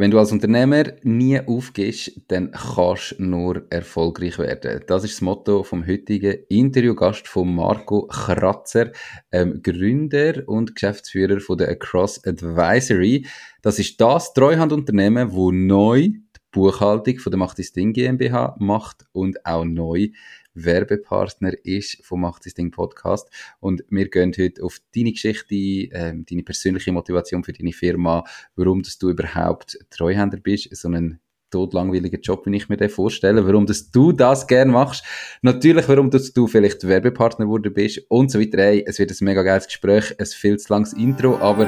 Wenn 0.00 0.12
du 0.12 0.20
als 0.20 0.30
Unternehmer 0.30 0.84
nie 1.02 1.40
aufgehst, 1.40 2.20
dann 2.28 2.52
kannst 2.52 3.16
du 3.18 3.24
nur 3.24 3.66
erfolgreich 3.68 4.38
werden. 4.38 4.84
Das 4.86 5.02
ist 5.02 5.14
das 5.14 5.22
Motto 5.22 5.64
vom 5.64 5.84
heutigen 5.84 6.38
Interviewgast 6.48 7.26
von 7.26 7.52
Marco 7.52 8.06
Kratzer, 8.06 8.92
ähm, 9.32 9.60
Gründer 9.60 10.44
und 10.46 10.76
Geschäftsführer 10.76 11.40
von 11.40 11.58
der 11.58 11.70
Across 11.70 12.24
Advisory. 12.24 13.26
Das 13.60 13.80
ist 13.80 14.00
das 14.00 14.32
Treuhandunternehmen, 14.34 15.32
wo 15.32 15.50
neu 15.50 16.02
die 16.02 16.20
Buchhaltung 16.52 17.18
von 17.18 17.32
der 17.32 17.38
Macht 17.40 17.58
Ding 17.74 17.92
GmbH 17.92 18.54
macht 18.60 19.04
und 19.10 19.44
auch 19.44 19.64
neu 19.64 20.10
Werbepartner 20.54 21.52
ist 21.64 22.04
vom 22.04 22.22
Macht 22.22 22.46
das 22.46 22.54
Ding 22.54 22.70
Podcast. 22.70 23.28
Und 23.60 23.84
wir 23.90 24.08
gehen 24.08 24.32
heute 24.38 24.62
auf 24.62 24.78
deine 24.94 25.12
Geschichte, 25.12 25.54
ähm, 25.54 26.24
deine 26.28 26.42
persönliche 26.42 26.92
Motivation 26.92 27.44
für 27.44 27.52
deine 27.52 27.72
Firma, 27.72 28.24
warum 28.56 28.82
dass 28.82 28.98
du 28.98 29.10
überhaupt 29.10 29.78
Treuhänder 29.90 30.38
bist, 30.38 30.74
so 30.76 30.88
einen 30.88 31.20
todlangweiligen 31.50 32.20
Job, 32.20 32.46
wie 32.46 32.56
ich 32.56 32.68
mir 32.68 32.76
den 32.76 32.90
vorstelle, 32.90 33.46
warum 33.46 33.66
dass 33.66 33.90
du 33.90 34.12
das 34.12 34.46
gerne 34.46 34.72
machst, 34.72 35.04
natürlich, 35.42 35.88
warum 35.88 36.10
dass 36.10 36.32
du 36.32 36.46
vielleicht 36.46 36.86
Werbepartner 36.86 37.46
geworden 37.46 37.72
bist 37.72 38.02
und 38.08 38.30
so 38.30 38.40
weiter. 38.40 38.58
Hey, 38.58 38.84
es 38.86 38.98
wird 38.98 39.10
ein 39.10 39.24
mega 39.24 39.42
geiles 39.42 39.66
Gespräch, 39.66 40.14
ein 40.18 40.26
viel 40.26 40.58
zu 40.58 40.72
langes 40.72 40.92
Intro, 40.92 41.38
aber 41.38 41.66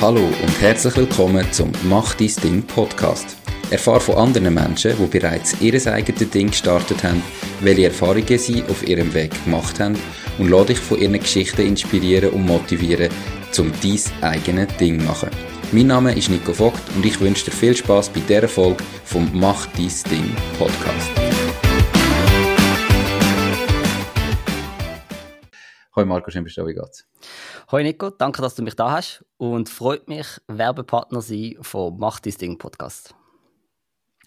Hallo 0.00 0.20
und 0.20 0.60
herzlich 0.60 0.96
willkommen 0.96 1.44
zum 1.50 1.72
Mach 1.88 2.14
dein 2.14 2.30
Ding 2.44 2.62
Podcast. 2.62 3.37
Erfahre 3.70 4.00
von 4.00 4.16
anderen 4.16 4.54
Menschen, 4.54 4.94
die 4.98 5.18
bereits 5.18 5.60
ihr 5.60 5.74
eigenes 5.92 6.30
Ding 6.30 6.48
gestartet 6.48 7.04
haben, 7.04 7.22
welche 7.60 7.86
Erfahrungen 7.86 8.38
sie 8.38 8.62
auf 8.62 8.86
ihrem 8.86 9.12
Weg 9.12 9.32
gemacht 9.44 9.78
haben 9.78 9.98
und 10.38 10.48
lade 10.48 10.66
dich 10.66 10.78
von 10.78 10.98
ihren 10.98 11.18
Geschichten 11.18 11.66
inspirieren 11.66 12.30
und 12.30 12.46
motivieren, 12.46 13.10
um 13.58 13.70
dein 13.82 14.22
eigenes 14.22 14.76
Ding 14.78 15.00
zu 15.00 15.06
machen. 15.06 15.30
Mein 15.72 15.88
Name 15.88 16.16
ist 16.16 16.30
Nico 16.30 16.54
Vogt 16.54 16.80
und 16.96 17.04
ich 17.04 17.20
wünsche 17.20 17.44
dir 17.44 17.50
viel 17.50 17.76
Spaß 17.76 18.08
bei 18.08 18.20
dieser 18.20 18.48
Folge 18.48 18.82
vom 19.04 19.28
Mach 19.38 19.66
dein 19.66 19.92
Ding 20.10 20.34
Podcast. 20.58 21.10
Hoi 25.94 26.04
Marco, 26.06 26.30
schön 26.30 26.44
bist 26.44 26.56
du 26.56 26.66
wie 26.66 26.72
geht's? 26.72 27.06
Hoi 27.70 27.82
Nico, 27.82 28.08
danke, 28.08 28.40
dass 28.40 28.54
du 28.54 28.62
mich 28.62 28.76
da 28.76 28.92
hast 28.92 29.26
und 29.36 29.68
freut 29.68 30.08
mich, 30.08 30.26
Werbepartner 30.46 31.20
sein 31.20 31.56
vom 31.60 31.98
Mach 31.98 32.18
dein 32.20 32.34
Ding 32.34 32.56
Podcast. 32.56 33.14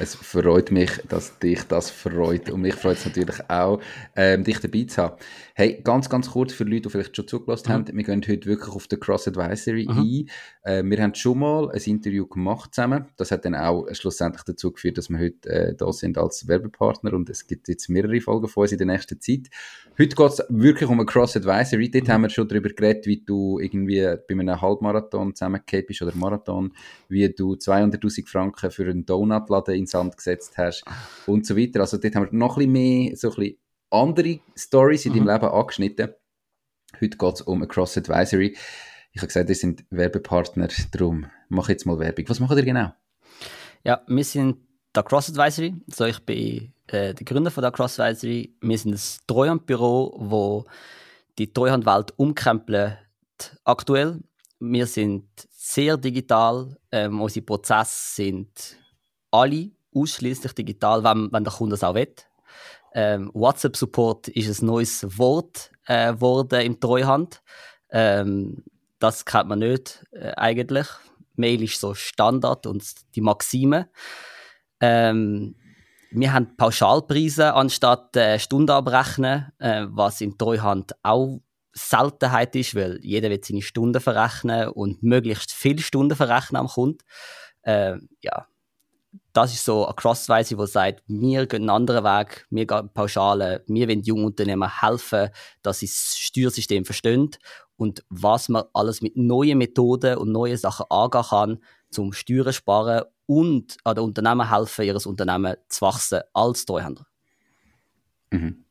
Es 0.00 0.14
freut 0.14 0.70
mich, 0.70 0.90
dass 1.10 1.38
dich 1.40 1.62
das 1.64 1.90
freut. 1.90 2.48
Und 2.48 2.62
mich 2.62 2.74
freut 2.74 2.96
es 2.96 3.04
natürlich 3.04 3.36
auch, 3.50 3.82
ähm, 4.16 4.44
dich 4.44 4.58
dabei 4.58 4.84
zu 4.84 5.02
haben. 5.02 5.16
Hey, 5.54 5.78
ganz, 5.84 6.08
ganz 6.08 6.30
kurz 6.30 6.54
für 6.54 6.64
Leute, 6.64 6.82
die 6.82 6.88
vielleicht 6.88 7.14
schon 7.14 7.28
zugelassen 7.28 7.68
mhm. 7.68 7.72
haben. 7.72 7.86
Wir 7.92 8.04
gehen 8.04 8.22
heute 8.26 8.46
wirklich 8.46 8.74
auf 8.74 8.88
die 8.88 8.96
Cross 8.96 9.28
Advisory 9.28 9.86
mhm. 9.90 9.98
ein. 9.98 10.30
Äh, 10.62 10.82
wir 10.88 11.02
haben 11.02 11.14
schon 11.14 11.38
mal 11.38 11.70
ein 11.70 11.82
Interview 11.82 12.26
gemacht 12.26 12.74
zusammen. 12.74 13.08
Das 13.18 13.30
hat 13.30 13.44
dann 13.44 13.54
auch 13.54 13.86
schlussendlich 13.92 14.42
dazu 14.44 14.72
geführt, 14.72 14.96
dass 14.96 15.10
wir 15.10 15.18
heute 15.18 15.50
äh, 15.50 15.74
da 15.74 15.92
sind 15.92 16.16
als 16.16 16.48
Werbepartner. 16.48 17.12
Und 17.12 17.28
es 17.28 17.46
gibt 17.46 17.68
jetzt 17.68 17.90
mehrere 17.90 18.22
Folgen 18.22 18.48
von 18.48 18.62
uns 18.62 18.72
in 18.72 18.78
der 18.78 18.86
nächsten 18.86 19.20
Zeit. 19.20 19.50
Heute 19.98 20.16
geht 20.16 20.30
es 20.30 20.42
wirklich 20.48 20.88
um 20.88 20.98
eine 20.98 21.04
Cross 21.04 21.36
Advisory. 21.36 21.90
Dort 21.90 22.08
mhm. 22.08 22.12
haben 22.12 22.22
wir 22.22 22.30
schon 22.30 22.48
darüber 22.48 22.70
geredet, 22.70 23.04
wie 23.04 23.20
du 23.20 23.58
irgendwie 23.58 24.00
bei 24.00 24.34
einem 24.34 24.58
Halbmarathon 24.58 25.34
zusammengekommen 25.34 25.84
bist 25.86 26.00
oder 26.00 26.16
Marathon, 26.16 26.72
wie 27.10 27.28
du 27.28 27.52
200.000 27.52 28.26
Franken 28.26 28.70
für 28.70 28.84
einen 28.84 29.04
Donutladen 29.04 29.74
in 29.74 29.89
Sand 29.90 30.16
gesetzt 30.16 30.56
hast 30.56 30.84
und 31.26 31.46
so 31.46 31.56
weiter. 31.56 31.80
Also 31.80 31.98
dort 31.98 32.14
haben 32.14 32.30
wir 32.30 32.38
noch 32.38 32.56
ein 32.56 32.72
bisschen 32.72 32.72
mehr, 32.72 33.16
so 33.16 33.30
ein 33.30 33.36
bisschen 33.36 33.58
andere 33.90 34.40
Stories 34.56 35.06
in 35.06 35.12
mhm. 35.12 35.26
deinem 35.26 35.34
Leben 35.34 35.52
angeschnitten. 35.52 36.14
Heute 37.00 37.16
geht 37.16 37.34
es 37.34 37.42
um 37.42 37.66
Cross 37.66 37.98
Advisory. 37.98 38.56
Ich 39.12 39.20
habe 39.20 39.26
gesagt, 39.26 39.48
wir 39.48 39.54
sind 39.54 39.84
Werbepartner, 39.90 40.68
darum 40.92 41.26
mache 41.48 41.72
jetzt 41.72 41.86
mal 41.86 41.98
Werbung. 41.98 42.28
Was 42.28 42.40
macht 42.40 42.56
ihr 42.56 42.64
genau? 42.64 42.92
Ja, 43.84 44.02
wir 44.06 44.24
sind 44.24 44.58
der 44.94 45.02
Cross 45.02 45.30
Advisory. 45.30 45.74
Also 45.88 46.04
ich 46.06 46.20
bin 46.20 46.72
äh, 46.86 47.14
der 47.14 47.24
Gründer 47.24 47.50
von 47.50 47.62
der 47.62 47.72
Cross 47.72 47.98
Advisory. 47.98 48.54
Wir 48.60 48.78
sind 48.78 48.94
ein 48.94 49.26
Treuhandbüro, 49.26 50.16
wo 50.18 50.64
die 51.38 51.52
Treuhandwelt 51.52 52.12
umkrempelt 52.16 52.98
aktuell. 53.64 54.20
Wir 54.58 54.86
sind 54.86 55.26
sehr 55.50 55.96
digital. 55.96 56.76
Ähm, 56.92 57.20
unsere 57.20 57.46
Prozesse 57.46 58.14
sind 58.14 58.76
alle 59.30 59.70
ausschließlich 59.94 60.52
digital, 60.52 61.04
wenn, 61.04 61.32
wenn 61.32 61.44
der 61.44 61.52
Kunde 61.52 61.74
es 61.74 61.84
auch 61.84 61.94
will. 61.94 62.12
Ähm, 62.92 63.30
WhatsApp-Support 63.34 64.28
ist 64.28 64.62
ein 64.62 64.66
neues 64.66 65.06
Wort 65.18 65.70
äh, 65.88 66.12
im 66.64 66.80
Treuhand. 66.80 67.42
Ähm, 67.90 68.64
das 68.98 69.24
kennt 69.24 69.48
man 69.48 69.60
nicht 69.60 70.04
äh, 70.12 70.32
eigentlich. 70.36 70.86
Mail 71.36 71.62
ist 71.62 71.80
so 71.80 71.94
Standard 71.94 72.66
und 72.66 72.84
die 73.14 73.20
Maxime. 73.20 73.88
Ähm, 74.80 75.54
wir 76.10 76.32
haben 76.32 76.56
Pauschalpreise 76.56 77.54
anstatt 77.54 78.16
äh, 78.16 78.38
Stunden 78.38 78.70
abrechnen, 78.70 79.52
äh, 79.58 79.86
was 79.88 80.20
in 80.20 80.36
Treuhand 80.36 80.92
auch 81.02 81.40
Seltenheit 81.72 82.56
ist, 82.56 82.74
weil 82.74 82.98
jeder 83.02 83.30
wird 83.30 83.44
seine 83.44 83.62
Stunden 83.62 84.00
verrechnen 84.00 84.68
und 84.70 85.02
möglichst 85.02 85.52
viele 85.52 85.82
Stunden 85.82 86.16
verrechnen 86.16 86.60
am 86.60 86.66
Kunden. 86.66 86.98
Äh, 87.62 87.96
ja, 88.22 88.46
das 89.32 89.54
ist 89.54 89.64
so 89.64 89.86
eine 89.86 89.94
Crossweise, 89.94 90.56
die 90.56 90.66
sagt, 90.66 91.02
wir 91.06 91.46
gehen 91.46 91.62
einen 91.62 91.70
anderen 91.70 92.04
Weg, 92.04 92.46
wir 92.50 92.66
gehen 92.66 92.90
Pauschale, 92.92 93.64
wir 93.66 93.88
wollen 93.88 94.02
jungen 94.02 94.24
Unternehmen 94.24 94.80
helfen, 94.80 95.30
dass 95.62 95.80
sie 95.80 95.86
das 95.86 96.16
Steuersystem 96.18 96.84
verstehen 96.84 97.30
und 97.76 98.04
was 98.08 98.48
man 98.48 98.64
alles 98.72 99.00
mit 99.02 99.16
neuen 99.16 99.58
Methoden 99.58 100.18
und 100.18 100.32
neuen 100.32 100.56
Sachen 100.56 100.86
angehen 100.90 101.22
kann, 101.22 101.58
zum 101.90 102.12
Steuern 102.12 102.52
sparen 102.52 103.04
und 103.26 103.76
an 103.84 103.94
den 103.94 104.04
Unternehmen 104.04 104.50
helfen, 104.50 104.84
ihr 104.84 105.06
Unternehmen 105.06 105.56
zu 105.68 105.82
wachsen 105.82 106.20
als 106.32 106.64
Treuhänder. 106.64 107.06
Mhm. 108.30 108.64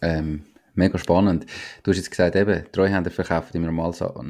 Ähm, 0.00 0.44
Mega 0.74 0.98
spannend. 0.98 1.46
Du 1.82 1.90
hast 1.90 1.98
jetzt 1.98 2.10
gesagt, 2.10 2.34
eben, 2.34 2.64
Treuhänder 2.72 3.10
verkaufen 3.10 3.56
im 3.56 3.64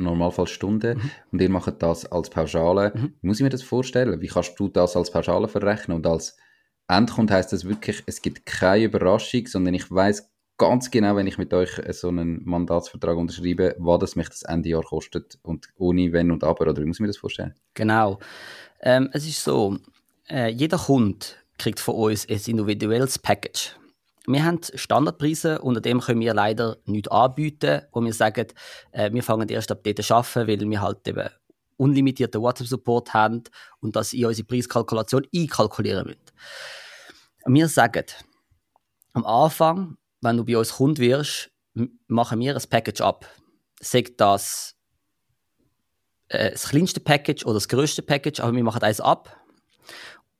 Normalfall 0.03 0.47
Stunden 0.47 0.98
mhm. 0.98 1.10
und 1.30 1.41
ihr 1.41 1.48
macht 1.48 1.80
das 1.82 2.10
als 2.10 2.30
Pauschale. 2.30 2.92
Mhm. 2.94 3.14
Wie 3.20 3.26
muss 3.26 3.38
ich 3.38 3.44
mir 3.44 3.50
das 3.50 3.62
vorstellen? 3.62 4.20
Wie 4.20 4.26
kannst 4.26 4.58
du 4.58 4.69
das 4.69 4.97
als 4.97 5.10
Pauschale 5.10 5.47
verrechnen? 5.47 5.97
Und 5.97 6.06
als 6.06 6.36
Endkunde 6.88 7.34
heißt 7.34 7.52
das 7.52 7.64
wirklich, 7.64 8.02
es 8.06 8.20
gibt 8.20 8.44
keine 8.44 8.84
Überraschung, 8.84 9.47
sondern 9.47 9.75
ich 9.75 9.88
weiß 9.91 10.28
ganz 10.58 10.91
genau, 10.91 11.16
wenn 11.16 11.26
ich 11.26 11.38
mit 11.38 11.54
euch 11.54 11.70
so 11.91 12.08
einen 12.08 12.42
Mandatsvertrag 12.44 13.16
unterschreibe, 13.16 13.76
was 13.78 14.00
das 14.00 14.16
mich 14.16 14.28
das 14.28 14.42
Ende 14.42 14.69
Jahr 14.69 14.82
kostet 14.82 15.38
und 15.42 15.69
ohne 15.76 16.12
Wenn 16.12 16.31
und 16.31 16.44
Aber. 16.44 16.69
Oder 16.69 16.82
wie 16.82 16.86
muss 16.86 16.97
ich 16.97 17.00
mir 17.00 17.06
das 17.06 17.16
vorstellen? 17.16 17.54
Genau. 17.75 18.19
Ähm, 18.81 19.10
es 19.12 19.26
ist 19.26 19.42
so, 19.42 19.78
äh, 20.28 20.48
jeder 20.48 20.78
Kunde 20.78 21.26
kriegt 21.58 21.81
von 21.81 21.94
uns 21.94 22.28
ein 22.28 22.41
individuelles 22.47 23.19
Package 23.19 23.76
wir 24.27 24.44
haben 24.44 24.60
Standardpreise, 24.75 25.60
unter 25.60 25.81
dem 25.81 26.00
können 26.00 26.21
wir 26.21 26.34
leider 26.34 26.77
nichts 26.84 27.09
anbieten, 27.10 27.83
wo 27.93 28.00
wir 28.00 28.12
sagen, 28.12 28.47
äh, 28.93 29.12
wir 29.12 29.22
fangen 29.22 29.49
erst 29.49 29.72
ab 29.72 29.81
dort 29.83 30.03
zu 30.03 30.15
arbeiten, 30.15 30.49
weil 30.49 30.71
wir 30.71 30.81
halt 30.81 31.06
eben 31.09 31.28
unlimitierten 31.77 32.41
WhatsApp-Support 32.41 33.12
haben 33.15 33.43
und 33.81 33.97
das 33.97 34.12
in 34.12 34.27
unsere 34.27 34.47
Preiskalkulation 34.47 35.27
einkalkulieren 35.34 36.06
müssen. 36.06 36.21
Wir 37.47 37.69
sagen, 37.69 38.06
am 39.12 39.27
Anfang, 39.27 39.97
wenn 40.21 40.37
du 40.37 40.44
bei 40.44 40.56
uns 40.56 40.75
Kunde 40.75 41.03
wirst, 41.03 41.50
machen 42.06 42.38
wir 42.38 42.55
ein 42.55 42.62
Package 42.71 43.00
ab. 43.00 43.27
Sagt 43.81 44.21
das 44.21 44.77
äh, 46.28 46.50
das 46.53 46.69
kleinste 46.69 47.00
Package 47.00 47.44
oder 47.44 47.55
das 47.55 47.69
größte 47.69 48.03
Package, 48.03 48.41
aber 48.41 48.55
wir 48.55 48.65
machen 48.65 48.82
eins 48.82 49.00
ab. 49.00 49.37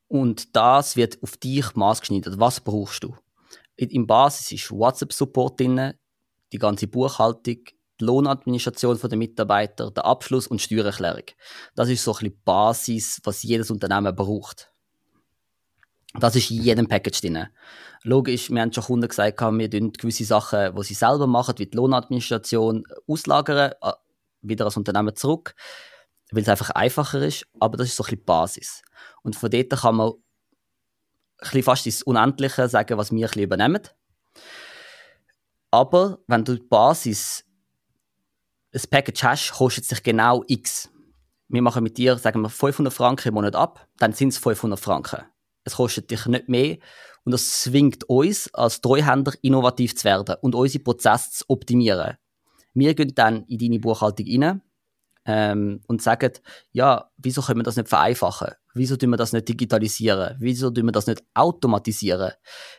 Und 0.09 0.55
das 0.55 0.97
wird 0.97 1.23
auf 1.23 1.37
dich 1.37 1.75
maßgeschneidert. 1.75 2.39
Was 2.39 2.61
brauchst 2.61 3.05
du? 3.05 3.17
Im 3.91 4.07
Basis 4.07 4.53
ist 4.53 4.71
WhatsApp-Support 4.71 5.59
drin, 5.59 5.95
die 6.53 6.59
ganze 6.59 6.87
Buchhaltung, 6.87 7.57
die 8.01 8.05
Lohnadministration 8.05 8.99
der 8.99 9.19
Mitarbeiter, 9.19 9.91
der 9.91 10.05
Abschluss 10.05 10.47
und 10.47 10.61
Steuererklärung. 10.61 11.25
Das 11.75 11.89
ist 11.89 12.05
so 12.05 12.13
ein 12.13 12.15
bisschen 12.15 12.31
die 12.31 12.41
Basis, 12.45 13.21
was 13.25 13.43
jedes 13.43 13.71
Unternehmen 13.71 14.15
braucht. 14.15 14.73
Das 16.15 16.37
ist 16.37 16.51
in 16.51 16.63
jedem 16.63 16.89
Package 16.89 17.21
drin. 17.23 17.47
Logisch, 18.03 18.51
wir 18.51 18.61
haben 18.61 18.73
schon 18.73 18.85
Kunden 18.85 19.09
gesagt, 19.09 19.41
wir 19.41 19.71
tun 19.71 19.93
gewisse 19.93 20.25
Sachen, 20.25 20.75
die 20.75 20.83
sie 20.83 20.95
selber 20.95 21.27
machen, 21.27 21.55
wie 21.59 21.67
die 21.67 21.77
Lohnadministration, 21.77 22.85
auslagern, 23.07 23.73
äh, 23.81 23.93
wieder 24.43 24.65
als 24.67 24.77
Unternehmen 24.77 25.17
zurück, 25.17 25.55
weil 26.33 26.43
es 26.43 26.49
einfach 26.49 26.71
einfacher 26.71 27.23
ist. 27.23 27.47
Aber 27.61 27.77
das 27.77 27.89
ist 27.89 27.97
so 27.97 28.03
ein 28.03 28.07
bisschen 28.07 28.19
die 28.19 28.25
Basis. 28.25 28.83
Und 29.23 29.37
von 29.37 29.51
dort 29.51 29.71
kann 29.71 29.97
man 29.97 30.13
bisschen 31.43 31.63
fast 31.63 31.87
ins 31.87 32.03
Unendliche 32.03 32.69
sagen, 32.69 32.99
was 32.99 33.13
wir 33.13 33.31
ein 33.31 33.41
übernehmen. 33.41 33.83
Aber 35.71 36.19
wenn 36.27 36.45
du 36.45 36.57
die 36.57 36.63
Basis 36.63 37.45
ein 38.75 38.83
Package 38.91 39.25
hast, 39.25 39.53
kostet 39.53 39.85
es 39.85 39.91
sich 39.91 40.03
genau 40.03 40.45
X. 40.47 40.91
Wir 41.49 41.63
machen 41.63 41.83
mit 41.83 41.99
dir, 41.99 42.17
sagen 42.17 42.41
wir, 42.41 42.49
500 42.49 42.93
Franken 42.93 43.29
im 43.29 43.35
Monat 43.35 43.55
ab, 43.55 43.87
dann 43.99 44.13
sind 44.13 44.31
es 44.31 44.39
500 44.39 44.79
Franken. 44.79 45.23
Es 45.65 45.77
kostet 45.77 46.11
dich 46.11 46.27
nicht 46.27 46.49
mehr 46.49 46.79
und 47.25 47.33
das 47.33 47.63
zwingt 47.63 48.05
uns 48.05 48.53
als 48.55 48.81
Treuhänder 48.81 49.33
innovativ 49.43 49.95
zu 49.95 50.05
werden 50.05 50.37
und 50.41 50.55
unsere 50.55 50.83
Prozesse 50.83 51.31
zu 51.31 51.45
optimieren. 51.49 52.17
Wir 52.75 52.95
gehen 52.95 53.15
dann 53.15 53.45
in 53.45 53.59
deine 53.59 53.79
Buchhaltung 53.79 54.27
rein, 54.27 54.63
ähm, 55.25 55.81
und 55.87 56.03
sagen, 56.03 56.33
ja, 56.73 57.11
wieso 57.17 57.43
können 57.43 57.61
wir 57.61 57.65
das 57.65 57.77
nicht 57.77 57.89
vereinfachen? 57.89 58.53
Wieso 58.75 58.97
tun 58.97 59.11
wir 59.11 59.17
das 59.17 59.33
nicht 59.33 59.49
digitalisieren? 59.49 60.37
Wieso 60.39 60.71
tun 60.71 60.87
wir 60.87 60.93
das 60.93 61.07
nicht 61.07 61.23
automatisieren? 61.35 62.33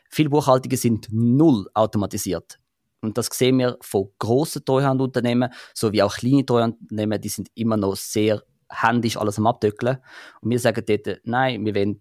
Viele 0.10 0.30
Buchhaltungen 0.30 0.78
sind 0.78 1.08
null 1.12 1.70
automatisiert. 1.74 2.60
Und 3.02 3.18
das 3.18 3.28
sehen 3.28 3.60
wir 3.60 3.78
von 3.82 4.10
grossen 4.18 4.64
Treuhandunternehmen, 4.64 5.52
sowie 5.74 6.02
auch 6.02 6.16
kleine 6.16 6.46
Treuhandunternehmen, 6.46 7.20
die 7.20 7.30
sind 7.30 7.50
immer 7.54 7.78
noch 7.78 7.96
sehr 7.96 8.42
händisch 8.70 9.18
alles 9.18 9.38
am 9.38 9.48
Abdöckeln. 9.48 9.98
Und 10.42 10.50
wir 10.50 10.60
sagen 10.60 10.84
dort, 10.86 11.20
nein, 11.26 11.66
wir 11.66 11.76
wollen 11.76 12.00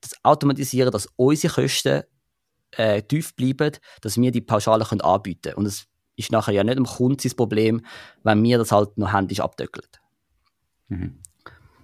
das 0.00 0.12
automatisieren, 0.22 0.92
dass 0.92 1.08
unsere 1.16 1.62
Kosten 1.62 2.02
äh, 2.72 3.02
tief 3.02 3.34
bleiben, 3.34 3.72
dass 4.00 4.16
wir 4.16 4.30
die 4.30 4.40
Pauschale 4.40 4.84
können 4.84 5.00
anbieten 5.00 5.42
können. 5.42 5.56
Und 5.56 5.66
es 5.66 5.86
ist 6.20 6.32
nachher 6.32 6.54
ja 6.54 6.64
nicht 6.64 6.78
dem 6.78 6.86
Kunden 6.86 7.18
sein 7.18 7.36
Problem, 7.36 7.84
wenn 8.22 8.42
wir 8.42 8.58
das 8.58 8.72
halt 8.72 8.96
noch 8.96 9.12
händisch 9.12 9.40
abdöckeln. 9.40 9.88
Mhm. 10.88 11.18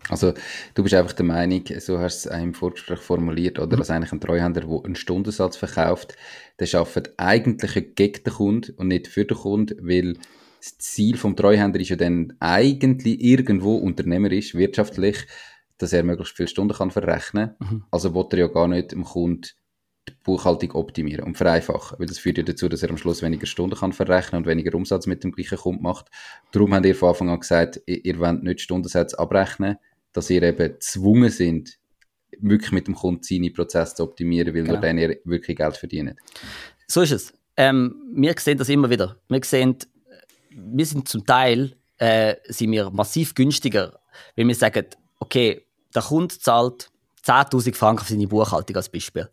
Also 0.09 0.35
du 0.75 0.83
bist 0.85 0.95
einfach 0.95 1.15
der 1.15 1.25
Meinung, 1.25 1.65
so 1.81 1.99
hast 1.99 2.27
du 2.27 2.31
es 2.31 2.41
im 2.41 2.55
Vorgespräch 2.55 3.01
formuliert, 3.01 3.59
oder, 3.59 3.75
mhm. 3.75 3.81
dass 3.81 3.91
eigentlich 3.91 4.13
ein 4.13 4.21
Treuhänder, 4.21 4.61
der 4.61 4.85
einen 4.85 4.95
Stundensatz 4.95 5.57
verkauft, 5.57 6.15
der 6.61 6.73
arbeitet 6.79 7.15
eigentlich 7.17 7.95
gegen 7.97 8.23
den 8.23 8.33
Kunden 8.33 8.75
und 8.77 8.89
nicht 8.89 9.09
für 9.09 9.25
den 9.25 9.37
Kunden, 9.37 9.77
weil 9.87 10.15
das 10.61 10.79
Ziel 10.79 11.17
vom 11.17 11.35
Treuhänder 11.35 11.81
ist 11.81 11.89
ja 11.89 11.97
dann 11.97 12.35
eigentlich 12.41 13.21
irgendwo 13.21 13.77
unternehmerisch, 13.77 14.55
wirtschaftlich, 14.55 15.27
dass 15.79 15.93
er 15.93 16.05
möglichst 16.05 16.37
viele 16.37 16.49
Stunden 16.49 16.75
kann 16.75 16.91
verrechnen 16.91 17.55
kann. 17.59 17.69
Mhm. 17.69 17.85
Also 17.91 18.15
will 18.15 18.27
er 18.31 18.39
ja 18.39 18.47
gar 18.47 18.69
nicht 18.69 18.93
dem 18.93 19.05
Kunden 19.05 19.49
die 20.09 20.15
Buchhaltung 20.25 20.73
optimieren 20.73 21.25
und 21.25 21.37
vereinfachen, 21.37 21.99
weil 21.99 22.07
das 22.07 22.19
führt 22.19 22.39
ja 22.39 22.45
dazu, 22.45 22.69
dass 22.69 22.83
er 22.83 22.91
am 22.91 22.97
Schluss 22.97 23.23
weniger 23.23 23.47
Stunden 23.47 23.77
kann 23.77 23.93
verrechnen 23.93 24.43
und 24.43 24.47
weniger 24.47 24.75
Umsatz 24.75 25.07
mit 25.07 25.25
dem 25.25 25.33
gleichen 25.33 25.59
Kunden 25.59 25.83
macht. 25.83 26.11
Darum 26.53 26.75
haben 26.75 26.85
ihr 26.85 26.95
von 26.95 27.11
Anfang 27.11 27.31
an 27.31 27.41
gesagt, 27.41 27.81
ihr, 27.87 28.05
ihr 28.05 28.19
wollt 28.19 28.43
nicht 28.43 28.61
Stundensätze 28.61 29.19
abrechnen, 29.19 29.77
dass 30.13 30.31
ihr 30.31 30.43
eben 30.43 30.57
gezwungen 30.57 31.31
sind, 31.31 31.79
wirklich 32.39 32.73
mit 32.73 32.87
dem 32.87 32.95
Kunden 32.95 33.23
seine 33.23 33.51
Prozesse 33.51 33.97
zu 33.97 34.03
optimieren, 34.05 34.55
weil 34.55 34.63
genau. 34.63 34.75
nur 34.75 34.81
dann 34.81 34.99
ihr 34.99 35.19
wirklich 35.25 35.57
Geld 35.57 35.77
verdient. 35.77 36.15
So 36.87 37.03
ist 37.03 37.13
es. 37.13 37.33
Ähm, 37.57 37.95
wir 38.15 38.35
sehen 38.39 38.59
das 38.59 38.69
immer 38.69 38.91
wieder. 38.91 39.17
Wir 39.29 39.41
sehen, 39.45 39.77
wir 40.51 40.87
sind 40.87 41.09
zum 41.09 41.25
Teil 41.25 41.77
äh, 41.99 42.37
sind 42.45 42.73
wir 42.73 42.91
massiv 42.91 43.35
günstiger, 43.35 43.99
wenn 44.35 44.49
wir 44.49 44.55
sagen, 44.55 44.87
okay, 45.19 45.65
der 45.95 46.03
Kunde 46.03 46.39
zahlt 46.39 46.91
10.000 47.27 47.75
Franken 47.75 48.05
für 48.05 48.13
seine 48.13 48.29
Buchhaltung 48.29 48.77
als 48.77 48.89
Beispiel. 48.89 49.29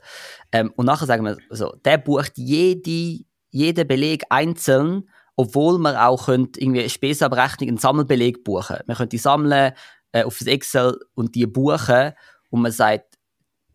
Ähm, 0.51 0.73
und 0.75 0.85
nachher 0.85 1.05
sagen 1.05 1.25
wir 1.25 1.37
so, 1.49 1.75
der 1.85 1.97
bucht 1.97 2.33
jede, 2.35 3.23
jeden 3.51 3.87
Beleg 3.87 4.23
einzeln, 4.29 5.09
obwohl 5.35 5.77
man 5.79 5.95
auch 5.95 6.25
könnt 6.25 6.57
irgendwie 6.57 6.81
eine 6.81 6.89
Spesenabrechnung, 6.89 7.69
einen 7.69 7.77
Sammelbeleg 7.77 8.43
buchen. 8.43 8.77
Man 8.87 8.97
könnte 8.97 9.15
die 9.15 9.17
sammeln 9.17 9.73
äh, 10.11 10.23
auf 10.23 10.41
Excel 10.41 10.99
und 11.15 11.35
die 11.35 11.45
buchen 11.45 12.13
und 12.49 12.61
man 12.61 12.71
sagt, 12.71 13.17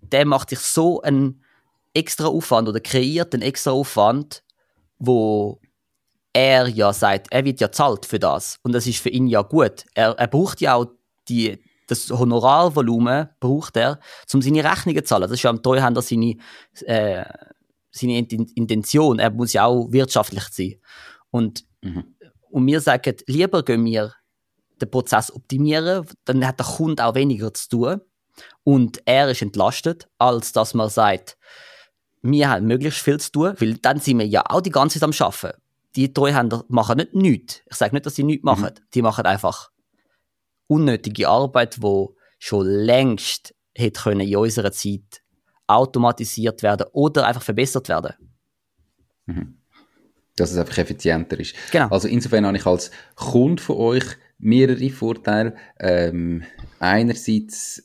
der 0.01 0.25
macht 0.25 0.51
sich 0.51 0.61
so 0.61 1.03
einen 1.03 1.43
extra 1.95 2.27
Aufwand 2.27 2.69
oder 2.69 2.81
kreiert 2.81 3.35
einen 3.35 3.43
extra 3.43 3.73
Aufwand, 3.73 4.43
wo 4.99 5.61
er 6.33 6.69
ja 6.69 6.93
sagt, 6.93 7.29
er 7.31 7.45
wird 7.45 7.61
ja 7.61 7.73
zahlt 7.73 8.07
für 8.07 8.19
das 8.19 8.59
und 8.63 8.73
das 8.73 8.87
ist 8.87 9.01
für 9.01 9.09
ihn 9.09 9.27
ja 9.27 9.43
gut. 9.43 9.85
Er, 9.95 10.11
er 10.11 10.29
braucht 10.29 10.61
ja 10.61 10.75
auch 10.75 10.87
die, 11.29 11.59
das 11.89 12.11
Honorarvolumen 12.11 13.29
braucht 13.41 13.77
er, 13.77 13.99
um 14.33 14.41
seine 14.41 14.63
Rechnungen 14.63 15.05
zu 15.05 15.09
zahlen. 15.09 15.23
Das 15.23 15.33
ist 15.33 15.43
ja 15.43 15.51
am 15.51 15.63
Treuhänder 15.63 16.03
seine, 16.03 16.37
äh, 16.85 17.25
seine 17.91 18.19
Intention. 18.19 19.19
Er 19.19 19.31
muss 19.31 19.53
ja 19.53 19.65
auch 19.65 19.91
wirtschaftlich 19.91 20.45
sein. 20.51 20.77
Und, 21.31 21.65
mhm. 21.83 22.15
und 22.51 22.67
wir 22.67 22.81
sagen, 22.81 23.17
lieber 23.27 23.63
gehen 23.65 23.85
wir 23.85 24.15
den 24.81 24.91
Prozess 24.91 25.35
optimieren, 25.35 26.07
dann 26.25 26.47
hat 26.47 26.61
der 26.61 26.67
Kunde 26.67 27.05
auch 27.05 27.15
weniger 27.15 27.53
zu 27.53 27.69
tun 27.69 28.01
und 28.65 29.03
er 29.05 29.29
ist 29.29 29.43
entlastet, 29.43 30.09
als 30.19 30.53
dass 30.53 30.75
man 30.75 30.89
sagt, 30.89 31.37
wir 32.23 32.49
haben 32.49 32.67
möglichst 32.67 33.01
viel 33.01 33.19
zu 33.19 33.33
tun, 33.33 33.55
weil 33.59 33.75
dann 33.75 34.01
sind 34.01 34.19
wir 34.19 34.27
ja 34.27 34.45
auch 34.49 34.61
die 34.61 34.71
ganze 34.71 35.01
Zeit 35.01 35.09
am 35.09 35.27
Arbeiten. 35.27 35.61
Die 35.97 36.13
Treuhänder 36.13 36.65
machen 36.69 36.99
nicht 36.99 37.15
nichts. 37.15 37.63
Ich 37.67 37.77
sage 37.77 37.95
nicht, 37.95 38.07
dass 38.07 38.15
sie 38.15 38.25
nichts 38.25 38.45
mhm. 38.45 38.51
machen. 38.51 38.75
Mhm. 38.75 38.91
Die 38.95 39.03
machen 39.03 39.27
einfach 39.27 39.71
unnötige 40.69 41.29
Arbeit, 41.29 41.83
wo 41.83 42.15
schon 42.39 42.67
längst 42.67 43.55
hätte 43.75 44.03
können 44.03 44.21
in 44.21 44.37
unserer 44.37 44.73
Zeit 44.73 45.23
automatisiert 45.67 46.63
werden 46.63 46.87
oder 46.93 47.27
einfach 47.27 47.43
verbessert 47.43 47.89
werden. 47.89 48.15
Mhm. 49.27 49.59
Dass 50.37 50.53
es 50.53 50.57
einfach 50.57 50.79
effizienter 50.79 51.39
ist. 51.41 51.55
Genau. 51.73 51.89
Also 51.89 52.09
insofern 52.09 52.47
habe 52.47 52.57
ich 52.57 52.67
als 52.67 52.91
Kunde 53.17 53.63
von 53.63 53.77
euch 53.77 54.05
mehrere 54.39 54.89
Vorteile. 54.91 55.57
Ähm, 55.81 56.45
einerseits 56.79 57.83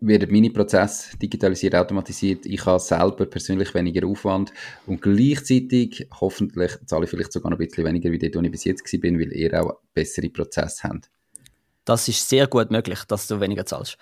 werden 0.00 0.32
meine 0.32 0.50
Prozesse 0.50 1.16
digitalisiert, 1.16 1.74
automatisiert. 1.74 2.46
Ich 2.46 2.64
habe 2.66 2.80
selber 2.80 3.26
persönlich 3.26 3.74
weniger 3.74 4.06
Aufwand 4.06 4.52
und 4.86 5.00
gleichzeitig 5.00 6.08
hoffentlich 6.20 6.72
zahle 6.86 7.04
ich 7.04 7.10
vielleicht 7.10 7.32
sogar 7.32 7.50
noch 7.50 7.58
ein 7.58 7.66
bisschen 7.66 7.84
weniger, 7.84 8.10
wie 8.10 8.18
dort, 8.18 8.34
wo 8.36 8.40
ich 8.40 8.50
bis 8.50 8.64
jetzt 8.64 8.92
war, 8.92 9.02
weil 9.02 9.32
ihr 9.32 9.60
auch 9.60 9.80
bessere 9.94 10.28
Prozesse 10.28 10.88
habt. 10.88 11.10
Das 11.84 12.08
ist 12.08 12.28
sehr 12.28 12.46
gut 12.46 12.70
möglich, 12.70 13.00
dass 13.08 13.26
du 13.26 13.40
weniger 13.40 13.66
zahlst. 13.66 13.96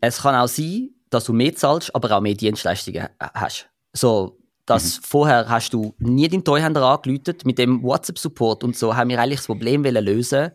Es 0.00 0.22
kann 0.22 0.34
auch 0.34 0.48
sein, 0.48 0.90
dass 1.10 1.24
du 1.24 1.32
mehr 1.32 1.54
zahlst, 1.54 1.94
aber 1.94 2.16
auch 2.16 2.20
mehr 2.20 2.34
Dienstleistungen 2.34 3.08
hast. 3.20 3.68
So, 3.92 4.38
dass 4.66 4.98
mhm. 4.98 5.02
vorher 5.02 5.48
hast 5.48 5.72
du 5.72 5.94
nie 5.98 6.28
den 6.28 6.44
Treuhänder 6.44 6.82
angelötet 6.82 7.44
mit 7.44 7.58
dem 7.58 7.82
WhatsApp-Support 7.82 8.64
und 8.64 8.76
so 8.76 8.96
haben 8.96 9.10
wir 9.10 9.20
eigentlich 9.20 9.40
das 9.40 9.46
Problem 9.46 9.84
lösen 9.84 10.50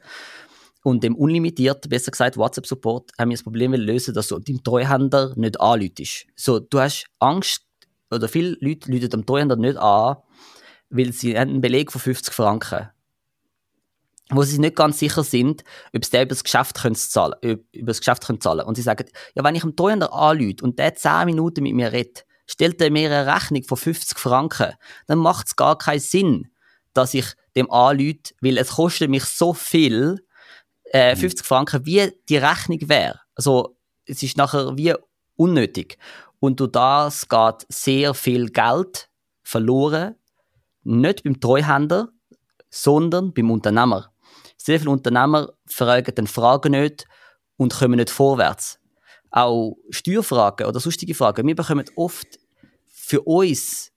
und 0.83 1.03
dem 1.03 1.15
unlimitiert, 1.15 1.89
besser 1.89 2.11
gesagt 2.11 2.37
WhatsApp-Support, 2.37 3.11
haben 3.19 3.29
wir 3.29 3.37
das 3.37 3.43
Problem 3.43 3.73
lösen, 3.73 4.13
dass 4.13 4.27
du 4.27 4.39
dem 4.39 4.63
Treuhänder 4.63 5.33
nicht 5.35 5.59
anlütest. 5.59 6.25
So, 6.35 6.59
du 6.59 6.79
hast 6.79 7.05
Angst, 7.19 7.63
oder 8.11 8.27
viele 8.27 8.57
Leute 8.59 8.89
lüten 8.91 9.09
dem 9.09 9.25
Treuhänder 9.25 9.55
nicht 9.55 9.77
an, 9.77 10.17
weil 10.89 11.13
sie 11.13 11.37
einen 11.37 11.61
Beleg 11.61 11.91
von 11.91 12.01
50 12.01 12.33
Franken 12.33 12.89
wo 14.31 14.43
sie 14.43 14.59
nicht 14.59 14.75
ganz 14.75 14.99
sicher 14.99 15.23
sind, 15.23 15.63
ob 15.93 16.05
sie 16.05 16.17
über 16.17 16.25
das 16.27 16.43
Geschäft 16.43 16.77
können 16.77 16.95
zahlen, 16.95 17.35
über 17.41 17.87
das 17.87 17.99
Geschäft 17.99 18.25
können 18.25 18.41
zahlen. 18.41 18.65
Und 18.65 18.75
sie 18.75 18.81
sagen, 18.81 19.05
ja, 19.35 19.43
wenn 19.43 19.55
ich 19.55 19.61
dem 19.61 19.75
Treuhänder 19.75 20.13
anlüte 20.13 20.63
und 20.63 20.77
der 20.77 20.95
10 20.95 21.25
Minuten 21.25 21.63
mit 21.63 21.73
mir 21.73 21.91
redet, 21.91 22.25
stellt 22.45 22.81
er 22.81 22.91
mir 22.91 23.11
eine 23.11 23.33
Rechnung 23.33 23.63
von 23.63 23.77
50 23.77 24.17
Franken, 24.17 24.73
dann 25.07 25.19
macht 25.19 25.47
es 25.47 25.55
gar 25.55 25.77
keinen 25.77 25.99
Sinn, 25.99 26.51
dass 26.93 27.13
ich 27.13 27.25
dem 27.55 27.71
anlüte, 27.71 28.33
weil 28.41 28.57
es 28.57 28.71
kostet 28.71 29.09
mich 29.09 29.25
so 29.25 29.53
viel, 29.53 30.23
äh, 30.85 31.15
50 31.15 31.43
mhm. 31.43 31.47
Franken, 31.47 31.85
wie 31.85 32.11
die 32.27 32.37
Rechnung 32.37 32.79
wäre. 32.87 33.19
Also, 33.35 33.77
es 34.05 34.23
ist 34.23 34.37
nachher 34.37 34.75
wie 34.77 34.95
unnötig. 35.35 35.97
Und 36.39 36.59
durch 36.59 36.71
das 36.71 37.27
geht 37.27 37.65
sehr 37.69 38.13
viel 38.13 38.49
Geld 38.49 39.09
verloren, 39.43 40.15
nicht 40.83 41.23
beim 41.23 41.39
Treuhänder, 41.39 42.09
sondern 42.69 43.33
beim 43.33 43.51
Unternehmer. 43.51 44.11
Sehr 44.69 44.77
viele 44.77 44.91
Unternehmer 44.91 45.49
fragen 45.65 46.13
den 46.13 46.27
Fragen 46.27 46.73
nicht 46.73 47.07
und 47.57 47.73
kommen 47.73 47.95
nicht 47.95 48.11
vorwärts. 48.11 48.77
Auch 49.31 49.77
Steuerfragen 49.89 50.67
oder 50.67 50.79
sonstige 50.79 51.15
Fragen. 51.15 51.47
Wir 51.47 51.55
bekommen 51.55 51.85
oft 51.95 52.27
für 52.87 53.21
uns 53.21 53.91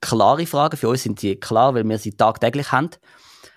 klare 0.00 0.46
Fragen. 0.46 0.78
Für 0.78 0.88
uns 0.88 1.02
sind 1.02 1.20
die 1.20 1.38
klar, 1.38 1.74
weil 1.74 1.86
wir 1.86 1.98
sie 1.98 2.12
tagtäglich 2.12 2.72
haben. 2.72 2.88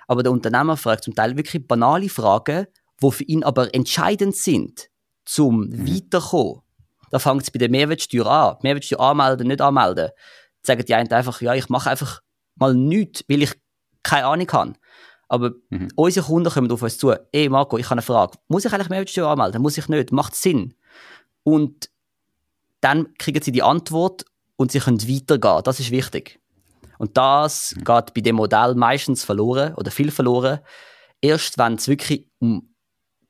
Aber 0.05 0.21
der 0.21 0.33
Unternehmer 0.33 0.75
fragt 0.75 1.05
zum 1.05 1.15
Teil 1.15 1.37
wirklich 1.37 1.65
banale 1.65 2.09
Fragen, 2.09 2.67
die 3.01 3.11
für 3.11 3.23
ihn 3.23 3.45
aber 3.45 3.73
entscheidend 3.73 4.35
sind, 4.35 4.89
zum 5.23 5.69
mhm. 5.69 5.87
Weiterkommen. 5.87 6.59
Da 7.09 7.19
fängt 7.19 7.43
es 7.43 7.51
bei 7.51 7.59
der 7.59 7.69
Mehrwertsteuer 7.69 8.27
an. 8.27 8.57
Mehrwertsteuer 8.63 8.99
anmelden, 8.99 9.47
nicht 9.47 9.61
anmelden. 9.61 10.09
Sagen 10.61 10.83
die 10.83 10.93
einen 10.93 11.09
einfach, 11.09 11.39
ja, 11.39 11.53
ich 11.53 11.69
mache 11.69 11.91
einfach 11.91 12.19
mal 12.55 12.73
nichts, 12.73 13.23
weil 13.29 13.43
ich 13.43 13.53
keine 14.03 14.25
Ahnung 14.25 14.51
habe. 14.51 14.73
Aber 15.33 15.53
mhm. 15.71 15.87
unsere 15.95 16.27
Kunden 16.27 16.51
kommen 16.51 16.71
auf 16.71 16.83
uns 16.83 16.99
zu, 16.99 17.11
ey 17.31 17.49
Marco, 17.49 17.79
ich 17.79 17.85
habe 17.85 17.93
eine 17.93 18.01
Frage. 18.03 18.37
Muss 18.49 18.65
ich 18.65 18.71
eigentlich 18.71 18.89
Mehrwertsteuer 18.89 19.29
anmelden? 19.29 19.63
Muss 19.63 19.79
ich 19.79 19.87
nicht? 19.87 20.11
Macht 20.11 20.35
Sinn? 20.35 20.75
Und 21.41 21.89
dann 22.81 23.15
kriegen 23.15 23.41
sie 23.41 23.51
die 23.51 23.63
Antwort 23.63 24.25
und 24.57 24.71
sie 24.71 24.79
können 24.79 25.01
weitergehen. 25.01 25.63
Das 25.63 25.79
ist 25.79 25.89
wichtig. 25.89 26.39
Und 26.99 27.17
das 27.17 27.75
mhm. 27.75 27.83
geht 27.83 28.13
bei 28.13 28.21
dem 28.21 28.35
Modell 28.35 28.75
meistens 28.75 29.23
verloren 29.23 29.73
oder 29.73 29.89
viel 29.89 30.11
verloren. 30.11 30.59
Erst 31.19 31.57
wenn 31.57 31.73
es 31.73 31.87
wirklich 31.87 32.29
um 32.37 32.71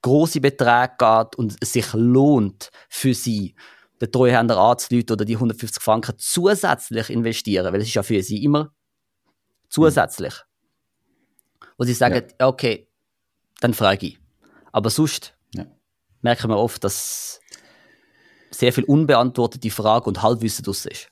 große 0.01 0.41
Beträge 0.41 0.95
geht 0.99 1.35
und 1.37 1.55
es 1.61 1.71
sich 1.71 1.93
lohnt 1.93 2.69
für 2.89 3.13
sie, 3.13 3.55
den 4.01 4.11
Treuhänder 4.11 4.57
anzuleuten 4.57 5.13
oder 5.13 5.23
die 5.23 5.35
150 5.35 5.81
Franken 5.81 6.15
zusätzlich 6.17 7.09
investieren, 7.09 7.71
weil 7.71 7.79
es 7.79 7.87
ist 7.87 7.93
ja 7.93 8.03
für 8.03 8.21
sie 8.21 8.43
immer 8.43 8.73
zusätzlich. 9.69 10.33
Wo 11.77 11.83
sie 11.83 11.93
sagen, 11.93 12.23
ja. 12.39 12.47
okay, 12.47 12.87
dann 13.59 13.73
frage 13.73 14.07
ich. 14.07 14.19
Aber 14.71 14.89
sonst 14.89 15.35
ja. 15.53 15.65
merken 16.21 16.49
wir 16.49 16.57
oft, 16.57 16.83
dass 16.83 17.39
sehr 18.51 18.73
viel 18.73 18.83
unbeantwortete 18.83 19.69
Fragen 19.69 20.05
und 20.05 20.21
Halbwissen 20.21 20.63
draus 20.63 20.85
ist 20.85 21.09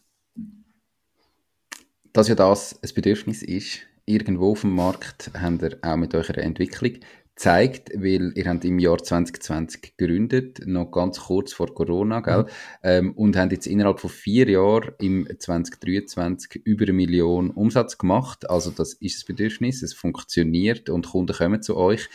dass 2.14 2.28
ja 2.28 2.36
das 2.36 2.80
ein 2.82 2.90
Bedürfnis 2.94 3.44
ist, 3.44 3.80
irgendwo 4.06 4.52
auf 4.52 4.62
dem 4.62 4.76
Markt 4.76 5.32
habt 5.34 5.62
ihr 5.62 5.78
auch 5.82 5.96
mit 5.96 6.14
eurer 6.14 6.38
Entwicklung 6.38 7.00
zeigt, 7.36 7.90
weil 7.96 8.34
ihr 8.36 8.46
habt 8.46 8.66
im 8.66 8.78
Jahr 8.78 8.98
2020 8.98 9.96
gegründet, 9.98 10.62
noch 10.66 10.92
ganz 10.92 11.20
kurz 11.22 11.54
vor 11.54 11.74
Corona, 11.74 12.20
gell? 12.20 12.44
Mhm. 12.44 12.48
Ähm, 12.84 13.12
und 13.14 13.38
habt 13.38 13.52
jetzt 13.52 13.68
innerhalb 13.68 14.00
von 14.00 14.10
vier 14.10 14.50
Jahren 14.50 14.92
im 15.00 15.28
2023 15.40 16.62
über 16.66 16.84
eine 16.84 16.94
Million 16.94 17.52
Umsatz 17.52 17.98
gemacht. 17.98 18.50
Also 18.50 18.72
das 18.72 18.94
ist 18.94 19.18
das 19.18 19.26
Bedürfnis, 19.26 19.82
es 19.82 19.94
funktioniert 19.94 20.90
und 20.90 21.08
Kunden 21.08 21.36
kommen 21.36 21.62
zu 21.62 21.78
euch. 21.78 22.10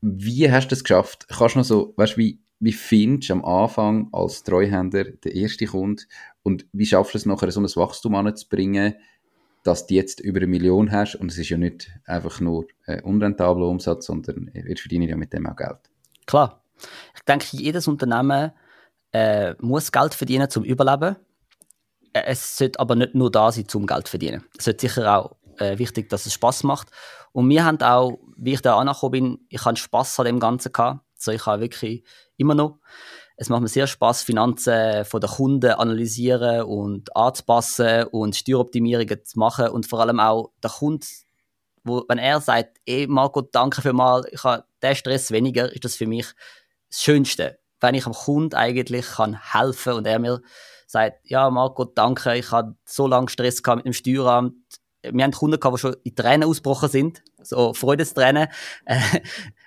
Wie 0.00 0.50
hast 0.50 0.68
du 0.68 0.70
das 0.70 0.84
geschafft? 0.84 1.26
Kannst 1.28 1.56
du 1.56 1.58
noch 1.58 1.66
so, 1.66 1.94
weißt 1.96 2.16
wie, 2.16 2.40
wie 2.60 2.72
findest 2.72 3.30
du 3.30 3.34
am 3.34 3.44
Anfang 3.44 4.08
als 4.12 4.42
Treuhänder 4.42 5.04
den 5.04 5.32
ersten 5.32 5.66
Kunden 5.66 6.04
und 6.42 6.66
wie 6.72 6.86
schaffst 6.86 7.14
du 7.14 7.18
es 7.18 7.26
nachher, 7.26 7.50
so 7.50 7.60
ein 7.60 7.64
Wachstum 7.64 8.14
anzubringen, 8.14 8.94
dass 9.62 9.86
du 9.86 9.94
jetzt 9.94 10.20
über 10.20 10.38
eine 10.38 10.46
Million 10.46 10.90
hast 10.90 11.16
und 11.16 11.30
es 11.30 11.38
ist 11.38 11.50
ja 11.50 11.58
nicht 11.58 11.90
einfach 12.06 12.40
nur 12.40 12.66
ein 12.86 13.00
unrentabler 13.02 13.66
Umsatz, 13.66 14.06
sondern 14.06 14.50
wir 14.52 14.76
verdienen 14.76 15.08
ja 15.08 15.16
mit 15.16 15.32
dem 15.32 15.46
auch 15.46 15.56
Geld. 15.56 15.78
Klar. 16.26 16.62
Ich 17.14 17.22
denke, 17.22 17.46
jedes 17.50 17.86
Unternehmen 17.86 18.52
äh, 19.12 19.54
muss 19.58 19.92
Geld 19.92 20.14
verdienen 20.14 20.48
zum 20.48 20.64
Überleben. 20.64 21.16
Äh, 22.12 22.22
es 22.26 22.56
sollte 22.56 22.80
aber 22.80 22.94
nicht 22.94 23.14
nur 23.14 23.30
da 23.30 23.52
sein, 23.52 23.68
zum 23.68 23.86
Geld 23.86 24.06
zu 24.06 24.12
verdienen. 24.12 24.44
Es 24.58 24.66
ist 24.66 24.80
sicher 24.80 25.18
auch 25.18 25.36
äh, 25.58 25.78
wichtig, 25.78 26.08
dass 26.08 26.26
es 26.26 26.32
Spaß 26.34 26.62
macht. 26.64 26.88
Und 27.32 27.48
wir 27.48 27.64
haben 27.64 27.80
auch, 27.82 28.18
wie 28.36 28.54
ich 28.54 28.62
da 28.62 28.78
angekommen 28.78 29.12
bin, 29.12 29.38
ich 29.48 29.64
hatte 29.64 29.80
Spaß 29.80 30.20
an 30.20 30.26
dem 30.26 30.40
Ganzen 30.40 30.72
gehabt. 30.72 31.04
Also 31.16 31.32
ich 31.32 31.44
habe 31.44 31.60
wirklich 31.60 32.02
immer 32.36 32.54
noch 32.54 32.78
es 33.40 33.48
macht 33.48 33.62
mir 33.62 33.68
sehr 33.68 33.86
Spaß, 33.86 34.22
Finanzen 34.22 35.06
von 35.06 35.18
den 35.18 35.30
Kunden 35.30 35.70
analysieren 35.70 36.62
und 36.64 37.16
anzupassen 37.16 38.04
und 38.10 38.36
Steueroptimierungen 38.36 39.24
zu 39.24 39.38
machen 39.38 39.68
und 39.68 39.86
vor 39.86 40.00
allem 40.00 40.20
auch 40.20 40.50
der 40.62 40.68
Kunde, 40.70 41.06
wo, 41.82 42.04
wenn 42.06 42.18
er 42.18 42.42
sagt, 42.42 42.76
ey 42.84 43.06
Marco, 43.06 43.40
danke 43.40 43.80
für 43.80 43.94
mal, 43.94 44.26
ich 44.30 44.44
habe 44.44 44.64
den 44.82 44.94
Stress 44.94 45.30
weniger, 45.30 45.72
ist 45.72 45.86
das 45.86 45.94
für 45.96 46.06
mich 46.06 46.26
das 46.90 47.00
Schönste. 47.00 47.58
Wenn 47.80 47.94
ich 47.94 48.04
am 48.04 48.12
Kunden 48.12 48.54
eigentlich 48.54 49.06
kann 49.06 49.38
helfen 49.54 49.94
und 49.94 50.06
er 50.06 50.18
mir 50.18 50.42
sagt, 50.86 51.20
ja 51.24 51.48
Marco, 51.48 51.86
danke, 51.86 52.36
ich 52.36 52.50
habe 52.50 52.76
so 52.84 53.06
lange 53.06 53.30
Stress 53.30 53.62
gehabt 53.62 53.78
mit 53.78 53.86
dem 53.86 53.94
Steueramt, 53.94 54.52
wir 55.02 55.24
haben 55.24 55.32
Kunden 55.32 55.58
gehabt, 55.58 55.78
die 55.78 55.80
schon 55.80 55.96
in 56.04 56.14
Tränen 56.14 56.46
ausgebrochen 56.46 56.90
sind, 56.90 57.22
so 57.42 57.72
Freudestränen. 57.72 58.48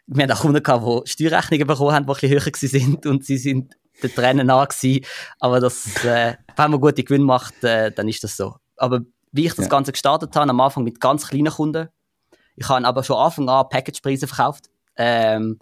Wir 0.08 0.24
haben 0.24 0.32
auch 0.32 0.42
Kunden 0.42 0.62
gehabt, 0.62 1.08
die 1.08 1.12
Steuerrechnungen 1.12 1.68
bekommen 1.68 1.94
haben, 1.94 2.06
die 2.06 2.12
ein 2.12 2.16
bisschen 2.20 2.70
höher 2.70 2.70
sind 2.70 3.06
und 3.06 3.26
sie 3.26 3.38
sind 3.38 3.76
den 4.02 4.14
Tränen 4.14 4.48
nah 4.48 4.66
gewesen. 4.66 5.06
Aber 5.40 5.60
das, 5.60 6.04
äh, 6.04 6.36
wenn 6.56 6.72
man 6.72 6.82
gute 6.82 7.04
Gewinn 7.04 7.24
macht, 7.24 7.64
äh, 7.64 7.92
dann 7.92 8.08
ist 8.08 8.24
das 8.24 8.36
so. 8.36 8.56
Aber 8.78 9.02
wie 9.32 9.46
ich 9.46 9.56
das 9.56 9.66
ja. 9.66 9.70
Ganze 9.70 9.92
gestartet 9.92 10.36
habe, 10.36 10.50
am 10.50 10.62
Anfang 10.62 10.84
mit 10.84 11.00
ganz 11.00 11.28
kleinen 11.28 11.52
Kunden. 11.52 11.90
Ich 12.56 12.70
habe 12.70 12.86
aber 12.86 13.04
schon 13.04 13.18
Anfang 13.18 13.50
an 13.50 13.70
Packagepreise 13.70 14.28
verkauft. 14.28 14.70
Ähm, 14.96 15.60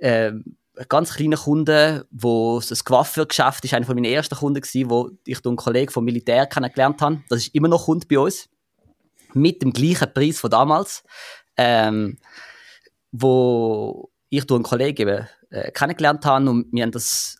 ähm, 0.00 0.56
ganz 0.88 1.14
kleine 1.14 1.36
Kunden, 1.36 2.02
wo 2.10 2.60
das 2.60 2.84
Coiffeur-Geschäft 2.84 3.64
ist 3.64 3.74
einer 3.74 3.86
von 3.86 3.94
meinen 3.94 4.06
ersten 4.06 4.36
Kunden 4.36 4.60
gewesen, 4.60 4.90
wo 4.90 5.10
ich 5.24 5.40
durch 5.40 5.50
einen 5.50 5.56
Kollegen 5.56 5.92
vom 5.92 6.04
Militär 6.04 6.46
kennengelernt 6.46 7.00
habe. 7.00 7.22
Das 7.28 7.40
ist 7.40 7.54
immer 7.54 7.68
noch 7.68 7.86
Kunde 7.86 8.06
bei 8.06 8.18
uns. 8.18 8.48
Mit 9.34 9.62
dem 9.62 9.72
gleichen 9.72 10.12
Preis 10.12 10.40
von 10.40 10.50
damals. 10.50 11.04
Ähm, 11.56 12.18
wo 13.12 14.10
ich 14.28 14.44
durch 14.46 14.58
einen 14.58 14.64
Kollegen 14.64 15.08
eben, 15.08 15.28
äh, 15.50 15.70
kennengelernt 15.72 16.24
habe 16.24 16.48
und 16.48 16.66
wir 16.72 16.82
haben 16.82 16.92
das 16.92 17.38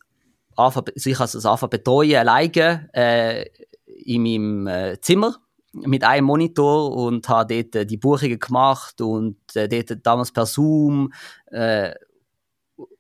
anfangen, 0.56 0.86
also 0.94 1.10
ich 1.10 1.20
also 1.20 1.38
das 1.38 1.46
anfangen 1.46 1.70
betreuen, 1.70 2.16
alleine, 2.16 2.88
äh, 2.92 3.46
in 3.86 4.22
meinem 4.22 4.66
äh, 4.66 5.00
Zimmer 5.00 5.36
mit 5.72 6.02
einem 6.04 6.26
Monitor 6.26 6.94
und 6.94 7.28
habe 7.28 7.62
dort 7.62 7.74
äh, 7.74 7.86
die 7.86 7.98
Buchungen 7.98 8.38
gemacht 8.38 9.00
und 9.00 9.36
äh, 9.54 9.68
dort 9.68 10.06
damals 10.06 10.32
per 10.32 10.46
Zoom 10.46 11.12
äh, 11.46 11.94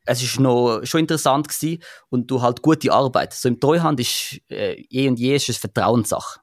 es 0.04 0.22
ist 0.22 0.40
noch 0.40 0.80
schon 0.84 1.00
interessant 1.00 1.48
gewesen 1.48 1.82
und 2.08 2.30
du 2.30 2.40
halt 2.40 2.62
gute 2.62 2.92
Arbeit. 2.92 3.34
So 3.34 3.48
im 3.48 3.60
Treuhand 3.60 4.00
ist 4.00 4.40
äh, 4.50 4.82
je 4.88 5.08
und 5.08 5.18
je 5.18 5.36
ist 5.36 5.48
es 5.48 5.58
Vertrauenssache. 5.58 6.40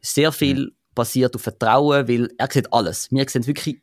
Sehr 0.00 0.32
viel 0.32 0.72
basiert 0.94 1.34
auf 1.34 1.42
Vertrauen, 1.42 2.08
weil 2.08 2.30
er 2.38 2.48
sieht 2.50 2.72
alles. 2.72 3.10
Wir 3.10 3.28
sehen 3.28 3.46
wirklich 3.46 3.82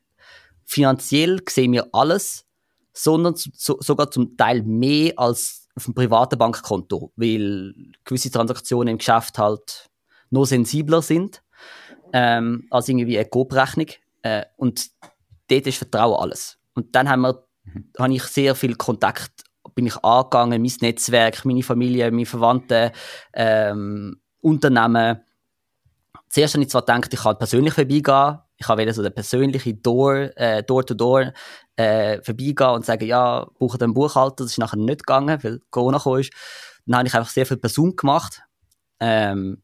finanziell 0.71 1.41
sehen 1.49 1.73
wir 1.73 1.89
alles, 1.91 2.45
sondern 2.93 3.35
so, 3.35 3.77
sogar 3.81 4.09
zum 4.09 4.37
Teil 4.37 4.63
mehr 4.63 5.13
als 5.17 5.67
auf 5.75 5.85
dem 5.85 5.93
privaten 5.93 6.37
Bankkonto, 6.37 7.11
weil 7.15 7.73
gewisse 8.05 8.31
Transaktionen 8.31 8.93
im 8.93 8.97
Geschäft 8.97 9.37
halt 9.37 9.89
noch 10.29 10.45
sensibler 10.45 11.01
sind 11.01 11.43
ähm, 12.13 12.67
als 12.69 12.87
irgendwie 12.87 13.17
eine 13.17 13.27
Coop-Rechnung. 13.27 13.87
Äh, 14.21 14.45
und 14.55 14.89
dort 15.49 15.67
ist 15.67 15.77
Vertrauen 15.77 16.21
alles. 16.21 16.57
Und 16.73 16.95
dann 16.95 17.09
haben 17.09 17.21
wir 17.21 17.45
mhm. 17.63 17.91
habe 17.97 18.13
ich 18.13 18.23
sehr 18.23 18.55
viel 18.55 18.75
Kontakt, 18.75 19.43
bin 19.75 19.87
ich 19.87 19.97
angegangen, 20.03 20.61
mein 20.61 20.73
Netzwerk, 20.81 21.43
meine 21.43 21.63
Familie, 21.63 22.11
meine 22.11 22.25
Verwandten, 22.25 22.91
ähm, 23.33 24.21
Unternehmen. 24.39 25.21
Zuerst 26.29 26.53
habe 26.53 26.63
ich 26.63 26.69
zwar 26.69 26.81
gedacht, 26.81 27.13
ich 27.13 27.19
kann 27.19 27.37
persönlich 27.37 27.73
vorbeigehen, 27.73 28.39
ich 28.61 28.69
wollte 28.69 28.93
so 28.93 29.03
den 29.03 29.13
persönlichen 29.13 29.81
Door, 29.81 30.37
äh, 30.37 30.63
Door-to-Door 30.63 31.33
äh, 31.75 32.21
vorbeigehen 32.21 32.69
und 32.69 32.85
sagen, 32.85 33.05
ja, 33.05 33.47
brauche 33.57 33.77
den 33.77 33.93
Buchhalter. 33.93 34.43
Das 34.43 34.51
ist 34.51 34.57
nachher 34.59 34.77
nicht 34.77 35.05
gegangen, 35.05 35.43
weil 35.43 35.59
Corona 35.71 35.99
kam. 35.99 36.21
Dann 36.85 36.97
habe 36.97 37.07
ich 37.07 37.15
einfach 37.15 37.29
sehr 37.29 37.45
viel 37.45 37.57
Person 37.57 37.95
gemacht. 37.95 38.43
Ähm, 38.99 39.63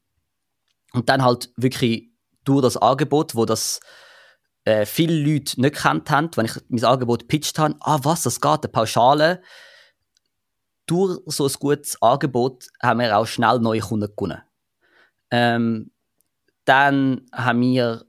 und 0.92 1.08
dann 1.08 1.22
halt 1.22 1.50
wirklich 1.56 2.10
durch 2.44 2.62
das 2.62 2.76
Angebot, 2.76 3.34
wo 3.34 3.44
das 3.44 3.80
äh, 4.64 4.84
viele 4.84 5.14
Leute 5.14 5.60
nicht 5.60 5.74
gekannt 5.74 6.10
haben, 6.10 6.30
wenn 6.34 6.46
ich 6.46 6.56
mein 6.68 6.84
Angebot 6.84 7.28
pitcht 7.28 7.58
habe, 7.58 7.76
ah 7.80 8.00
was, 8.02 8.22
das 8.22 8.40
geht, 8.40 8.64
eine 8.64 8.72
Pauschale. 8.72 9.42
Durch 10.86 11.20
so 11.26 11.46
ein 11.46 11.52
gutes 11.60 12.00
Angebot 12.02 12.66
haben 12.82 13.00
wir 13.00 13.16
auch 13.16 13.26
schnell 13.26 13.60
neue 13.60 13.80
Kunden 13.80 14.08
gewonnen. 14.14 14.42
Ähm, 15.30 15.90
dann 16.64 17.26
haben 17.32 17.60
wir, 17.60 18.07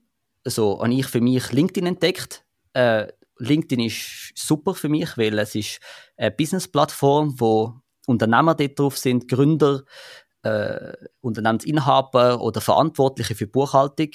so, 0.50 0.82
habe 0.82 0.94
ich 0.94 1.06
für 1.08 1.22
mich 1.22 1.52
LinkedIn 1.52 1.86
entdeckt. 1.86 2.46
Äh, 2.74 3.08
LinkedIn 3.38 3.80
ist 3.80 4.32
super 4.36 4.76
für 4.76 4.90
mich, 4.90 5.18
weil 5.18 5.38
es 5.40 5.56
ist 5.56 5.80
eine 6.18 6.32
Business-Plattform, 6.32 7.40
wo 7.40 7.74
Unternehmer 8.06 8.56
dort 8.56 8.78
drauf 8.78 8.98
sind, 8.98 9.28
Gründer, 9.28 9.84
äh, 10.44 10.94
Unternehmensinhaber 11.22 12.42
oder 12.42 12.62
Verantwortliche 12.62 13.36
für 13.36 13.48
Buchhaltung 13.48 14.10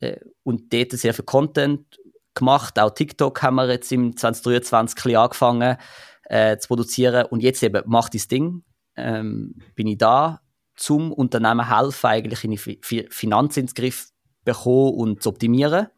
äh, 0.00 0.16
und 0.42 0.72
dort 0.72 0.92
sehr 0.92 1.14
viel 1.14 1.24
Content 1.24 1.98
gemacht. 2.34 2.78
Auch 2.78 2.90
TikTok 2.90 3.42
haben 3.42 3.56
wir 3.56 3.68
jetzt 3.68 3.92
im 3.92 4.16
2023 4.16 5.16
angefangen 5.16 5.76
äh, 6.24 6.56
zu 6.58 6.68
produzieren 6.68 7.26
und 7.26 7.42
jetzt 7.42 7.62
eben 7.62 7.82
macht 7.86 8.14
das 8.14 8.28
Ding. 8.28 8.64
Ähm, 8.96 9.56
bin 9.74 9.86
ich 9.86 9.98
da 9.98 10.40
zum 10.76 11.12
Unternehmen 11.12 11.68
helfen, 11.68 12.06
eigentlich 12.06 12.44
in 12.44 12.52
die 12.52 13.06
Finanzen 13.10 13.60
ins 13.60 13.74
Griff 13.74 14.08
bekommen 14.54 14.94
und 14.94 15.22
zu 15.22 15.30
optimieren. 15.30 15.88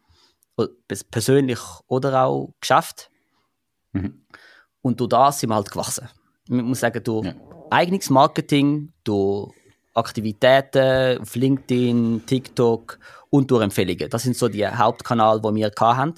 Persönlich 1.10 1.60
oder 1.86 2.24
auch 2.24 2.54
Geschäft. 2.60 3.10
Mhm. 3.92 4.24
Und 4.82 5.00
durch 5.00 5.08
das 5.08 5.40
sind 5.40 5.50
wir 5.50 5.56
halt 5.56 5.70
gewachsen. 5.70 6.08
Man 6.48 6.66
muss 6.66 6.80
sagen, 6.80 7.02
durch 7.02 7.26
ja. 7.26 7.34
eigenes 7.70 8.10
Marketing, 8.10 8.92
durch 9.04 9.52
Aktivitäten 9.94 11.20
auf 11.20 11.34
LinkedIn, 11.34 12.24
TikTok 12.26 12.98
und 13.30 13.50
durch 13.50 13.62
Empfehlungen. 13.62 14.10
Das 14.10 14.22
sind 14.22 14.36
so 14.36 14.48
die 14.48 14.66
Hauptkanäle, 14.66 15.40
die 15.40 15.54
wir 15.54 15.70
hatten. 15.78 16.14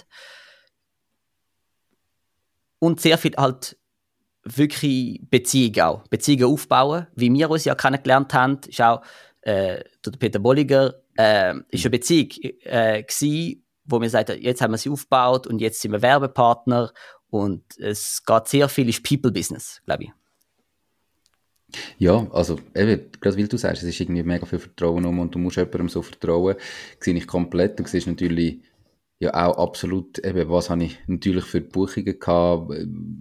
Und 2.78 3.00
sehr 3.00 3.18
viel 3.18 3.34
halt 3.36 3.76
wirklich 4.44 5.20
Beziehungen 5.30 5.80
auch. 5.80 6.08
Beziehungen 6.08 6.52
aufbauen. 6.52 7.06
Wie 7.14 7.32
wir 7.32 7.50
uns 7.50 7.64
ja 7.64 7.74
kennengelernt 7.74 8.32
haben, 8.34 8.60
ist 8.66 8.80
auch 8.80 9.02
äh, 9.42 9.82
Peter 10.18 10.38
Bolliger, 10.38 10.94
äh, 11.16 11.54
ist 11.70 11.84
eine 11.84 11.90
Beziehung 11.90 12.28
äh, 12.64 13.02
gewesen, 13.02 13.64
wo 13.84 14.00
wir 14.00 14.10
sagen, 14.10 14.40
jetzt 14.40 14.60
haben 14.60 14.72
wir 14.72 14.78
sie 14.78 14.90
aufgebaut 14.90 15.46
und 15.46 15.60
jetzt 15.60 15.80
sind 15.80 15.92
wir 15.92 16.02
Werbepartner 16.02 16.92
und 17.30 17.62
es 17.78 18.24
geht 18.24 18.48
sehr 18.48 18.68
viel 18.68 18.88
ist 18.88 19.02
People-Business, 19.02 19.82
glaube 19.84 20.04
ich. 20.04 20.12
Ja, 21.98 22.26
also 22.30 22.58
eben, 22.74 23.10
gerade 23.20 23.36
weil 23.36 23.48
du 23.48 23.56
sagst, 23.56 23.82
es 23.82 23.88
ist 23.88 24.00
irgendwie 24.00 24.22
mega 24.22 24.46
viel 24.46 24.58
Vertrauen 24.58 25.04
um 25.04 25.18
und 25.18 25.34
du 25.34 25.38
musst 25.38 25.56
jemandem 25.56 25.88
so 25.88 26.02
vertrauen, 26.02 26.56
sehe 27.00 27.14
ich 27.14 27.26
komplett. 27.26 27.78
Du 27.78 27.86
siehst 27.86 28.06
natürlich 28.06 28.60
ja 29.18 29.34
auch 29.34 29.58
absolut, 29.58 30.18
eben, 30.24 30.48
was 30.48 30.70
habe 30.70 30.84
ich 30.84 30.98
natürlich 31.06 31.44
für 31.44 31.60
Buchungen 31.60 32.18
gehabt, 32.18 32.72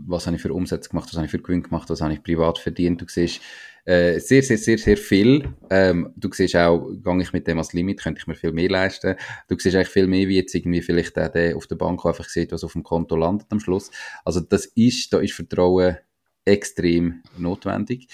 was 0.05 0.27
habe 0.27 0.35
ich 0.35 0.41
für 0.41 0.53
Umsätze 0.53 0.89
gemacht, 0.89 1.09
was 1.09 1.15
habe 1.15 1.25
ich 1.25 1.31
für 1.31 1.39
Gewinn 1.39 1.63
gemacht, 1.63 1.89
was 1.89 2.01
habe 2.01 2.13
ich 2.13 2.23
privat 2.23 2.59
verdient. 2.59 3.01
Du 3.01 3.05
siehst 3.07 3.41
äh, 3.85 4.19
sehr, 4.19 4.41
sehr, 4.41 4.57
sehr, 4.57 4.77
sehr 4.77 4.97
viel. 4.97 5.53
Ähm, 5.69 6.13
du 6.15 6.29
siehst 6.31 6.55
auch, 6.55 6.89
gehe 6.89 7.21
ich 7.21 7.33
mit 7.33 7.47
dem 7.47 7.57
als 7.57 7.73
Limit, 7.73 8.01
könnte 8.01 8.19
ich 8.19 8.27
mir 8.27 8.35
viel 8.35 8.53
mehr 8.53 8.69
leisten. 8.69 9.15
Du 9.47 9.57
siehst 9.57 9.75
eigentlich 9.75 9.89
viel 9.89 10.07
mehr, 10.07 10.27
wie 10.27 10.37
jetzt 10.37 10.55
irgendwie 10.55 10.81
vielleicht 10.81 11.15
der, 11.17 11.29
der 11.29 11.57
auf 11.57 11.67
der 11.67 11.75
Bank 11.75 12.05
einfach 12.05 12.29
sieht, 12.29 12.51
was 12.51 12.63
auf 12.63 12.73
dem 12.73 12.83
Konto 12.83 13.15
landet 13.15 13.47
am 13.51 13.59
Schluss. 13.59 13.91
Also 14.23 14.39
das 14.39 14.65
ist, 14.65 15.11
da 15.11 15.19
ist 15.19 15.33
Vertrauen 15.33 15.97
extrem 16.45 17.23
notwendig. 17.37 18.07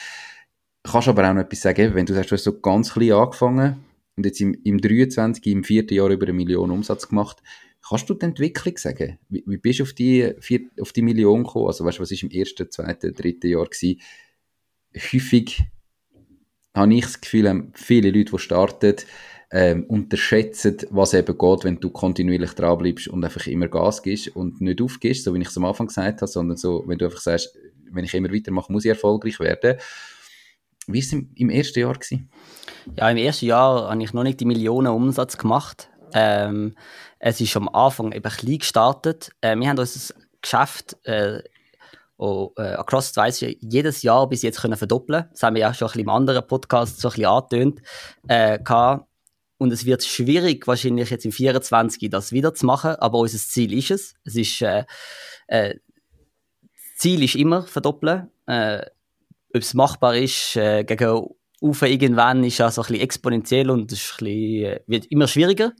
Kannst 0.84 1.08
aber 1.08 1.30
auch 1.30 1.34
noch 1.34 1.42
etwas 1.42 1.62
sagen, 1.62 1.94
wenn 1.94 2.06
du 2.06 2.14
sagst, 2.14 2.32
du 2.32 2.36
hast 2.36 2.44
so 2.44 2.60
ganz 2.60 2.94
klein 2.94 3.12
angefangen 3.12 3.86
und 4.16 4.26
jetzt 4.26 4.42
im, 4.42 4.56
im 4.64 4.80
23, 4.80 5.46
im 5.48 5.64
vierten 5.64 5.94
Jahr 5.94 6.10
über 6.10 6.26
eine 6.26 6.34
Million 6.34 6.72
Umsatz 6.72 7.08
gemacht, 7.08 7.44
Kannst 7.88 8.10
du 8.10 8.14
die 8.14 8.26
Entwicklung 8.26 8.78
sagen? 8.78 9.20
Wie, 9.30 9.44
wie 9.48 9.58
bist 9.58 9.80
du 9.80 9.84
auf 9.84 9.94
die, 9.94 10.36
auf 10.80 10.92
die 10.92 11.02
Million 11.02 11.44
gekommen? 11.44 11.68
Also 11.68 11.86
weißt 11.86 11.98
du, 11.98 12.02
was 12.02 12.12
ist 12.12 12.24
im 12.24 12.30
ersten, 12.30 12.70
zweiten, 12.70 13.14
dritten 13.14 13.48
Jahr 13.48 13.66
gewesen? 13.66 14.02
Häufig 14.96 15.64
habe 16.74 16.94
ich 16.94 17.02
das 17.02 17.22
Gefühl, 17.22 17.72
viele 17.74 18.12
Leute, 18.12 18.32
die 18.32 18.40
starten, 18.40 18.96
ähm, 19.52 19.86
unterschätzen, 19.86 20.78
was 20.92 21.14
eben 21.14 21.38
geht, 21.38 21.64
wenn 21.64 21.80
du 21.80 21.90
kontinuierlich 21.90 22.52
dranbleibst 22.52 23.08
und 23.08 23.24
einfach 23.24 23.48
immer 23.48 23.68
Gas 23.68 24.04
gibst 24.04 24.36
und 24.36 24.62
nicht 24.62 24.82
aufgibst, 24.82 25.24
so 25.24 25.34
wie 25.34 25.42
ich 25.42 25.48
es 25.48 25.58
am 25.58 25.66
Anfang 25.66 25.88
gesagt 25.88 26.22
habe, 26.22 26.32
sondern 26.32 26.58
so, 26.58 26.84
wenn 26.86 26.98
du 26.98 27.06
einfach 27.06 27.20
sagst, 27.20 27.58
wenn 27.92 28.06
ich 28.06 28.14
immer 28.14 28.32
weitermache, 28.32 28.72
muss 28.72 28.86
ich 28.86 28.90
erfolgreich 28.90 29.40
werden. 29.40 29.80
Wie 30.86 30.94
war 30.94 31.00
es 31.00 31.14
im, 31.14 31.32
im, 31.36 31.50
ersten 31.50 31.80
Jahr? 31.80 31.94
Gewesen? 31.94 32.30
Ja, 32.96 33.10
im 33.10 33.18
ersten 33.18 33.46
Jahr 33.46 33.90
habe 33.90 34.04
ich 34.04 34.14
noch 34.14 34.24
nicht 34.24 34.40
die 34.40 34.46
Millionen 34.46 34.88
Umsatz 34.88 35.38
gemacht. 35.38 35.90
Ähm, 36.14 36.76
es 37.20 37.42
ist 37.42 37.56
am 37.58 37.70
Anfang 37.70 38.12
eben 38.12 38.32
klein 38.32 38.60
gestartet. 38.60 39.32
Äh, 39.42 39.56
wir 39.56 39.68
haben 39.68 39.80
unser 39.80 40.14
Geschäft 40.42 40.98
äh, 41.04 41.42
oh, 42.20 42.54
äh, 42.58 42.74
across 42.74 43.16
weiss 43.16 43.40
jedes 43.42 44.04
Jahr 44.04 44.28
bis 44.28 44.42
jetzt 44.42 44.62
können 44.62 44.78
verdoppeln. 44.78 45.26
Das 45.32 45.44
haben 45.44 45.56
wir 45.56 45.62
ja 45.62 45.74
schon 45.74 45.88
ein 45.88 45.92
bisschen 45.92 46.04
im 46.04 46.10
anderen 46.10 46.46
Podcast 46.46 47.00
so 47.00 47.08
ein 47.08 47.12
bisschen 47.12 47.26
angetönt. 47.26 47.82
Äh, 48.28 48.60
und 49.58 49.74
es 49.74 49.86
wird 49.86 50.04
schwierig, 50.04 50.68
wahrscheinlich 50.68 51.10
jetzt 51.10 51.26
im 51.26 51.32
24 51.32 52.10
das 52.10 52.32
wieder 52.32 52.54
zu 52.54 52.66
machen, 52.66 52.96
aber 52.96 53.20
unser 53.20 53.38
Ziel 53.38 53.74
ist 53.74 53.92
es. 53.92 54.16
Es 54.24 54.36
ist, 54.36 54.62
äh, 54.62 54.86
äh, 55.48 55.76
Ziel 56.96 57.24
ist 57.24 57.36
immer 57.36 57.64
verdoppeln. 57.64 58.30
Äh, 58.48 58.86
ob 59.54 59.62
es 59.62 59.74
machbar 59.74 60.16
ist, 60.16 60.56
äh, 60.56 60.84
gegen 60.84 61.28
Ufe 61.62 61.88
irgendwann 61.88 62.44
ist 62.44 62.58
ja 62.58 62.72
so 62.72 62.82
ein 62.82 62.88
bisschen 62.88 63.02
exponentiell 63.02 63.70
und 63.70 63.92
es 63.92 64.16
äh, 64.22 64.80
wird 64.88 65.08
immer 65.08 65.28
schwieriger. 65.28 65.74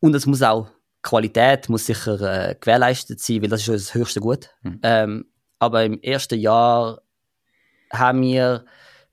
Und 0.00 0.14
es 0.14 0.26
muss 0.26 0.42
auch, 0.42 0.70
Qualität 1.02 1.68
muss 1.68 1.86
sicher 1.86 2.20
äh, 2.20 2.54
gewährleistet 2.60 3.20
sein, 3.20 3.42
weil 3.42 3.48
das 3.48 3.66
ist 3.66 3.68
das 3.68 3.94
höchste 3.94 4.20
Gut. 4.20 4.50
Mhm. 4.62 4.80
Ähm, 4.82 5.24
aber 5.58 5.84
im 5.84 6.00
ersten 6.02 6.38
Jahr 6.38 7.02
haben 7.92 8.22
wir 8.22 8.64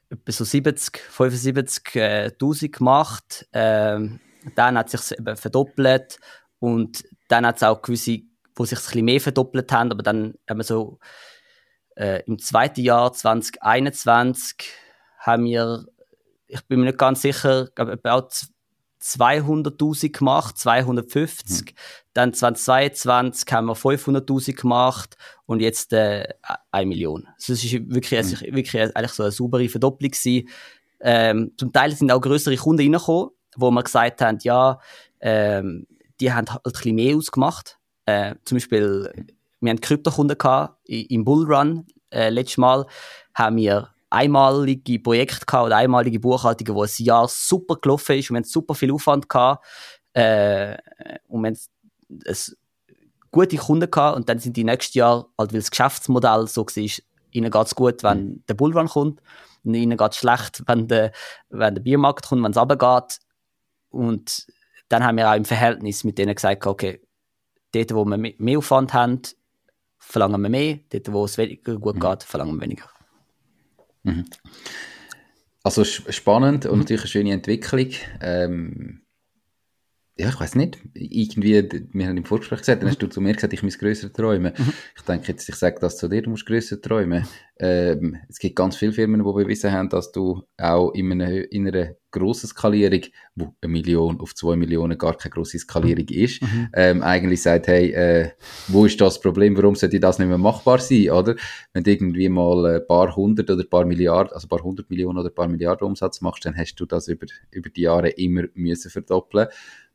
etwa 0.09 0.31
so 0.31 0.43
70, 0.43 0.97
75 0.97 1.95
äh, 1.95 2.25
1000 2.25 2.71
gemacht. 2.75 3.47
Ähm, 3.53 4.19
dann 4.55 4.77
hat 4.77 4.93
es 4.93 5.09
sich 5.09 5.17
eben 5.17 5.37
verdoppelt 5.37 6.19
und 6.59 7.03
dann 7.27 7.45
hat 7.45 7.57
es 7.57 7.63
auch 7.63 7.81
gewisse, 7.81 8.19
wo 8.55 8.65
sich 8.65 8.77
ein 8.77 8.83
bisschen 8.83 9.05
mehr 9.05 9.21
verdoppelt 9.21 9.71
haben, 9.71 9.91
aber 9.91 10.03
dann 10.03 10.35
haben 10.47 10.57
wir 10.57 10.63
so 10.63 10.99
äh, 11.95 12.21
im 12.25 12.39
zweiten 12.39 12.81
Jahr 12.81 13.11
2021 13.11 14.69
haben 15.17 15.45
wir, 15.45 15.85
ich 16.47 16.61
bin 16.67 16.79
mir 16.79 16.87
nicht 16.87 16.99
ganz 16.99 17.21
sicher, 17.21 17.67
glaube 17.73 17.99
200.000 19.05 20.11
gemacht, 20.11 20.57
250. 20.57 21.61
Mhm. 21.61 21.75
Dann 22.13 22.33
2022 22.33 23.53
haben 23.53 23.67
wir 23.67 23.75
500.000 23.75 24.53
gemacht 24.53 25.15
und 25.45 25.61
jetzt 25.61 25.93
äh, 25.93 26.27
1 26.71 26.87
Million. 26.87 27.27
Also 27.35 27.53
es 27.53 27.63
ist 27.63 27.73
wirklich, 27.73 28.11
mhm. 28.11 28.17
also 28.17 28.41
wirklich 28.41 28.81
eigentlich 28.95 29.11
so 29.11 29.23
eine 29.23 29.31
saubere 29.31 29.69
Verdopplung 29.69 30.11
gewesen. 30.11 30.49
Ähm, 31.01 31.51
zum 31.57 31.71
Teil 31.71 31.91
sind 31.91 32.11
auch 32.11 32.21
größere 32.21 32.55
Kunden 32.55 32.81
reingekommen, 32.81 33.29
wo 33.55 33.69
wir 33.69 33.83
gesagt 33.83 34.21
haben, 34.21 34.39
ja, 34.41 34.79
ähm, 35.19 35.85
die 36.19 36.33
haben 36.33 36.49
halt 36.49 36.65
ein 36.65 36.71
bisschen 36.71 36.95
mehr 36.95 37.15
ausgemacht. 37.15 37.77
Äh, 38.05 38.35
zum 38.43 38.55
Beispiel, 38.55 39.27
wir 39.59 39.69
haben 39.69 39.81
Kryptokunden 39.81 40.37
gehabt 40.37 40.79
im 40.87 41.25
Bullrun. 41.25 41.85
Äh, 42.09 42.29
letztes 42.29 42.57
Mal 42.57 42.85
haben 43.35 43.57
wir 43.57 43.94
einmalige 44.15 44.99
Projekte 44.99 45.45
gehabt 45.45 45.65
oder 45.65 45.77
einmalige 45.77 46.19
Buchhaltungen, 46.19 46.75
wo 46.75 46.83
ein 46.83 46.89
Jahr 46.97 47.27
super 47.27 47.75
gelaufen 47.75 48.17
ist 48.17 48.29
und 48.29 48.35
wir 48.35 48.39
haben 48.39 48.45
super 48.45 48.73
viel 48.73 48.91
Aufwand 48.91 49.27
gehabt 49.27 49.65
äh, 50.13 50.77
und 51.27 51.41
wir 51.41 51.47
haben 51.49 51.57
es 52.23 52.57
gute 53.31 53.57
Kunden 53.57 53.91
gehabt 53.91 54.15
und 54.15 54.29
dann 54.29 54.39
sind 54.39 54.55
die 54.55 54.63
nächstes 54.63 54.95
Jahr, 54.95 55.27
halt, 55.37 55.51
weil 55.51 55.59
das 55.59 55.69
Geschäftsmodell 55.69 56.47
so 56.47 56.65
war, 56.65 56.99
ihnen 57.31 57.51
geht 57.51 57.65
es 57.65 57.75
gut, 57.75 58.03
wenn 58.03 58.25
mhm. 58.25 58.43
der 58.47 58.53
Bullrun 58.53 58.87
kommt 58.87 59.21
und 59.63 59.73
ihnen 59.73 59.97
geht 59.97 60.11
es 60.11 60.17
schlecht, 60.17 60.63
wenn 60.67 60.87
der, 60.87 61.11
wenn 61.49 61.75
der 61.75 61.81
Biermarkt 61.81 62.27
kommt, 62.27 62.43
wenn 62.43 62.51
es 62.51 62.57
runtergeht 62.57 63.19
und 63.89 64.47
dann 64.87 65.03
haben 65.03 65.17
wir 65.17 65.29
auch 65.29 65.35
im 65.35 65.45
Verhältnis 65.45 66.03
mit 66.03 66.17
denen 66.17 66.35
gesagt, 66.35 66.65
okay, 66.65 67.01
dort, 67.73 67.93
wo 67.93 68.05
wir 68.05 68.17
mehr 68.17 68.57
Aufwand 68.57 68.93
haben, 68.93 69.21
verlangen 69.97 70.41
wir 70.41 70.49
mehr, 70.49 70.79
dort, 70.89 71.11
wo 71.11 71.25
es 71.25 71.37
weniger 71.37 71.77
gut 71.77 71.95
mhm. 71.95 71.99
geht, 71.99 72.23
verlangen 72.23 72.55
wir 72.55 72.61
weniger. 72.61 72.94
Mhm. 74.05 74.25
Also 75.63 75.83
spannend 75.83 76.65
und 76.67 76.73
mhm. 76.73 76.79
natürlich 76.79 77.01
eine 77.01 77.09
schöne 77.09 77.33
Entwicklung. 77.33 77.89
Ähm, 78.21 79.01
ja, 80.17 80.29
ich 80.29 80.39
weiß 80.39 80.55
nicht, 80.55 80.79
irgendwie, 80.93 81.67
wir 81.91 82.07
haben 82.07 82.15
im 82.15 82.23
Vorgespräch 82.23 82.59
gesagt, 82.59 82.81
dann 82.81 82.89
hast 82.89 83.01
du 83.01 83.07
zu 83.07 83.19
mir 83.19 83.33
gesagt, 83.33 83.51
ich 83.51 83.63
muss 83.63 83.77
grösser 83.77 84.13
träumen. 84.13 84.53
Mhm. 84.57 84.73
Ich 84.95 85.01
denke 85.01 85.27
jetzt, 85.27 85.49
ich 85.49 85.55
sage 85.55 85.77
das 85.81 85.97
zu 85.97 86.07
dir, 86.07 86.21
du 86.21 86.29
musst 86.29 86.45
grösser 86.45 86.81
träumen. 86.81 87.27
Ähm, 87.59 88.17
es 88.29 88.39
gibt 88.39 88.55
ganz 88.55 88.77
viele 88.77 88.93
Firmen, 88.93 89.25
die 89.25 89.31
bewiesen 89.31 89.73
haben, 89.73 89.89
dass 89.89 90.13
du 90.13 90.43
auch 90.57 90.91
in 90.91 91.11
einer, 91.11 91.51
in 91.51 91.67
einer 91.67 91.95
grossen 92.11 92.47
Skalierung, 92.47 93.01
wo 93.35 93.53
eine 93.61 93.71
Million 93.71 94.21
auf 94.21 94.33
zwei 94.35 94.55
Millionen 94.55 94.97
gar 94.97 95.17
keine 95.17 95.33
grosse 95.33 95.59
Skalierung 95.59 96.07
ist, 96.07 96.41
mhm. 96.41 96.69
ähm, 96.73 97.03
eigentlich 97.03 97.41
sagt, 97.41 97.67
hey, 97.67 97.91
äh, 97.91 98.31
wo 98.69 98.85
ist 98.85 98.99
das 99.01 99.19
Problem, 99.19 99.57
warum 99.57 99.75
sollte 99.75 99.99
das 99.99 100.17
nicht 100.17 100.29
mehr 100.29 100.37
machbar 100.37 100.79
sein, 100.79 101.09
oder? 101.09 101.35
Wenn 101.73 101.83
du 101.83 101.91
irgendwie 101.91 102.29
mal 102.29 102.77
ein 102.77 102.87
paar 102.87 103.13
hundert 103.13 103.49
oder 103.49 103.63
ein 103.63 103.69
paar 103.69 103.85
Milliarden, 103.85 104.33
also 104.33 104.45
ein 104.45 104.49
paar 104.49 104.63
hundert 104.63 104.89
Millionen 104.89 105.17
oder 105.19 105.29
ein 105.29 105.35
paar 105.35 105.49
Milliarden 105.49 105.87
Umsatz 105.87 106.21
machst, 106.21 106.45
dann 106.45 106.55
hast 106.55 106.75
du 106.75 106.85
das 106.85 107.09
über, 107.09 107.27
über 107.51 107.69
die 107.69 107.81
Jahre 107.81 108.09
immer 108.11 108.43
müssen 108.53 108.91
verdoppeln 108.91 109.47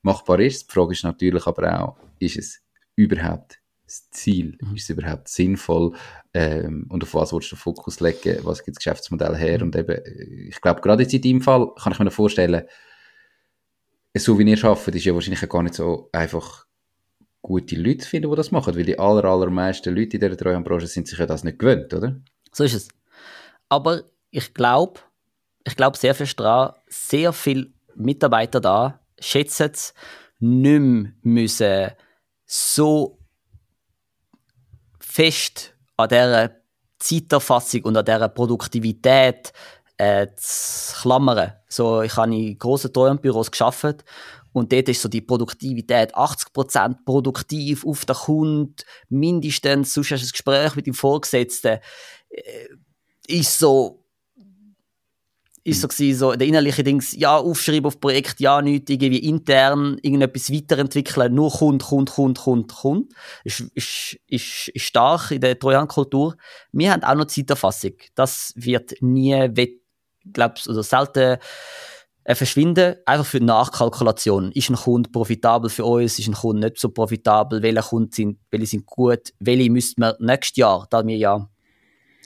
machbar 0.03 0.41
ist. 0.41 0.69
Die 0.69 0.73
Frage 0.73 0.93
ist 0.93 1.05
natürlich 1.05 1.47
aber 1.47 1.81
auch, 1.81 1.97
ist 2.19 2.37
es 2.37 2.63
überhaupt 2.97 3.59
das 3.85 4.11
Ziel? 4.11 4.57
Mhm. 4.61 4.77
Ist 4.77 4.85
es 4.85 4.91
überhaupt 4.91 5.29
sinnvoll? 5.29 5.93
Ähm, 6.33 6.87
und 6.89 7.03
auf 7.03 7.15
was 7.15 7.33
willst 7.33 7.51
du 7.51 7.57
den 7.57 7.61
Fokus 7.61 8.01
legen? 8.01 8.39
Was 8.43 8.65
gibt 8.65 8.77
das 8.77 8.85
Geschäftsmodell 8.85 9.37
her? 9.37 9.59
Mhm. 9.59 9.65
Und 9.65 9.77
eben, 9.77 10.49
ich 10.49 10.61
glaube, 10.61 10.81
gerade 10.81 11.03
jetzt 11.03 11.15
in 11.15 11.23
deinem 11.23 11.43
Fall 11.43 11.73
kann 11.81 11.93
ich 11.93 11.99
mir 11.99 12.11
vorstellen, 12.11 12.63
so 14.17 14.39
wie 14.39 14.51
ihr 14.51 14.65
arbeitet, 14.65 14.97
ist 14.97 15.05
ja 15.05 15.15
wahrscheinlich 15.15 15.49
gar 15.49 15.63
nicht 15.63 15.75
so 15.75 16.09
einfach 16.13 16.67
gute 17.43 17.77
Leute 17.77 17.99
zu 17.99 18.09
finden, 18.09 18.31
die 18.31 18.37
das 18.37 18.51
machen, 18.51 18.77
weil 18.77 18.85
die 18.85 18.99
aller, 18.99 19.25
allermeisten 19.25 19.95
Leute 19.95 20.17
in 20.17 20.21
dieser 20.21 20.37
Treuhandbranche 20.37 20.87
sind 20.87 21.09
sich 21.09 21.19
ja 21.19 21.27
das 21.27 21.45
nicht 21.45 21.59
gewöhnt, 21.59 21.93
oder? 21.95 22.17
So 22.53 22.65
ist 22.65 22.75
es. 22.75 22.89
Aber 23.69 24.03
ich 24.31 24.53
glaube, 24.53 25.01
ich 25.65 25.77
glaube 25.77 25.97
sehr 25.97 26.15
fest 26.15 26.39
daran, 26.39 26.75
sehr 26.89 27.33
viele 27.33 27.69
Mitarbeiter 27.95 28.61
da 28.61 29.00
schätzen 29.21 29.71
es, 29.73 29.95
nicht 30.41 30.81
mehr 30.81 31.13
müssen 31.23 31.91
so 32.47 33.19
fest 34.99 35.75
an 35.97 36.09
dieser 36.09 36.57
Zeiterfassung 36.99 37.83
und 37.85 37.97
an 37.97 38.05
dieser 38.05 38.29
Produktivität 38.29 39.53
äh, 39.97 40.27
zu 40.37 41.03
klammern. 41.03 41.53
So, 41.69 42.03
ich 42.03 42.17
habe 42.17 42.35
in 42.35 42.59
grossen 42.59 42.93
Treuhandbüros 42.93 43.51
gearbeitet 43.51 44.05
und 44.53 44.73
dort 44.73 44.89
ist 44.89 45.03
so 45.03 45.09
die 45.09 45.21
Produktivität 45.21 46.15
80% 46.15 47.05
produktiv 47.05 47.87
auf 47.87 48.05
den 48.05 48.17
Kunden, 48.17 48.75
mindestens, 49.09 49.95
sonst 49.95 50.11
hast 50.11 50.23
du 50.23 50.27
ein 50.27 50.33
Gespräch 50.33 50.77
mit 50.77 50.87
dem 50.87 50.95
Vorgesetzten, 50.95 51.79
äh, 52.31 52.69
ist 53.29 53.59
so 53.59 54.00
ist 55.63 55.81
so 55.81 55.89
gewesen, 55.89 56.19
so 56.19 56.33
der 56.33 56.47
innerliche 56.47 56.83
Dings, 56.83 57.15
ja, 57.17 57.37
aufschreiben 57.37 57.87
auf 57.87 58.01
Projekt, 58.01 58.41
ja, 58.41 58.63
nichts, 58.63 58.91
irgendwie 58.91 59.19
intern 59.19 59.99
irgendetwas 60.03 60.51
weiterentwickeln, 60.51 61.35
nur 61.35 61.51
Kund, 61.51 61.83
Kund, 61.83 62.11
Kund, 62.11 62.39
Kund, 62.39 62.75
Kund. 62.75 63.13
Ist, 63.45 63.61
ist, 63.75 64.19
ist, 64.27 64.69
ist 64.69 64.83
stark 64.83 65.31
in 65.31 65.41
der 65.41 65.59
Trojan-Kultur. 65.59 66.37
Wir 66.73 66.93
haben 66.93 67.05
auch 67.05 67.15
noch 67.15 67.27
Zeiterfassung. 67.27 67.93
Das 68.15 68.53
wird 68.57 68.95
nie, 69.01 69.79
glaubst 70.33 70.69
oder 70.69 70.83
selten 70.83 71.39
äh, 72.25 72.35
verschwinden, 72.35 72.97
einfach 73.07 73.27
für 73.27 73.41
Nachkalkulation. 73.41 74.53
Ist 74.53 74.71
ein 74.71 74.77
Kunde 74.77 75.11
profitabel 75.11 75.71
für 75.71 75.85
uns, 75.85 76.19
ist 76.19 76.29
ein 76.29 76.35
Kunde 76.35 76.69
nicht 76.69 76.79
so 76.79 76.91
profitabel, 76.91 77.63
welche 77.63 77.83
Kunden 77.83 78.13
sind, 78.13 78.39
welche 78.51 78.67
sind 78.67 78.87
gut, 78.87 79.33
welche 79.39 79.71
müssten 79.71 80.01
wir 80.01 80.17
nächstes 80.21 80.57
Jahr, 80.57 80.87
da 80.91 81.07
wir 81.07 81.17
ja 81.17 81.49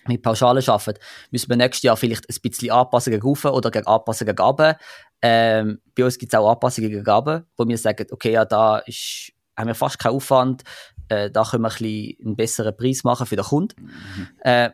mit 0.09 0.23
Pauschalen 0.23 0.63
arbeiten, 0.67 1.01
müssen 1.31 1.49
wir 1.49 1.57
nächstes 1.57 1.83
Jahr 1.83 1.97
vielleicht 1.97 2.29
ein 2.29 2.37
bisschen 2.43 2.71
anpassen 2.71 3.13
gegen 3.13 3.27
oder 3.27 3.71
gegen 3.71 3.87
anpassen 3.87 4.27
gegen. 4.27 4.75
Ähm, 5.23 5.81
bei 5.95 6.05
uns 6.05 6.19
gibt 6.19 6.33
es 6.33 6.39
auch 6.39 6.51
Anpassungen 6.51 6.91
gegen 6.91 7.09
runter, 7.09 7.45
wo 7.57 7.67
wir 7.67 7.79
sagen, 7.79 8.07
okay, 8.11 8.33
ja, 8.33 8.45
da 8.45 8.79
ist, 8.79 9.33
haben 9.57 9.69
wir 9.69 9.75
fast 9.75 9.99
keinen 9.99 10.17
Aufwand, 10.17 10.63
äh, 11.09 11.31
da 11.31 11.45
können 11.45 11.63
wir 11.63 11.71
ein 11.71 11.79
bisschen 11.79 12.27
einen 12.27 12.37
besseren 12.37 12.77
Preis 12.77 13.05
machen 13.05 13.27
für 13.27 13.37
den 13.37 13.45
Kunden. 13.45 13.83
Mhm. 13.83 14.29
Äh, 14.41 14.71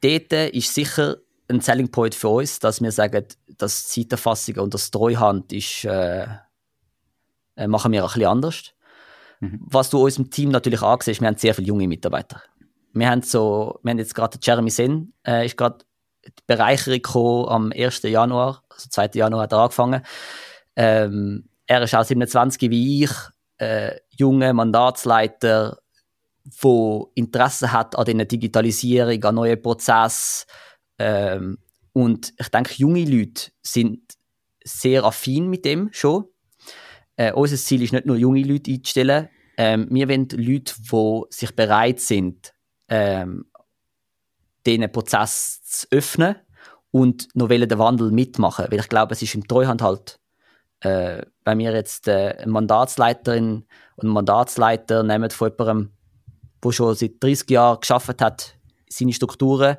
dort 0.00 0.32
ist 0.54 0.74
sicher 0.74 1.16
ein 1.48 1.60
Selling 1.60 1.90
Point 1.90 2.14
für 2.14 2.28
uns, 2.28 2.60
dass 2.60 2.80
wir 2.80 2.92
sagen, 2.92 3.24
dass 3.58 3.88
Zeiterfassung 3.88 4.56
und 4.56 4.74
das 4.74 4.90
Treuhand 4.90 5.52
ist, 5.52 5.84
äh, 5.84 6.26
äh, 7.56 7.66
machen 7.66 7.92
wir 7.92 8.02
ein 8.02 8.06
bisschen 8.06 8.26
anders. 8.26 8.72
Mhm. 9.40 9.60
Was 9.62 9.90
du 9.90 9.98
unserem 9.98 10.30
Team 10.30 10.50
natürlich 10.50 10.82
ansiehst, 10.82 11.20
wir 11.20 11.28
haben 11.28 11.36
sehr 11.36 11.54
viele 11.54 11.66
junge 11.66 11.88
Mitarbeiter 11.88 12.42
wir 12.92 13.10
haben 13.10 13.22
so, 13.22 13.78
wir 13.82 13.90
haben 13.90 13.98
jetzt 13.98 14.14
gerade 14.14 14.38
Jeremy 14.40 14.70
Sen, 14.70 15.12
äh, 15.26 15.46
ist 15.46 15.56
gerade 15.56 15.84
die 16.26 16.32
Bereicherung 16.46 17.48
am 17.48 17.72
1. 17.72 18.02
Januar, 18.02 18.62
also 18.68 18.88
2. 18.88 19.10
Januar 19.14 19.42
hat 19.42 19.52
er 19.52 19.58
angefangen. 19.58 20.02
Ähm, 20.76 21.48
er 21.66 21.82
ist 21.82 21.94
auch 21.94 22.04
27 22.04 22.70
wie 22.70 23.04
ich, 23.04 23.10
äh, 23.58 23.96
junger 24.16 24.52
Mandatsleiter, 24.52 25.78
wo 26.60 27.12
Interesse 27.14 27.72
hat 27.72 27.96
an 27.96 28.04
dieser 28.06 28.24
Digitalisierung, 28.24 29.22
an 29.24 29.34
neuen 29.34 29.60
Prozessen. 29.60 30.46
Ähm, 30.98 31.58
und 31.92 32.32
ich 32.38 32.48
denke, 32.48 32.74
junge 32.76 33.04
Leute 33.04 33.50
sind 33.62 34.00
sehr 34.64 35.04
affin 35.04 35.48
mit 35.48 35.64
dem 35.64 35.90
schon. 35.92 36.24
Äh, 37.16 37.32
unser 37.32 37.56
Ziel 37.56 37.82
ist 37.82 37.92
nicht 37.92 38.06
nur 38.06 38.16
junge 38.16 38.42
Leute 38.42 38.70
einzustellen. 38.70 39.28
Ähm, 39.56 39.88
wir 39.90 40.08
wollen 40.08 40.28
Leute, 40.30 40.74
die 40.78 41.22
sich 41.30 41.54
bereit 41.54 42.00
sind, 42.00 42.54
ähm, 42.90 43.46
diesen 44.66 44.92
Prozess 44.92 45.62
zu 45.62 45.86
öffnen 45.90 46.36
und 46.90 47.28
noch 47.34 47.48
den 47.48 47.78
Wandel 47.78 48.10
mitmachen. 48.10 48.66
Weil 48.70 48.80
ich 48.80 48.88
glaube, 48.88 49.14
es 49.14 49.22
ist 49.22 49.34
im 49.34 49.46
Treuhand 49.46 49.80
halt, 49.80 50.20
äh, 50.80 51.22
wenn 51.44 51.58
wir 51.58 51.72
jetzt 51.72 52.08
äh, 52.08 52.36
eine 52.38 52.52
Mandatsleiterin 52.52 53.66
und 53.96 54.04
einen 54.04 54.12
Mandatsleiter 54.12 55.02
nehmen 55.02 55.30
von 55.30 55.50
jemandem, 55.50 55.92
der 56.62 56.72
schon 56.72 56.94
seit 56.94 57.22
30 57.22 57.50
Jahren 57.50 57.80
geschafft 57.80 58.20
hat, 58.20 58.56
seine 58.88 59.12
Strukturen, 59.12 59.76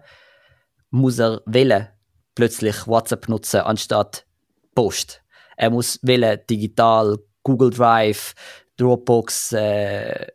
muss 0.90 1.20
er 1.20 1.42
wählen, 1.46 1.90
plötzlich 2.36 2.88
WhatsApp 2.88 3.30
nutzen 3.30 3.62
anstatt 3.62 4.26
Post. 4.74 5.22
Er 5.58 5.70
muss 5.70 6.00
wählen, 6.02 6.40
digital, 6.50 7.18
Google 7.44 7.72
Drive, 7.72 8.34
Dropbox, 8.78 9.54
äh, 9.54 10.28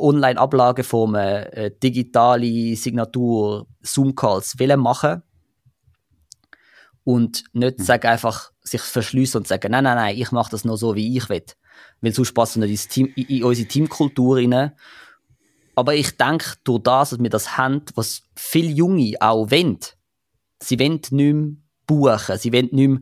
Online-Ablageformen, 0.00 1.44
äh, 1.52 1.70
digitale 1.82 2.76
Signatur, 2.76 3.66
Zoom-Calls 3.82 4.56
machen 4.76 5.22
und 7.04 7.44
nicht 7.52 7.78
mhm. 7.78 7.82
sagen 7.82 8.06
einfach 8.06 8.52
sich 8.62 8.80
verschließen 8.80 9.38
und 9.38 9.48
sagen, 9.48 9.72
nein, 9.72 9.84
nein, 9.84 9.96
nein, 9.96 10.16
ich 10.16 10.32
mache 10.32 10.50
das 10.50 10.64
nur 10.64 10.76
so, 10.76 10.94
wie 10.94 11.16
ich 11.16 11.28
will. 11.28 11.44
Weil 12.00 12.12
sonst 12.12 12.34
passt 12.34 12.56
es 12.56 12.62
nicht 12.62 12.90
Team, 12.90 13.12
in, 13.16 13.26
in 13.26 13.44
unsere 13.44 13.68
Teamkultur 13.68 14.36
rein. 14.36 14.72
Aber 15.74 15.94
ich 15.94 16.16
denke, 16.16 16.54
durch 16.64 16.82
das, 16.82 17.10
dass 17.10 17.18
wir 17.18 17.30
das 17.30 17.56
haben, 17.56 17.82
was 17.94 18.22
viele 18.34 18.70
Junge 18.70 19.14
auch 19.20 19.50
wollen, 19.50 19.78
sie 20.60 20.78
wollen 20.78 20.92
nicht 20.94 21.12
mehr 21.12 21.56
buchen, 21.86 22.38
sie 22.38 22.52
wollen 22.52 22.68
nicht 22.72 22.88
mehr 22.88 23.00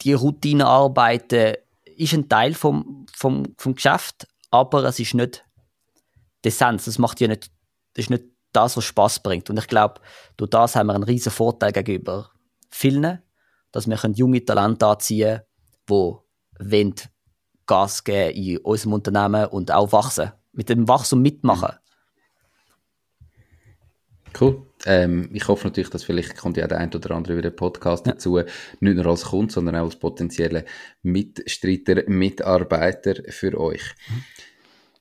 die 0.00 0.12
Routine 0.12 0.66
arbeiten, 0.66 1.54
ist 1.96 2.12
ein 2.12 2.28
Teil 2.28 2.54
vom, 2.54 3.06
vom, 3.12 3.54
vom 3.56 3.74
Geschäft, 3.74 4.26
aber 4.50 4.84
es 4.84 4.98
ist 4.98 5.14
nicht 5.14 5.44
die 6.44 6.48
Essenz. 6.48 6.84
Das 6.84 6.98
macht 6.98 7.20
ja 7.20 7.28
nicht, 7.28 7.50
das 7.94 8.04
ist 8.04 8.10
nicht 8.10 8.24
das, 8.52 8.76
was 8.76 8.84
Spaß 8.84 9.20
bringt. 9.20 9.50
Und 9.50 9.58
ich 9.58 9.66
glaube, 9.66 10.00
durch 10.36 10.50
das 10.50 10.76
haben 10.76 10.88
wir 10.88 10.94
einen 10.94 11.04
riesen 11.04 11.32
Vorteil 11.32 11.72
gegenüber 11.72 12.30
vielen, 12.70 13.22
dass 13.72 13.88
wir 13.88 13.98
junge 14.14 14.44
Talente 14.44 14.86
anziehen 14.86 15.40
können, 15.88 16.18
die 16.60 16.94
Gas 17.66 18.04
geben 18.04 18.36
in 18.36 18.58
unserem 18.58 18.94
Unternehmen 18.94 19.46
und 19.46 19.70
auch 19.72 19.92
wachsen. 19.92 20.32
Mit 20.52 20.68
dem 20.68 20.86
Wachstum 20.86 21.20
mitmachen. 21.22 21.74
Cool. 24.38 24.66
Ähm, 24.86 25.30
ich 25.32 25.48
hoffe 25.48 25.66
natürlich, 25.66 25.90
dass 25.90 26.04
vielleicht 26.04 26.36
kommt 26.36 26.56
ja 26.56 26.66
der 26.66 26.78
ein 26.78 26.92
oder 26.92 27.12
andere 27.12 27.34
über 27.34 27.42
den 27.42 27.56
Podcast 27.56 28.06
ja. 28.06 28.12
dazu, 28.12 28.36
nicht 28.80 28.96
nur 28.96 29.06
als 29.06 29.24
Kunde, 29.24 29.52
sondern 29.52 29.76
auch 29.76 29.84
als 29.84 29.96
potenzielle 29.96 30.64
Mitstreiter, 31.02 32.02
Mitarbeiter 32.08 33.14
für 33.28 33.58
euch. 33.58 33.82
Mhm. 34.08 34.24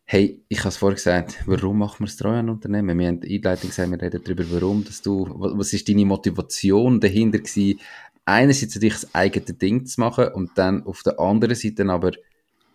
Hey, 0.06 0.44
ich 0.50 0.60
habe 0.60 0.70
es 0.70 0.78
vorhin 0.78 0.96
gesagt, 0.96 1.40
warum 1.46 1.80
machen 1.80 2.02
wir 2.02 2.08
das 2.08 2.18
Treuhandunternehmen? 2.18 3.00
Wir 3.00 3.08
haben 3.08 3.22
die 3.22 3.36
Einleitung 3.38 3.70
gesagt, 3.70 3.90
wir 3.90 4.02
reden 4.02 4.22
darüber, 4.24 4.44
warum, 4.50 4.84
dass 4.84 5.02
du, 5.02 5.28
was 5.30 5.74
ist 5.74 5.88
deine 5.88 6.06
Motivation 6.06 7.00
dahinter 7.00 7.40
gewesen, 7.40 7.80
einerseits 8.26 8.76
natürlich 8.76 9.02
das 9.02 9.16
eigene 9.16 9.54
Ding 9.54 9.86
zu 9.86 10.00
machen 10.02 10.28
und 10.30 10.52
dann 10.56 10.86
auf 10.86 11.04
der 11.04 11.20
anderen 11.20 11.56
Seite 11.56 11.90
aber, 11.90 12.12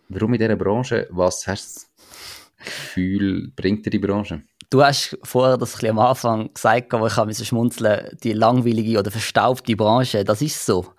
warum 0.09 0.33
in 0.33 0.39
dieser 0.39 0.55
Branche, 0.55 1.07
was 1.11 1.47
hast 1.47 1.87
Gefühl, 2.59 3.51
bringt 3.55 3.85
dir 3.85 3.91
die 3.91 3.99
Branche? 3.99 4.43
Du 4.69 4.83
hast 4.83 5.17
vorher 5.23 5.57
das 5.57 5.83
am 5.83 5.99
Anfang 5.99 6.53
gesagt, 6.53 6.93
aber 6.93 7.07
ich 7.07 7.15
habe 7.15 7.33
so 7.33 7.43
schmunzeln, 7.43 8.17
die 8.23 8.33
langweilige 8.33 8.99
oder 8.99 9.11
verstaubte 9.11 9.75
Branche, 9.75 10.23
das 10.23 10.41
ist 10.41 10.65
so. 10.65 10.93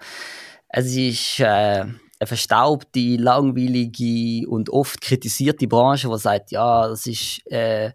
Es 0.68 0.86
ist 0.94 1.40
äh, 1.40 1.84
eine 2.20 2.26
verstaubte, 2.26 3.16
langweilige 3.16 4.46
und 4.46 4.68
oft 4.68 5.00
kritisierte 5.00 5.66
Branche, 5.66 6.06
die 6.06 6.18
sagt, 6.18 6.50
ja, 6.50 6.86
das 6.86 7.06
ist 7.06 7.40
äh, 7.50 7.92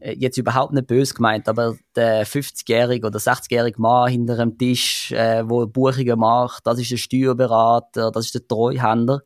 jetzt 0.00 0.36
überhaupt 0.36 0.72
nicht 0.72 0.88
böse 0.88 1.14
gemeint, 1.14 1.48
aber 1.48 1.76
der 1.94 2.26
50-jährige 2.26 3.06
oder 3.06 3.20
60-jährige 3.20 3.80
Mann 3.80 4.10
hinter 4.10 4.36
dem 4.36 4.58
Tisch, 4.58 5.12
äh, 5.12 5.48
wo 5.48 5.64
Buchungen 5.66 6.18
macht, 6.18 6.66
das 6.66 6.80
ist 6.80 6.90
der 6.90 6.96
Steuerberater, 6.96 8.10
das 8.10 8.26
ist 8.26 8.34
der 8.34 8.48
Treuhänder. 8.48 9.22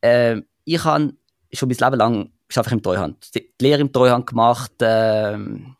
Äh, 0.00 0.40
ich 0.64 0.82
habe 0.82 1.12
schon 1.52 1.68
mein 1.68 1.78
Leben 1.78 1.98
lang 1.98 2.30
geschafft 2.48 2.72
im 2.72 2.82
Treuhand. 2.82 3.34
Die 3.34 3.52
Lehre 3.60 3.82
im 3.82 3.92
Treuhand 3.92 4.26
gemacht, 4.26 4.72
ähm, 4.80 5.76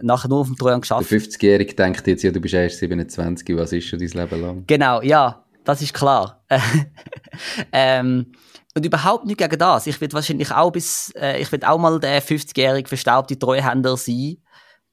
nachher 0.00 0.28
nur 0.28 0.40
auf 0.40 0.46
dem 0.46 0.56
Treuhand 0.56 0.82
geschafft. 0.82 1.10
Der 1.10 1.20
50-Jährige 1.20 1.74
denkt 1.74 2.06
jetzt, 2.06 2.22
ja, 2.22 2.30
du 2.30 2.40
bist 2.40 2.54
erst 2.54 2.78
27, 2.78 3.56
was 3.56 3.72
ist 3.72 3.86
schon 3.86 3.98
dein 3.98 4.08
Leben 4.10 4.40
lang? 4.40 4.64
Genau, 4.68 5.02
ja, 5.02 5.44
das 5.66 5.82
ist 5.82 5.92
klar. 5.92 6.44
ähm, 7.72 8.32
und 8.74 8.86
überhaupt 8.86 9.26
nicht 9.26 9.38
gegen 9.38 9.58
das. 9.58 9.86
Ich 9.86 10.00
will 10.00 10.12
wahrscheinlich 10.12 10.52
auch 10.52 10.70
bis, 10.70 11.10
äh, 11.16 11.40
ich 11.40 11.50
will 11.50 11.64
auch 11.64 11.78
mal 11.78 11.98
der 11.98 12.22
50-jährige 12.22 12.88
verstaubte 12.88 13.38
Treuhänder 13.38 13.96
sein. 13.96 14.36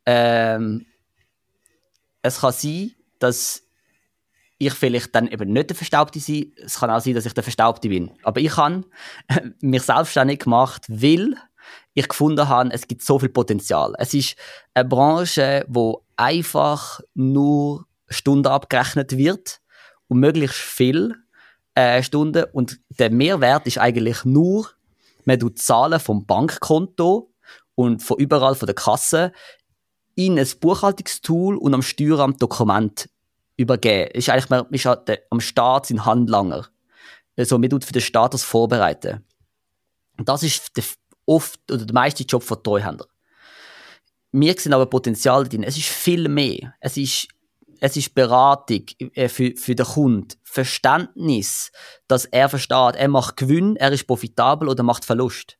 Ähm, 0.06 0.86
es 2.22 2.40
kann 2.40 2.54
sein, 2.54 2.92
dass 3.20 3.62
ich 4.58 4.74
vielleicht 4.74 5.14
dann 5.14 5.28
eben 5.28 5.54
nicht 5.54 5.70
der 5.70 5.76
Verstaubte 5.76 6.20
sein. 6.20 6.52
Es 6.58 6.80
kann 6.80 6.90
auch 6.90 7.02
sein, 7.02 7.14
dass 7.14 7.26
ich 7.26 7.34
der 7.34 7.44
Verstaubte 7.44 7.90
bin. 7.90 8.12
Aber 8.24 8.40
ich 8.40 8.58
habe 8.58 8.84
mich 9.62 9.84
selbstständig 9.84 10.40
gemacht, 10.40 10.86
weil 10.88 11.36
ich 11.94 12.08
gefunden 12.08 12.48
habe, 12.48 12.72
es 12.74 12.88
gibt 12.88 13.04
so 13.04 13.20
viel 13.20 13.30
Potenzial. 13.30 13.94
Es 14.00 14.14
ist 14.14 14.36
eine 14.74 14.90
Branche, 14.90 15.66
wo 15.68 16.04
einfach 16.16 17.00
nur 17.14 17.86
Stunden 18.10 18.48
abgerechnet 18.48 19.16
wird 19.18 19.60
und 20.14 20.20
möglichst 20.20 20.60
viel 20.60 21.16
äh, 21.74 22.04
Stunden. 22.04 22.46
Und 22.54 22.80
der 23.00 23.10
Mehrwert 23.10 23.66
ist 23.66 23.80
eigentlich 23.80 24.24
nur, 24.26 24.70
man 25.26 25.40
tut 25.40 25.58
Zahlen 25.58 26.00
vom 26.00 26.28
Bankkonto 26.28 27.34
und 27.74 28.04
von 28.04 28.20
überall 28.20 28.54
von 28.54 28.68
der 28.68 28.76
Kasse 28.76 29.32
in 30.14 30.38
ein 30.38 30.48
Buchhaltungstool 30.60 31.58
und 31.58 31.74
am 31.74 31.82
Steueramt 31.82 32.40
Dokument 32.40 33.10
übergeben. 33.58 34.12
Ist 34.12 34.30
eigentlich, 34.30 34.52
man 34.52 34.68
ist 34.70 34.86
halt 34.86 35.24
am 35.32 35.40
Staat 35.40 35.88
sein 35.88 36.06
Handlanger. 36.06 36.68
Also, 37.36 37.58
man 37.58 37.72
tut 37.72 37.84
für 37.84 37.94
den 37.94 38.02
Staat 38.04 38.36
das 38.36 38.44
vorbereiten. 38.44 39.26
Das 40.18 40.44
ist 40.44 40.78
der, 40.78 40.84
oft 41.26 41.60
oder 41.72 41.88
der 41.88 41.94
meiste 41.96 42.24
Job 42.24 42.44
von 42.44 42.62
Treuhänder. 42.62 43.08
Wir 44.32 44.54
sehen 44.60 44.74
aber 44.74 44.86
Potenzial 44.86 45.48
drin. 45.48 45.64
Es 45.64 45.76
ist 45.76 45.90
viel 45.90 46.30
mehr. 46.30 46.76
Es 46.80 46.98
ist, 46.98 47.30
es 47.84 47.98
ist 47.98 48.16
Beratung 48.16 48.86
äh, 49.14 49.28
für, 49.28 49.52
für 49.58 49.76
den 49.76 49.86
Kunden. 49.86 50.30
Verständnis, 50.42 51.70
dass 52.08 52.24
er 52.24 52.48
versteht, 52.48 52.96
er 52.96 53.10
macht 53.10 53.36
Gewinn, 53.36 53.76
er 53.76 53.92
ist 53.92 54.08
profitabel 54.08 54.70
oder 54.70 54.84
macht 54.84 55.04
Verlust. 55.04 55.58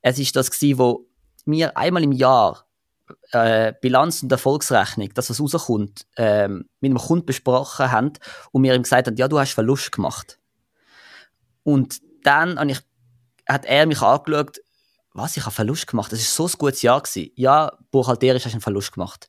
Es 0.00 0.18
ist 0.18 0.34
das 0.36 0.50
gewesen, 0.50 0.78
wo 0.78 1.06
wir 1.44 1.76
einmal 1.76 2.02
im 2.02 2.12
Jahr 2.12 2.66
äh, 3.32 3.74
Bilanz 3.78 4.22
und 4.22 4.32
Erfolgsrechnung, 4.32 5.10
das 5.12 5.28
was 5.28 5.38
rauskommt, 5.38 6.06
ähm, 6.16 6.64
mit 6.80 6.92
einem 6.92 6.98
Kunden 6.98 7.26
besprochen 7.26 7.92
haben 7.92 8.14
und 8.52 8.62
mir 8.62 8.74
ihm 8.74 8.82
gesagt 8.82 9.08
haben, 9.08 9.16
ja, 9.16 9.28
du 9.28 9.38
hast 9.38 9.52
Verlust 9.52 9.92
gemacht. 9.92 10.38
Und 11.62 12.00
dann 12.22 12.70
ich, 12.70 12.80
hat 13.46 13.66
er 13.66 13.84
mich 13.84 14.00
angeschaut, 14.00 14.60
was, 15.12 15.36
ich 15.36 15.42
habe 15.42 15.54
Verlust 15.54 15.88
gemacht, 15.88 16.10
das 16.10 16.20
ist 16.20 16.34
so 16.34 16.46
ein 16.46 16.52
gutes 16.56 16.80
Jahr 16.80 17.02
gewesen. 17.02 17.32
Ja, 17.34 17.76
buchhalterisch 17.90 18.46
hast 18.46 18.52
du 18.52 18.56
einen 18.56 18.62
Verlust 18.62 18.92
gemacht. 18.92 19.28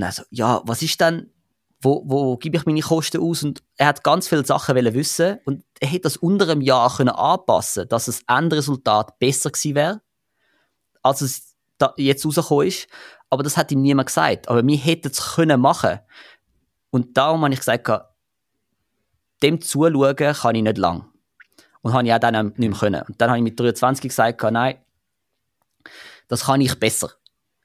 Also, 0.00 0.24
ja, 0.30 0.60
was 0.64 0.82
ist 0.82 1.00
dann, 1.00 1.30
wo, 1.80 2.02
wo 2.06 2.36
gebe 2.36 2.56
ich 2.56 2.66
meine 2.66 2.80
Kosten 2.80 3.20
aus? 3.20 3.42
Und 3.42 3.62
er 3.76 3.88
hat 3.88 4.02
ganz 4.02 4.28
viele 4.28 4.44
Sachen 4.44 4.74
wissen 4.76 5.38
und 5.44 5.64
er 5.80 5.88
hätte 5.88 6.02
das 6.02 6.16
unter 6.16 6.48
einem 6.48 6.60
Jahr 6.60 6.94
können 6.94 7.10
anpassen 7.10 7.88
dass 7.88 8.06
das 8.06 8.22
Endresultat 8.26 9.18
besser 9.18 9.50
gewesen 9.50 9.74
wäre, 9.74 10.00
als 11.02 11.20
es 11.20 11.54
jetzt 11.96 12.24
rausgekommen 12.24 12.68
ist. 12.68 12.88
Aber 13.28 13.42
das 13.42 13.56
hat 13.56 13.72
ihm 13.72 13.82
niemand 13.82 14.06
gesagt. 14.06 14.48
Aber 14.48 14.66
wir 14.66 14.76
hätten 14.76 15.08
es 15.08 15.34
können 15.34 15.60
machen. 15.60 16.00
Und 16.90 17.16
darum 17.16 17.42
habe 17.42 17.52
ich 17.52 17.60
gesagt, 17.60 17.90
dem 19.42 19.60
zuschauen 19.60 20.16
kann 20.16 20.54
ich 20.54 20.62
nicht 20.62 20.78
lang. 20.78 21.06
Und 21.82 21.92
habe 21.92 22.06
ich 22.06 22.12
auch 22.12 22.18
dann 22.18 22.46
nicht 22.46 22.58
mehr 22.58 22.70
können. 22.72 23.02
Und 23.02 23.20
dann 23.20 23.30
habe 23.30 23.38
ich 23.38 23.44
mit 23.44 23.60
23 23.60 24.08
gesagt, 24.08 24.42
nein, 24.50 24.78
das 26.28 26.44
kann 26.44 26.60
ich 26.60 26.78
besser. 26.78 27.10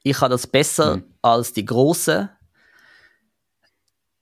Ich 0.02 0.18
kann 0.18 0.30
das 0.30 0.46
besser 0.46 0.96
mhm. 0.96 1.04
als 1.22 1.52
die 1.52 1.64
Großen 1.64 2.28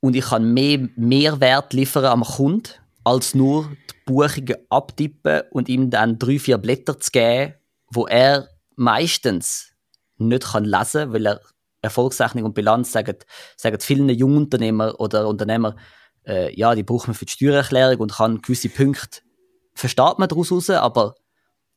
und 0.01 0.17
ich 0.17 0.25
kann 0.25 0.53
mehr 0.53 0.89
Mehrwert 0.97 1.73
liefern 1.73 2.07
am 2.07 2.23
Kunden, 2.23 2.71
als 3.05 3.35
nur 3.35 3.71
die 3.91 3.95
Buchungen 4.07 4.57
abtippen 4.69 5.43
und 5.51 5.69
ihm 5.69 5.91
dann 5.91 6.19
drei, 6.19 6.39
vier 6.39 6.59
Blätter 6.59 6.99
zu 6.99 7.11
geben, 7.11 7.55
wo 7.93 8.07
er 8.07 8.49
meistens 8.77 9.73
nicht 10.17 10.45
kann 10.45 10.65
lesen 10.65 11.03
kann, 11.03 11.13
weil 11.13 11.27
er 11.27 11.41
Erfolgsrechnung 11.83 12.45
und 12.45 12.55
Bilanz 12.55 12.93
sagen, 12.93 13.17
sagen 13.57 13.81
vielen 13.81 14.09
Jungunternehmer 14.09 15.01
oder 15.01 15.27
Unternehmer, 15.29 15.77
äh, 16.27 16.55
ja, 16.55 16.75
die 16.75 16.83
braucht 16.83 17.09
man 17.09 17.15
für 17.15 17.25
die 17.25 17.33
Steuererklärung 17.33 18.01
und 18.01 18.13
kann 18.13 18.43
gewisse 18.43 18.69
Punkte, 18.69 19.21
versteht 19.75 20.19
man 20.19 20.29
daraus 20.29 20.53
raus, 20.53 20.71
aber 20.71 21.15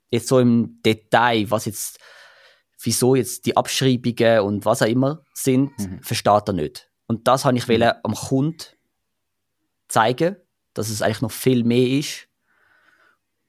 jetzt 0.09 0.27
so 0.27 0.39
im 0.39 0.81
Detail, 0.85 1.49
was 1.49 1.65
jetzt, 1.65 1.99
wieso 2.81 3.15
jetzt 3.15 3.45
die 3.45 3.55
Abschreibungen 3.55 4.41
und 4.41 4.65
was 4.65 4.81
auch 4.81 4.87
immer 4.87 5.23
sind, 5.33 5.77
mhm. 5.79 6.01
versteht 6.01 6.47
er 6.47 6.53
nicht. 6.53 6.89
Und 7.07 7.27
das 7.27 7.45
habe 7.45 7.57
ich 7.57 7.67
mhm. 7.67 7.83
am 8.03 8.13
Kunden 8.13 8.57
zeigen, 9.87 10.37
dass 10.73 10.89
es 10.89 11.01
eigentlich 11.01 11.21
noch 11.21 11.31
viel 11.31 11.63
mehr 11.63 11.87
ist. 11.87 12.27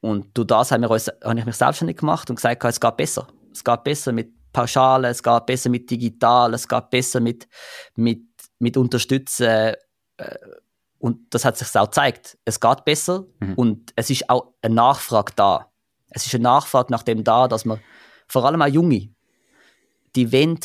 Und 0.01 0.37
durch 0.37 0.47
das 0.49 0.71
haben 0.71 0.83
wir 0.83 0.91
uns, 0.91 1.09
habe 1.23 1.39
ich 1.39 1.47
mich 1.47 1.57
selbstständig 1.57 1.97
gemacht 1.97 2.29
und 2.29 2.37
gesagt, 2.37 2.63
es 2.65 2.81
geht 2.81 2.97
besser. 2.97 3.27
Es 3.53 3.65
geht 3.65 3.85
besser 3.85 4.13
mit 4.13 4.53
Pauschalen, 4.53 5.11
es 5.11 5.23
geht 5.23 5.47
besser 5.47 5.71
mit 5.71 5.91
digital, 5.91 6.53
es 6.55 6.69
geht 6.69 6.91
besser 6.91 7.21
mit, 7.21 7.49
mit, 7.97 8.25
mit 8.59 8.77
Unterstützen. 8.77 9.75
Äh, 10.17 10.37
und 10.99 11.35
das 11.35 11.45
hat 11.45 11.57
sich 11.57 11.75
auch 11.77 11.87
gezeigt. 11.87 12.39
Es 12.45 12.61
geht 12.61 12.85
besser 12.85 13.25
mhm. 13.41 13.55
und 13.55 13.93
es 13.97 14.11
ist 14.11 14.29
auch 14.29 14.55
eine 14.63 14.75
Nachfrage 14.75 15.33
da. 15.37 15.71
Es 16.11 16.27
ist 16.27 16.35
eine 16.35 16.45
Nachfrage 16.45 16.93
nach 16.93 17.03
dem 17.03 17.25
da, 17.25 17.49
dass 17.49 17.65
man, 17.65 17.81
vor 18.29 18.45
allem 18.45 18.63
auch 18.63 18.69
Junge, 18.69 19.11
die 20.15 20.33
wollen 20.33 20.61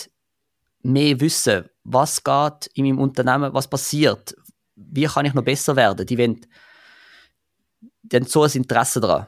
mehr 0.81 1.19
wissen, 1.19 1.65
was 1.83 2.23
geht 2.23 2.69
in 2.73 2.85
meinem 2.85 2.99
Unternehmen, 2.99 3.53
was 3.53 3.67
passiert, 3.67 4.35
wie 4.75 5.05
kann 5.05 5.25
ich 5.25 5.33
noch 5.33 5.43
besser 5.43 5.75
werden? 5.75 6.05
Die 6.05 6.17
wollen, 6.17 6.45
die 8.03 8.15
haben 8.15 8.25
so 8.25 8.43
ein 8.43 8.51
Interesse 8.51 8.99
daran. 8.99 9.27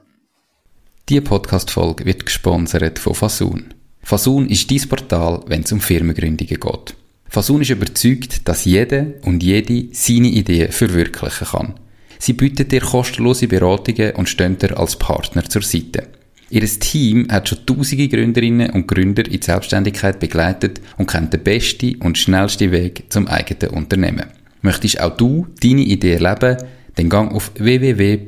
Diese 1.10 1.22
Podcast-Folge 1.22 2.06
wird 2.06 2.26
gesponsert 2.26 3.00
von 3.00 3.16
Fasun. 3.16 3.74
Fasun 4.02 4.48
ist 4.48 4.72
dein 4.72 4.88
Portal, 4.88 5.44
wenn 5.48 5.64
es 5.64 5.72
um 5.72 5.82
Firmengründungen 5.82 6.60
geht. 6.60 6.96
Fasun 7.28 7.62
ist 7.62 7.70
überzeugt, 7.70 8.48
dass 8.48 8.66
jede 8.66 9.20
und 9.24 9.44
jede 9.44 9.88
seine 9.94 10.28
Ideen 10.28 10.72
verwirklichen 10.72 11.48
kann. 11.48 11.80
Sie 12.20 12.34
bietet 12.34 12.72
dir 12.72 12.82
kostenlose 12.82 13.48
Beratungen 13.48 14.16
und 14.16 14.30
stehen 14.30 14.58
dir 14.58 14.78
als 14.78 14.96
Partner 14.96 15.44
zur 15.44 15.64
Seite. 15.64 16.08
Ihr 16.52 16.68
Team 16.68 17.28
hat 17.32 17.48
schon 17.48 17.66
tausende 17.66 18.10
Gründerinnen 18.10 18.72
und 18.72 18.86
Gründer 18.86 19.24
in 19.26 19.40
die 19.40 19.42
Selbstständigkeit 19.42 20.20
begleitet 20.20 20.82
und 20.98 21.10
kennt 21.10 21.32
den 21.32 21.42
besten 21.44 21.96
und 22.02 22.18
schnellsten 22.18 22.72
Weg 22.74 23.06
zum 23.08 23.30
eigenen 23.30 23.74
Unternehmen. 23.74 24.26
Möchtest 24.62 25.00
auch 25.00 25.16
du 25.16 25.48
deine 25.64 25.84
Idee 25.84 26.16
erleben? 26.16 26.58
Dann 26.96 27.08
gang 27.08 27.34
auf 27.34 27.54
www.fasoon.ch. 27.56 28.28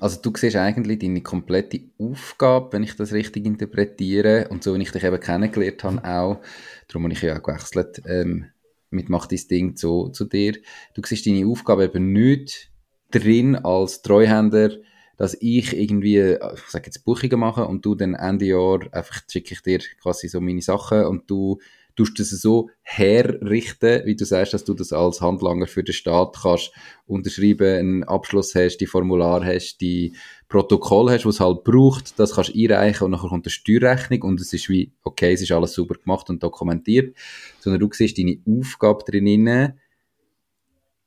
Also 0.00 0.22
du 0.22 0.32
siehst 0.36 0.56
eigentlich 0.56 0.98
deine 0.98 1.20
komplette 1.20 1.82
Aufgabe, 1.98 2.72
wenn 2.72 2.82
ich 2.82 2.96
das 2.96 3.12
richtig 3.12 3.46
interpretiere 3.46 4.48
und 4.48 4.64
so, 4.64 4.74
wie 4.74 4.82
ich 4.82 4.90
dich 4.90 5.04
eben 5.04 5.20
kennengelernt 5.20 5.84
habe, 5.84 6.04
auch, 6.04 6.40
darum 6.88 7.04
habe 7.04 7.12
ich 7.12 7.22
ja 7.22 7.38
auch 7.38 7.42
gewechselt, 7.44 8.02
ähm, 8.06 8.46
mit 8.90 9.08
«Mach 9.08 9.26
dein 9.26 9.40
Ding» 9.48 9.76
zu, 9.76 10.08
zu 10.08 10.24
dir. 10.24 10.54
Du 10.94 11.02
siehst 11.06 11.26
deine 11.26 11.46
Aufgabe 11.46 11.84
eben 11.84 12.12
nicht 12.12 12.72
drin 13.10 13.56
als 13.56 14.02
Treuhänder, 14.02 14.70
dass 15.16 15.36
ich 15.40 15.76
irgendwie, 15.76 16.18
ich 16.18 16.68
sage 16.68 16.86
jetzt 16.86 17.04
Buchungen 17.04 17.40
mache 17.40 17.66
und 17.66 17.84
du 17.84 17.94
dann 17.94 18.14
Ende 18.14 18.46
Jahr 18.46 18.80
einfach 18.92 19.22
schicke 19.30 19.54
ich 19.54 19.62
dir 19.62 19.80
quasi 20.00 20.28
so 20.28 20.40
meine 20.40 20.62
Sachen 20.62 21.04
und 21.06 21.28
du 21.28 21.58
tust 21.98 22.20
das 22.20 22.30
so 22.30 22.70
herrichten, 22.82 24.02
wie 24.04 24.14
du 24.14 24.24
sagst, 24.24 24.54
dass 24.54 24.64
du 24.64 24.72
das 24.72 24.92
als 24.92 25.20
Handlanger 25.20 25.66
für 25.66 25.82
den 25.82 25.92
Staat 25.92 26.36
kannst 26.40 26.70
unterschreiben, 27.06 27.76
einen 27.76 28.04
Abschluss 28.04 28.54
hast, 28.54 28.76
die 28.78 28.86
Formular 28.86 29.44
hast, 29.44 29.78
die 29.78 30.14
Protokoll 30.48 31.10
hast, 31.10 31.26
was 31.26 31.40
halt 31.40 31.64
braucht, 31.64 32.16
das 32.18 32.36
kannst 32.36 32.54
du 32.54 32.58
einreichen 32.58 33.06
und 33.06 33.10
nachher 33.10 33.28
kommt 33.28 33.46
eine 33.46 33.50
Steuerrechnung 33.50 34.22
und 34.22 34.40
es 34.40 34.52
ist 34.52 34.68
wie, 34.68 34.92
okay, 35.02 35.32
es 35.32 35.42
ist 35.42 35.50
alles 35.50 35.72
super 35.72 35.96
gemacht 35.96 36.30
und 36.30 36.40
dokumentiert, 36.40 37.16
sondern 37.58 37.80
du 37.80 37.88
siehst 37.92 38.16
deine 38.16 38.38
Aufgabe 38.48 39.02
drinnen, 39.04 39.80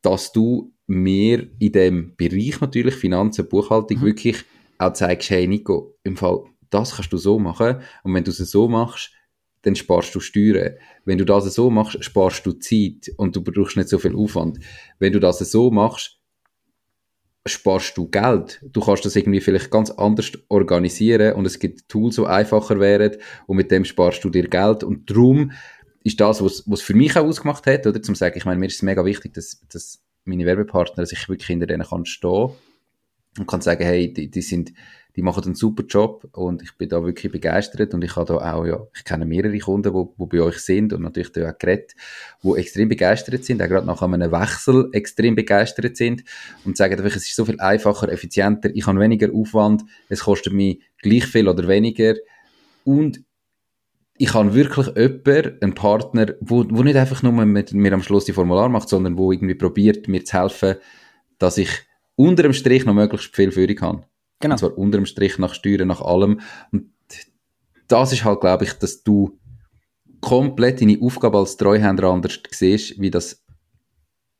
dass 0.01 0.33
du 0.33 0.73
mir 0.91 1.49
in 1.60 1.71
dem 1.71 2.15
Bereich 2.15 2.60
natürlich 2.60 2.95
Finanzen, 2.95 3.47
Buchhaltung 3.47 3.99
mhm. 3.99 4.06
wirklich 4.06 4.43
auch 4.77 4.93
zeigst, 4.93 5.30
hey 5.30 5.47
Nico, 5.47 5.95
im 6.04 6.17
Fall, 6.17 6.43
das 6.69 6.95
kannst 6.95 7.13
du 7.13 7.17
so 7.17 7.39
machen 7.39 7.77
und 8.04 8.13
wenn 8.13 8.23
du 8.23 8.32
es 8.32 8.38
so 8.38 8.67
machst, 8.67 9.12
dann 9.63 9.75
sparst 9.75 10.13
du 10.15 10.19
Steuern. 10.19 10.75
Wenn 11.06 11.17
du 11.17 11.25
das 11.25 11.54
so 11.54 11.69
machst, 11.69 12.04
sparst 12.04 12.45
du 12.45 12.54
Zeit 12.54 13.12
und 13.17 13.36
du 13.36 13.43
brauchst 13.43 13.77
nicht 13.77 13.89
so 13.89 13.99
viel 13.99 14.15
Aufwand. 14.15 14.60
Wenn 14.97 15.13
du 15.13 15.19
das 15.19 15.39
so 15.39 15.69
machst, 15.69 16.19
sparst 17.45 17.95
du 17.97 18.08
Geld. 18.08 18.60
Du 18.63 18.82
kannst 18.82 19.06
das 19.06 19.15
irgendwie 19.15 19.41
vielleicht 19.41 19.71
ganz 19.71 19.91
anders 19.91 20.32
organisieren 20.49 21.36
und 21.36 21.45
es 21.45 21.60
gibt 21.60 21.89
Tools, 21.89 22.15
die 22.15 22.25
einfacher 22.25 22.80
wären 22.80 23.17
und 23.47 23.58
mit 23.58 23.71
dem 23.71 23.86
sparst 23.86 24.23
du 24.23 24.30
dir 24.30 24.47
Geld 24.47 24.84
und 24.84 25.10
darum 25.10 25.51
ist 26.04 26.19
das, 26.19 26.43
was, 26.43 26.63
was 26.65 26.82
für 26.82 26.95
mich 26.95 27.15
auch 27.15 27.25
ausgemacht 27.25 27.67
hat, 27.67 27.86
oder, 27.86 28.01
zum 28.01 28.15
sagen, 28.15 28.38
ich 28.38 28.45
meine, 28.45 28.60
mir 28.60 28.65
ist 28.65 28.75
es 28.75 28.82
mega 28.82 29.06
wichtig, 29.06 29.34
dass, 29.36 29.62
dass 29.71 30.04
meine 30.25 30.45
Werbepartner 30.45 31.05
sich 31.05 31.27
wirklich 31.29 31.47
hinter 31.47 31.67
denen 31.67 31.84
kann 31.84 32.05
stehen 32.05 32.51
und 33.38 33.47
kann 33.47 33.62
sagen, 33.62 33.84
hey, 33.84 34.13
die, 34.13 34.29
die 34.29 34.41
sind, 34.41 34.73
die 35.15 35.21
machen 35.21 35.43
einen 35.43 35.55
super 35.55 35.84
Job 35.84 36.27
und 36.34 36.62
ich 36.62 36.77
bin 36.77 36.89
da 36.89 37.03
wirklich 37.03 37.31
begeistert 37.31 37.93
und 37.93 38.03
ich 38.03 38.15
habe 38.15 38.25
da 38.25 38.53
auch, 38.53 38.65
ja, 38.65 38.79
ich 38.95 39.03
kenne 39.03 39.25
mehrere 39.25 39.57
Kunden, 39.60 39.93
die, 39.93 40.23
die 40.23 40.25
bei 40.25 40.43
euch 40.43 40.60
sind 40.60 40.93
und 40.93 41.01
natürlich 41.01 41.31
da 41.31 41.49
auch 41.49 41.57
geredet, 41.57 41.93
die 42.43 42.57
extrem 42.57 42.89
begeistert 42.89 43.43
sind, 43.43 43.62
auch 43.62 43.67
gerade 43.67 43.88
nach 43.88 44.01
einem 44.01 44.31
Wechsel 44.31 44.89
extrem 44.93 45.36
begeistert 45.36 45.97
sind 45.97 46.23
und 46.65 46.77
sagen 46.77 47.03
es 47.05 47.15
ist 47.15 47.36
so 47.36 47.45
viel 47.45 47.60
einfacher, 47.60 48.10
effizienter, 48.12 48.69
ich 48.73 48.86
habe 48.86 48.99
weniger 48.99 49.34
Aufwand, 49.34 49.84
es 50.10 50.21
kostet 50.21 50.53
mich 50.53 50.81
gleich 51.01 51.25
viel 51.25 51.47
oder 51.47 51.67
weniger 51.67 52.15
und 52.84 53.21
ich 54.21 54.36
habe 54.36 54.53
wirklich 54.53 54.86
jemanden, 54.86 55.57
einen 55.62 55.73
Partner, 55.73 56.36
wo, 56.41 56.63
wo 56.69 56.84
nicht 56.84 56.95
einfach 56.95 57.23
nur 57.23 57.34
mit 57.34 57.73
mir 57.73 57.91
am 57.91 58.03
Schluss 58.03 58.25
die 58.25 58.34
Formular 58.34 58.69
macht, 58.69 58.88
sondern 58.88 59.17
wo 59.17 59.31
irgendwie 59.31 59.55
probiert, 59.55 60.07
mir 60.07 60.23
zu 60.23 60.39
helfen, 60.39 60.75
dass 61.39 61.57
ich 61.57 61.69
unter 62.15 62.43
dem 62.43 62.53
Strich 62.53 62.86
noch 62.86 62.93
möglichst 62.93 63.36
viel 63.36 63.51
Führung 63.51 63.81
habe. 63.81 64.03
Genau. 64.39 64.53
Und 64.53 64.60
zwar 64.60 64.77
unter 64.77 64.99
dem 64.99 65.07
Strich 65.07 65.39
nach 65.39 65.55
Steuern, 65.55 65.88
nach 65.88 66.01
allem. 66.01 66.39
Und 66.71 66.91
das 67.88 68.13
ist 68.13 68.23
halt, 68.23 68.41
glaube 68.41 68.65
ich, 68.65 68.73
dass 68.73 69.01
du 69.01 69.39
komplett 70.19 70.81
deine 70.81 70.99
Aufgabe 71.01 71.39
als 71.39 71.57
Treuhänder 71.57 72.03
anders 72.03 72.38
siehst, 72.51 73.01
wie 73.01 73.10
das 73.10 73.43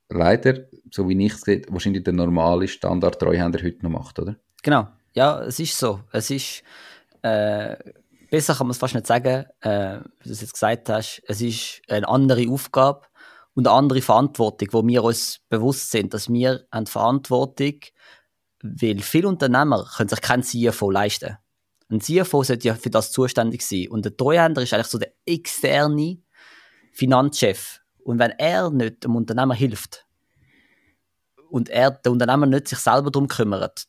leider, 0.10 0.60
so 0.91 1.10
wie 1.10 1.26
ich 1.26 1.34
es 1.34 1.41
sehe, 1.41 1.63
wahrscheinlich 1.70 2.04
der 2.04 2.13
normale 2.13 2.67
Standard-Treuhänder 2.67 3.63
heute 3.63 3.82
noch 3.82 3.89
macht, 3.89 4.20
oder? 4.20 4.36
Genau. 4.62 4.89
Ja, 5.13 5.41
es 5.41 5.60
ist 5.60 5.76
so. 5.76 6.02
Es 6.12 6.30
ist, 6.30 6.62
äh, 7.24 7.76
besser 8.32 8.56
kann 8.56 8.65
man 8.65 8.72
es 8.72 8.80
fast 8.80 8.96
nicht 8.96 9.06
sagen, 9.06 9.46
äh, 9.60 10.00
wie 10.20 10.28
du 10.28 10.32
es 10.32 10.41
jetzt 10.41 10.54
gesagt 10.54 10.89
hast. 10.89 11.22
Es 11.28 11.39
ist 11.41 11.84
eine 11.88 12.08
andere 12.08 12.50
Aufgabe 12.50 13.02
und 13.54 13.67
eine 13.67 13.78
andere 13.78 14.02
Verantwortung, 14.02 14.70
wo 14.72 14.88
wir 14.88 15.04
uns 15.04 15.41
bewusst 15.50 15.91
sind, 15.91 16.15
dass 16.15 16.28
wir 16.28 16.65
eine 16.72 16.88
Verantwortung 16.88 17.76
weil 18.63 19.00
viele 19.00 19.28
Unternehmer 19.28 19.88
können 19.98 20.10
sich 20.10 20.22
keinen 20.22 20.44
CFO 20.44 20.91
leisten. 20.91 21.38
Ein 21.89 22.02
CFO 22.02 22.44
sollte 22.44 22.67
ja 22.67 22.76
für 22.76 22.89
das 22.89 23.12
zuständig 23.12 23.63
sein. 23.63 23.88
Und 23.89 24.06
der 24.06 24.15
Treuhänder 24.15 24.62
ist 24.62 24.74
eigentlich 24.74 24.88
so 24.88 24.98
der 24.98 25.13
externe 25.26 26.20
Finanzchef. 26.94 27.82
Und 28.04 28.20
wenn 28.20 28.32
er 28.32 28.70
nicht 28.70 29.04
dem 29.04 29.15
Unternehmer 29.15 29.54
hilft 29.54 30.06
und 31.50 31.70
er 31.70 31.91
der 31.91 32.12
Unternehmer 32.12 32.46
nicht 32.46 32.67
sich 32.67 32.80
selber 32.80 33.12
darum 33.12 33.28
kümmert, 33.28 33.88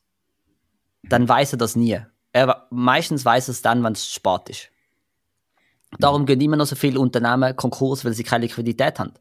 dann 1.04 1.28
weiß 1.28 1.52
er 1.54 1.58
das 1.58 1.76
nie. 1.76 2.00
Er, 2.32 2.66
meistens 2.70 3.24
weiß 3.24 3.48
es 3.48 3.62
dann, 3.62 3.84
wenn 3.84 3.92
es 3.92 4.06
spät 4.06 4.48
ist. 4.48 4.68
Darum 5.98 6.24
gehen 6.24 6.40
immer 6.40 6.56
noch 6.56 6.66
so 6.66 6.76
viele 6.76 6.98
Unternehmen 6.98 7.54
Konkurs, 7.54 8.04
weil 8.04 8.14
sie 8.14 8.24
keine 8.24 8.46
Liquidität 8.46 8.98
haben. 8.98 9.12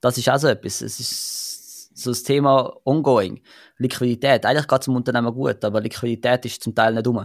Das 0.00 0.18
ist 0.18 0.28
auch 0.28 0.38
so 0.38 0.48
etwas. 0.48 0.80
Es 0.80 0.98
ist 0.98 1.96
so 1.96 2.10
das 2.10 2.24
Thema 2.24 2.74
ongoing. 2.84 3.42
Liquidität. 3.78 4.44
Eigentlich 4.44 4.66
geht 4.66 4.80
es 4.80 4.84
dem 4.86 4.96
Unternehmen 4.96 5.32
gut, 5.32 5.64
aber 5.64 5.80
Liquidität 5.80 6.44
ist 6.44 6.62
zum 6.62 6.74
Teil 6.74 6.94
nicht 6.94 7.06
um. 7.06 7.24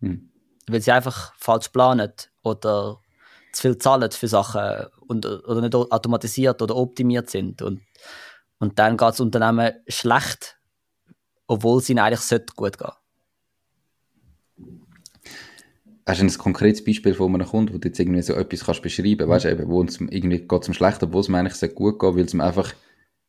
Hm. 0.00 0.32
Weil 0.68 0.80
sie 0.80 0.92
einfach 0.92 1.34
falsch 1.36 1.68
planen 1.68 2.12
oder 2.42 3.00
zu 3.52 3.62
viel 3.62 3.78
zahlen 3.78 4.10
für 4.10 4.28
Sachen 4.28 4.86
und, 5.06 5.26
oder 5.26 5.60
nicht 5.60 5.74
automatisiert 5.74 6.62
oder 6.62 6.76
optimiert 6.76 7.28
sind. 7.28 7.60
Und, 7.60 7.82
und 8.58 8.78
dann 8.78 8.96
geht 8.96 9.08
das 9.08 9.20
Unternehmen 9.20 9.72
schlecht, 9.86 10.58
obwohl 11.46 11.78
es 11.78 11.88
ihnen 11.90 12.00
eigentlich 12.00 12.46
gut 12.56 12.78
gehen 12.78 12.92
Hast 16.08 16.20
du 16.22 16.24
ein 16.24 16.38
konkretes 16.38 16.82
Beispiel 16.82 17.12
von 17.12 17.34
einem 17.34 17.46
Kunden, 17.46 17.74
wo 17.74 17.78
du 17.78 17.86
jetzt 17.86 18.00
irgendwie 18.00 18.22
so 18.22 18.32
etwas 18.32 18.64
kannst 18.64 18.80
beschreiben 18.80 19.28
kannst? 19.28 19.44
Weißt 19.44 19.60
du, 19.60 19.68
wo 19.68 19.82
es 19.82 20.00
irgendwie 20.00 20.38
geht 20.38 20.64
zum 20.64 20.72
Schlecht, 20.72 21.02
obwohl 21.02 21.20
es 21.20 21.28
mir 21.28 21.36
eigentlich 21.36 21.74
gut 21.74 21.98
geht, 21.98 22.14
weil 22.14 22.24
es 22.24 22.32
mir 22.32 22.44
einfach 22.44 22.72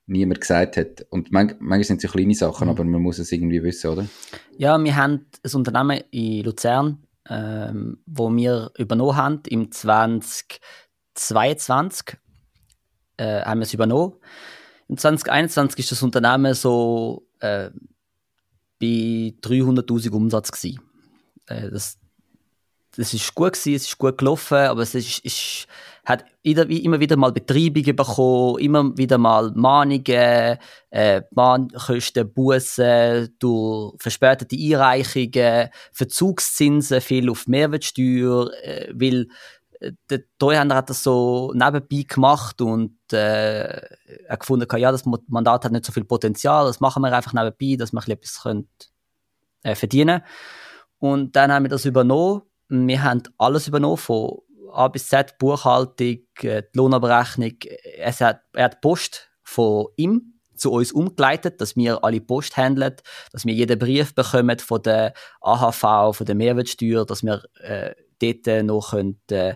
niemand 0.06 0.40
gesagt 0.40 0.78
hat. 0.78 1.06
Und 1.10 1.30
man, 1.30 1.56
manchmal 1.60 1.84
sind 1.84 1.98
es 1.98 2.04
ja 2.04 2.10
kleine 2.10 2.36
Sachen, 2.36 2.68
mhm. 2.68 2.72
aber 2.72 2.86
man 2.86 3.02
muss 3.02 3.20
es 3.20 3.34
irgendwie 3.34 3.62
wissen, 3.64 3.90
oder? 3.90 4.06
Ja, 4.58 4.82
wir 4.82 4.96
haben 4.96 5.26
ein 5.44 5.56
Unternehmen 5.56 6.04
in 6.12 6.46
Luzern, 6.46 7.04
ähm, 7.30 7.98
wo 8.06 8.34
wir 8.34 8.72
übernommen 8.78 9.18
haben 9.18 9.42
im 9.50 9.74
2022 9.74 12.18
äh, 13.18 13.42
haben 13.42 13.60
wir 13.60 13.64
es 13.64 13.74
übernommen. 13.74 14.14
Im 14.88 14.96
2021 14.96 15.80
ist 15.80 15.92
das 15.92 16.02
Unternehmen 16.02 16.54
so 16.54 17.28
äh, 17.42 17.72
bei 18.80 19.34
300.000 19.42 20.12
Umsatz 20.12 20.54
gewesen. 20.54 20.80
Äh, 21.48 21.72
das, 21.72 22.00
das 22.96 23.14
ist 23.14 23.34
gut 23.36 23.54
gewesen, 23.54 23.76
es 23.76 23.88
ist 23.88 23.98
gut 23.98 24.18
gelaufen, 24.18 24.58
aber 24.58 24.82
es 24.82 24.96
ist, 24.96 25.20
ist 25.20 25.68
hat 26.10 26.26
immer 26.42 27.00
wieder 27.00 27.18
mal 27.18 27.32
Betreibungen 27.32 27.96
bekommen, 27.96 28.58
immer 28.58 28.98
wieder 28.98 29.20
mal 29.20 29.52
Mahnungen, 29.54 30.58
äh, 30.90 31.22
Mahnkosten, 31.32 32.34
Bussen 32.34 33.36
durch 33.38 33.94
verspätete 34.00 34.56
Einreichungen, 34.56 35.70
Verzugszinsen, 35.92 37.02
viel 37.02 37.30
auf 37.30 37.48
Mehrwertsteuer, 37.48 38.50
äh, 38.64 38.92
weil 38.92 39.28
äh, 39.80 39.92
der 40.10 40.22
Treuhänder 40.40 40.78
hat 40.78 40.90
das 40.90 41.04
so 41.04 41.54
nebenbei 41.54 42.04
gemacht 42.08 42.60
und 42.60 42.98
äh, 43.14 43.80
er 44.26 44.38
gefunden, 44.38 44.68
ja, 44.78 44.92
das 44.92 45.06
Mandat 45.28 45.66
hat 45.66 45.72
nicht 45.72 45.86
so 45.86 45.92
viel 45.92 46.06
Potenzial, 46.06 46.66
das 46.66 46.80
machen 46.80 47.04
wir 47.04 47.14
einfach 47.14 47.34
nebenbei, 47.34 47.78
dass 47.78 47.94
wir 47.94 48.08
etwas 48.10 48.42
können, 48.42 48.68
äh, 49.62 49.76
verdienen 49.76 50.24
Und 50.98 51.36
dann 51.36 51.52
haben 51.52 51.66
wir 51.66 51.70
das 51.70 51.86
übernommen. 51.86 52.42
Wir 52.70 53.04
haben 53.04 53.24
alles 53.38 53.68
übernommen, 53.68 53.98
von 53.98 54.40
A 54.72 54.88
bis 54.88 55.08
Z, 55.08 55.38
Buchhaltung, 55.40 56.20
äh, 56.42 56.64
die 56.64 56.78
Lohnabrechnung. 56.78 57.54
Es 57.98 58.22
hat, 58.22 58.42
er 58.54 58.66
hat 58.66 58.82
Post 58.82 59.30
von 59.44 59.88
ihm 59.98 60.40
zu 60.56 60.72
uns 60.72 60.92
umgeleitet, 60.92 61.60
dass 61.62 61.76
wir 61.76 62.04
alle 62.04 62.22
Post 62.22 62.58
handeln, 62.58 62.96
dass 63.32 63.46
wir 63.46 63.54
jeden 63.54 63.80
Brief 63.80 64.14
bekommen 64.14 64.60
von 64.60 64.82
der 64.82 65.14
AHV, 65.42 66.16
von 66.16 66.26
der 66.26 66.36
Mehrwertsteuer, 66.36 67.06
dass 67.06 67.24
wir 67.24 67.44
äh, 67.62 67.96
dort 68.22 68.64
noch 68.66 68.92
können, 68.92 69.20
äh, 69.32 69.56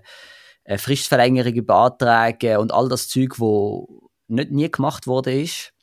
Fristverlängerungen 0.78 1.66
beantragen 1.66 2.58
und 2.58 2.74
all 2.74 2.88
das 2.88 3.10
Zeug, 3.10 3.38
wo 3.40 4.10
nicht 4.28 4.52
nie 4.52 4.72
gemacht 4.72 5.08
wurde 5.08 5.42
ist, 5.42 5.74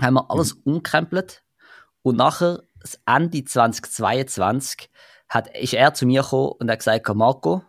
haben 0.00 0.14
wir 0.14 0.30
alles 0.30 0.54
mhm. 0.54 0.74
umkrempelt 0.74 1.42
und 2.02 2.16
nachher, 2.16 2.62
das 2.80 3.00
Ende 3.04 3.42
2022, 3.42 4.88
hat, 5.28 5.56
ist 5.56 5.74
er 5.74 5.94
zu 5.94 6.06
mir 6.06 6.22
gekommen 6.22 6.52
und 6.58 6.70
hat 6.70 6.78
gesagt, 6.78 7.08
Marco, 7.14 7.62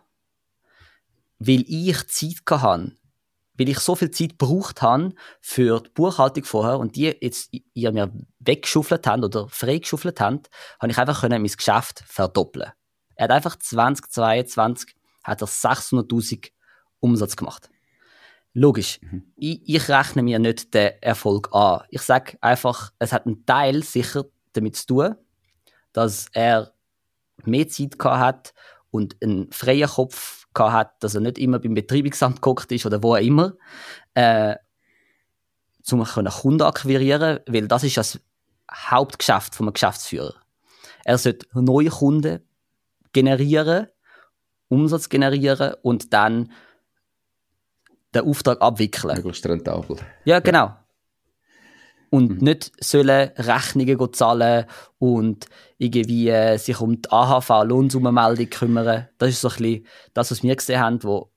weil 1.38 1.64
ich 1.66 2.06
Zeit 2.08 2.42
hatte, 2.50 2.92
weil 3.54 3.68
ich 3.68 3.78
so 3.80 3.94
viel 3.94 4.10
Zeit 4.10 4.38
gebraucht 4.38 4.82
habe 4.82 5.12
für 5.40 5.80
die 5.80 5.90
Buchhaltung 5.90 6.44
vorher 6.44 6.78
und 6.78 6.96
die 6.96 7.14
jetzt 7.20 7.50
ihr 7.74 7.92
mir 7.92 8.12
weggeschuffelt 8.38 9.06
haben 9.06 9.24
oder 9.24 9.48
freigeschuffelt 9.48 10.20
haben, 10.20 10.42
habe 10.80 10.92
ich 10.92 10.98
einfach 10.98 11.28
mein 11.28 11.44
Geschäft 11.44 12.04
verdoppeln. 12.06 12.72
Er 13.16 13.24
hat 13.24 13.30
einfach 13.32 13.56
2022 13.56 14.94
hat 15.24 15.42
er 15.42 15.48
600.000 15.48 16.50
Umsatz 17.00 17.36
gemacht. 17.36 17.68
Logisch. 18.54 19.00
Mhm. 19.02 19.32
Ich, 19.36 19.60
ich, 19.68 19.88
rechne 19.88 20.22
mir 20.22 20.38
nicht 20.38 20.72
den 20.74 20.92
Erfolg 21.00 21.52
an. 21.52 21.82
Ich 21.90 22.02
sage 22.02 22.38
einfach, 22.40 22.92
es 22.98 23.12
hat 23.12 23.26
einen 23.26 23.44
Teil 23.44 23.82
sicher 23.82 24.24
damit 24.52 24.76
zu 24.76 24.86
tun, 24.86 25.14
dass 25.92 26.26
er 26.32 26.72
mehr 27.44 27.68
Zeit 27.68 27.98
gehabt 27.98 28.20
hat 28.20 28.54
und 28.90 29.16
einen 29.22 29.50
freien 29.52 29.88
Kopf 29.88 30.46
gehabt 30.54 30.72
hat, 30.72 31.02
dass 31.04 31.14
er 31.14 31.20
nicht 31.20 31.38
immer 31.38 31.58
beim 31.58 31.74
Betreibungsamt 31.74 32.36
geguckt 32.36 32.70
ist 32.72 32.86
oder 32.86 33.02
wo 33.02 33.14
auch 33.14 33.20
immer, 33.20 33.54
äh, 34.14 34.56
um 35.90 36.04
Kunden 36.04 36.62
akquirieren, 36.62 37.40
weil 37.46 37.66
das 37.66 37.84
ist 37.84 37.96
das 37.96 38.20
Hauptgeschäft 38.70 39.54
vom 39.54 39.72
Geschäftsführer. 39.72 40.34
Er 41.04 41.16
sollte 41.16 41.46
neue 41.54 41.88
Kunden 41.88 42.40
generieren, 43.12 43.86
Umsatz 44.68 45.08
generieren 45.08 45.74
und 45.82 46.12
dann 46.12 46.52
den 48.14 48.22
Auftrag 48.22 48.60
abwickeln. 48.60 49.16
Möglichst 49.16 49.46
rentabel. 49.46 49.96
Ja, 50.24 50.40
genau. 50.40 50.76
Und 52.10 52.36
mhm. 52.36 52.38
nicht 52.38 52.72
sollen 52.82 53.30
Rechnungen 53.36 54.12
zahlen 54.12 54.64
und 54.98 55.46
irgendwie 55.76 56.28
äh, 56.28 56.56
sich 56.56 56.80
um 56.80 57.00
die 57.00 57.10
AHV 57.10 57.64
Lohnsummenmeldung 57.64 58.50
kümmern. 58.50 59.08
Das 59.18 59.30
ist 59.30 59.40
so 59.40 59.48
ein 59.48 59.56
bisschen 59.56 59.86
das, 60.14 60.30
was 60.30 60.42
wir 60.42 60.56
gesehen 60.56 60.80
haben, 60.80 61.02
wo 61.04 61.30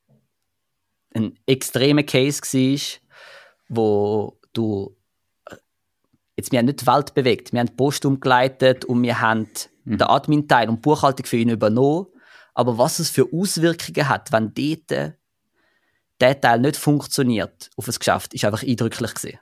ein 1.13 1.37
extremer 1.45 2.03
Case 2.03 2.41
war, 2.41 2.79
wo 3.67 4.39
du 4.53 4.95
äh, 5.49 5.55
jetzt 6.37 6.51
wir 6.51 6.59
haben 6.59 6.65
nicht 6.65 6.81
die 6.81 6.87
Welt 6.87 7.13
bewegt, 7.13 7.51
wir 7.51 7.59
haben 7.59 7.67
die 7.67 7.73
Post 7.73 8.05
umgeleitet 8.05 8.85
und 8.85 9.03
wir 9.03 9.19
haben 9.19 9.49
mhm. 9.83 9.97
den 9.97 10.07
Admin-Teil 10.07 10.69
und 10.69 10.77
die 10.77 10.81
Buchhaltung 10.81 11.25
für 11.25 11.37
ihn 11.37 11.49
übernommen. 11.49 12.07
Aber 12.53 12.77
was 12.77 12.99
es 12.99 13.09
für 13.09 13.27
Auswirkungen 13.33 14.09
hat, 14.09 14.31
wenn 14.31 14.53
dort 14.53 15.15
der 16.21 16.39
Teil 16.39 16.59
nicht 16.59 16.77
funktioniert 16.77 17.69
auf 17.75 17.85
das 17.85 17.99
Geschäft, 17.99 18.33
ist 18.33 18.45
einfach 18.45 18.63
eindrücklich 18.63 19.13
gesehen. 19.13 19.39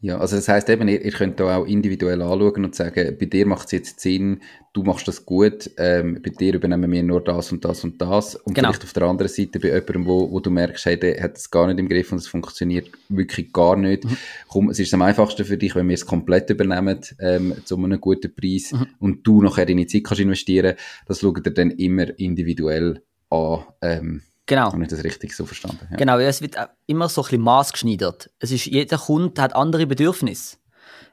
Ja, 0.00 0.18
also 0.18 0.36
das 0.36 0.48
heißt 0.48 0.68
eben, 0.70 0.88
ihr, 0.88 1.04
ihr 1.04 1.12
könnt 1.12 1.38
da 1.40 1.56
auch 1.56 1.66
individuell 1.66 2.22
anschauen 2.22 2.64
und 2.64 2.74
sagen, 2.74 3.16
bei 3.18 3.26
dir 3.26 3.46
macht 3.46 3.66
es 3.66 3.72
jetzt 3.72 4.00
Sinn, 4.00 4.40
du 4.72 4.82
machst 4.82 5.06
das 5.06 5.26
gut, 5.26 5.70
ähm, 5.76 6.20
bei 6.22 6.30
dir 6.30 6.54
übernehmen 6.54 6.90
wir 6.90 7.02
nur 7.02 7.22
das 7.22 7.52
und 7.52 7.64
das 7.64 7.84
und 7.84 8.00
das 8.00 8.34
und 8.34 8.54
genau. 8.54 8.68
vielleicht 8.68 8.84
auf 8.84 8.92
der 8.92 9.02
anderen 9.02 9.28
Seite 9.30 9.60
bei 9.60 9.68
jemandem, 9.68 10.06
wo, 10.06 10.30
wo 10.30 10.40
du 10.40 10.50
merkst, 10.50 10.86
hey, 10.86 10.98
der 10.98 11.22
hat 11.22 11.36
es 11.36 11.50
gar 11.50 11.66
nicht 11.66 11.78
im 11.78 11.88
Griff 11.88 12.12
und 12.12 12.18
es 12.18 12.28
funktioniert 12.28 12.90
wirklich 13.08 13.52
gar 13.52 13.76
nicht. 13.76 14.04
Mhm. 14.04 14.16
Komm, 14.48 14.70
es 14.70 14.78
ist 14.78 14.94
am 14.94 15.02
einfachsten 15.02 15.44
für 15.44 15.58
dich, 15.58 15.74
wenn 15.74 15.88
wir 15.88 15.94
es 15.94 16.06
komplett 16.06 16.48
übernehmen 16.48 17.00
ähm, 17.18 17.54
zu 17.64 17.76
einem 17.76 18.00
guten 18.00 18.34
Preis 18.34 18.72
mhm. 18.72 18.86
und 19.00 19.26
du 19.26 19.42
nachher 19.42 19.66
deine 19.66 19.86
Zeit 19.86 20.04
kannst 20.04 20.20
investieren, 20.20 20.76
das 21.06 21.20
schaut 21.20 21.46
ihr 21.46 21.52
dann 21.52 21.72
immer 21.72 22.18
individuell 22.18 23.02
an. 23.28 23.64
Ähm, 23.82 24.22
Genau. 24.50 24.72
Habe 24.72 24.82
ich 24.82 24.88
das 24.88 25.04
richtig 25.04 25.36
so 25.36 25.46
verstanden? 25.46 25.86
Ja. 25.92 25.96
Genau, 25.96 26.18
es 26.18 26.42
wird 26.42 26.56
immer 26.88 27.08
so 27.08 27.20
ein 27.20 27.24
bisschen 27.24 27.42
maßgeschneidert. 27.42 28.30
Es 28.40 28.50
ist, 28.50 28.66
jeder 28.66 28.98
Kunde 28.98 29.40
hat 29.40 29.54
andere 29.54 29.86
Bedürfnisse. 29.86 30.56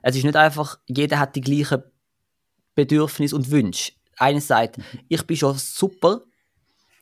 Es 0.01 0.15
ist 0.15 0.23
nicht 0.23 0.35
einfach, 0.35 0.79
jeder 0.87 1.19
hat 1.19 1.35
die 1.35 1.41
gleichen 1.41 1.83
Bedürfnisse 2.73 3.35
und 3.35 3.51
Wünsche. 3.51 3.91
Einer 4.17 4.41
sagt, 4.41 4.79
mhm. 4.79 4.83
ich 5.07 5.21
bin 5.27 5.37
schon 5.37 5.55
super 5.55 6.23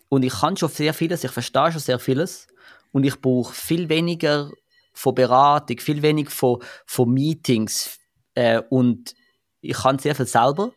und 0.10 0.24
ich 0.24 0.34
kann 0.34 0.58
schon 0.58 0.68
sehr 0.68 0.94
vieles, 0.94 1.24
ich 1.24 1.32
verstehe 1.32 1.72
schon 1.72 1.80
sehr 1.80 2.00
vieles 2.00 2.48
und 2.92 3.06
ich 3.06 3.22
brauche 3.22 3.54
viel 3.54 3.88
weniger 3.88 4.52
von 4.92 5.16
Beratung, 5.16 5.80
viel 5.80 6.02
weniger 6.02 6.32
von, 6.32 6.62
von 6.86 7.14
Meetings 7.14 7.98
äh, 8.34 8.62
und 8.70 9.16
ich 9.62 9.78
kann 9.78 10.00
sehr 10.00 10.16
viel 10.16 10.28
selber. 10.28 10.74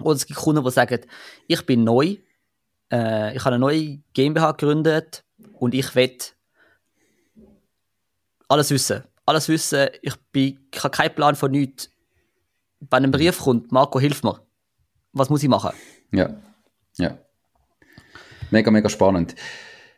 Oder 0.00 0.14
es 0.14 0.26
gibt 0.26 0.38
Kunden, 0.38 0.62
die 0.62 0.70
sagen, 0.70 1.00
ich 1.48 1.66
bin 1.66 1.82
neu, 1.82 2.18
äh, 2.92 3.34
ich 3.34 3.44
habe 3.44 3.54
eine 3.54 3.58
neue 3.58 3.98
GmbH 4.14 4.52
gegründet 4.52 5.24
und 5.54 5.74
ich 5.74 5.94
will 5.94 6.16
alles 8.48 8.70
wissen. 8.70 9.04
Alles 9.26 9.48
wissen, 9.48 9.88
ich, 10.02 10.16
bin, 10.32 10.58
ich 10.74 10.82
habe 10.82 10.96
keinen 10.96 11.14
Plan 11.14 11.36
von 11.36 11.50
nichts. 11.50 11.90
Wenn 12.80 13.04
ein 13.04 13.10
Brief 13.10 13.38
kommt, 13.38 13.70
Marco, 13.70 14.00
hilf 14.00 14.22
mir. 14.22 14.40
Was 15.12 15.30
muss 15.30 15.42
ich 15.42 15.48
machen? 15.48 15.70
Ja, 16.12 16.34
ja. 16.96 17.18
Mega, 18.50 18.70
mega 18.70 18.88
spannend. 18.88 19.36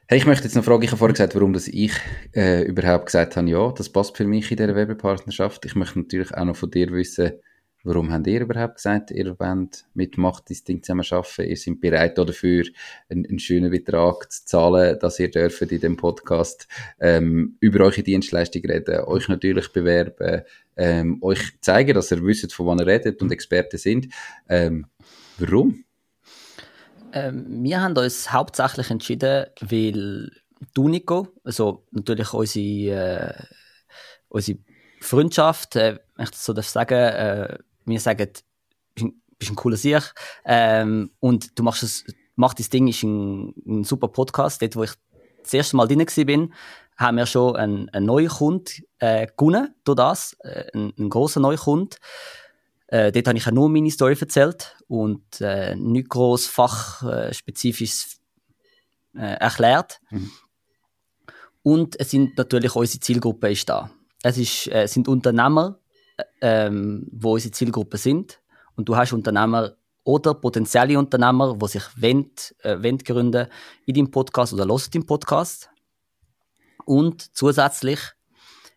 Hey, 0.09 0.19
ich 0.19 0.27
möchte 0.27 0.45
jetzt 0.45 0.55
noch 0.55 0.65
fragen, 0.65 0.83
ich 0.83 0.91
habe 0.91 0.99
vorhin 0.99 1.15
gesagt, 1.15 1.35
warum 1.35 1.55
das 1.55 1.69
ich 1.69 1.93
äh, 2.35 2.63
überhaupt 2.65 3.07
gesagt 3.07 3.37
habe, 3.37 3.49
ja, 3.49 3.73
das 3.73 3.89
passt 3.89 4.17
für 4.17 4.27
mich 4.27 4.51
in 4.51 4.59
dieser 4.59 4.75
Werbepartnerschaft. 4.75 5.65
Ich 5.65 5.75
möchte 5.75 6.01
natürlich 6.01 6.35
auch 6.35 6.45
noch 6.45 6.57
von 6.57 6.71
dir 6.71 6.91
wissen, 6.93 7.33
Warum 7.85 8.13
habt 8.13 8.29
ihr 8.29 8.43
überhaupt 8.43 8.77
gesagt, 8.77 9.11
ihr 9.11 9.37
wollt 9.41 9.87
mit 9.95 10.17
Machtdistinkt 10.17 10.87
zusammen 10.87 11.05
arbeiten? 11.11 11.51
Ihr 11.51 11.57
seid 11.57 11.81
bereit 11.81 12.17
dafür, 12.17 12.65
einen, 13.09 13.27
einen, 13.27 13.39
schönen 13.41 13.73
Betrag 13.73 14.31
zu 14.31 14.45
zahlen, 14.45 14.99
dass 15.01 15.19
ihr 15.19 15.31
dürft 15.31 15.63
in 15.63 15.81
dem 15.81 15.97
Podcast 15.97 16.69
ähm, 17.01 17.57
über 17.59 17.85
eure 17.85 18.05
Dienstleistung 18.05 18.63
reden, 18.63 19.01
euch 19.05 19.29
natürlich 19.29 19.73
bewerben, 19.73 20.43
ähm, 20.77 21.19
euch 21.23 21.61
zeigen, 21.61 21.95
dass 21.95 22.13
ihr 22.13 22.25
wisst, 22.25 22.53
von 22.53 22.67
wann 22.67 22.79
ihr 22.79 22.87
redet 22.87 23.21
und 23.21 23.33
Experten 23.33 23.79
sind. 23.79 24.09
Ähm, 24.49 24.87
warum? 25.39 25.85
Ähm, 27.13 27.65
wir 27.65 27.81
haben 27.81 27.97
uns 27.97 28.33
hauptsächlich 28.33 28.91
entschieden, 28.91 29.47
weil 29.61 30.31
du, 30.73 30.89
Nico, 30.89 31.29
also 31.43 31.85
natürlich 31.91 32.33
unsere, 32.33 33.35
äh, 33.35 33.45
unsere 34.29 34.59
Freundschaft, 35.01 35.75
äh, 35.75 35.99
wenn 36.15 36.25
ich 36.25 36.31
das 36.31 36.45
so 36.45 36.53
darf 36.53 36.69
sagen, 36.69 36.95
äh, 36.95 37.59
wir 37.85 38.01
sagen, 38.01 38.29
du 38.95 39.13
bist 39.39 39.51
ein 39.51 39.57
cooler 39.57 39.77
Sieg 39.77 40.15
ähm, 40.45 41.11
und 41.21 41.59
du 41.59 41.63
machst 41.63 41.83
es, 41.83 42.05
mach 42.37 42.55
dein 42.55 42.69
Ding, 42.69 42.89
ist 42.89 43.03
ein, 43.03 43.55
ein, 43.67 43.85
super 43.85 44.09
Podcast. 44.09 44.63
Dort, 44.63 44.77
wo 44.77 44.85
ich 44.85 44.93
das 45.43 45.55
erste 45.55 45.77
Mal 45.77 45.89
drin 45.89 46.01
war, 46.01 46.49
haben 46.97 47.17
wir 47.17 47.27
schon 47.27 47.57
einen, 47.57 47.89
einen 47.91 48.07
neuen 48.07 48.29
Kunden 48.29 48.85
äh, 48.99 49.27
gewonnen 49.37 49.75
durch 49.85 49.97
das, 49.97 50.37
äh, 50.41 50.65
einen, 50.73 50.93
einen 50.97 51.11
grossen 51.11 51.43
neuen 51.43 51.59
Kunden. 51.59 51.97
Äh, 52.87 53.11
dort 53.11 53.27
habe 53.29 53.39
ich 53.39 53.47
auch 53.47 53.53
nur 53.53 53.69
meine 53.69 53.91
Story 53.91 54.17
erzählt 54.21 54.77
und 54.87 55.41
äh, 55.41 55.75
nicht 55.75 56.11
gross 56.11 56.47
fachspezifisch 56.47 58.19
äh, 59.17 59.37
erklärt. 59.37 60.01
Mhm. 60.11 60.31
Und 61.63 61.99
es 61.99 62.11
sind 62.11 62.37
natürlich 62.37 62.75
unsere 62.75 63.01
Zielgruppe 63.01 63.51
ist 63.51 63.69
da. 63.69 63.91
Es 64.23 64.37
ist, 64.37 64.69
äh, 64.69 64.87
sind 64.87 65.09
Unternehmer, 65.09 65.79
ähm, 66.41 67.07
wo 67.13 67.35
unsere 67.35 67.53
Zielgruppe 67.53 67.99
sind. 67.99 68.41
Und 68.77 68.89
du 68.89 68.97
hast 68.97 69.13
Unternehmer 69.13 69.77
oder 70.05 70.35
potenzielle 70.35 70.99
Unternehmer, 70.99 71.57
die 71.57 71.69
sich 71.69 71.85
wollen, 71.97 72.31
äh, 72.63 72.97
gründen 73.05 73.47
in 73.87 73.95
deinem 73.95 74.11
Podcast 74.11 74.53
oder 74.53 74.67
hören 74.67 74.91
deinem 74.93 75.07
Podcast. 75.07 75.71
Und 76.85 77.37
zusätzlich, 77.37 78.01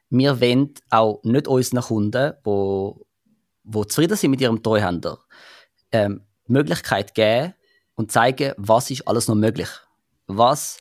wir 0.09 0.39
wollen 0.39 0.73
auch 0.91 1.21
nicht 1.23 1.47
unseren 1.47 1.81
Kunden, 1.81 2.33
die, 2.45 2.91
die 3.63 3.87
zufrieden 3.87 4.17
sind 4.17 4.31
mit 4.31 4.41
ihrem 4.41 4.61
Treuhänder, 4.61 5.19
ähm, 5.91 6.21
die 6.47 6.51
Möglichkeit 6.51 7.15
geben, 7.15 7.53
und 7.95 8.11
zeigen, 8.11 8.53
was 8.57 8.91
ist 8.91 9.07
alles 9.07 9.27
noch 9.27 9.35
möglich. 9.35 9.69
Was 10.27 10.79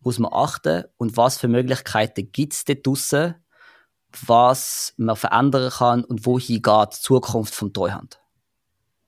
muss 0.00 0.18
man 0.18 0.32
achten 0.32 0.84
und 0.96 1.16
was 1.16 1.38
für 1.38 1.48
Möglichkeiten 1.48 2.30
gibt 2.30 2.52
es 2.52 2.64
dort 2.64 2.86
draussen, 2.86 3.34
was 4.26 4.94
man 4.96 5.16
verändern 5.16 5.70
kann 5.70 6.04
und 6.04 6.26
wohin 6.26 6.62
geht 6.62 6.88
die 6.92 7.00
Zukunft 7.00 7.54
vom 7.54 7.72
Treuhand. 7.72 8.20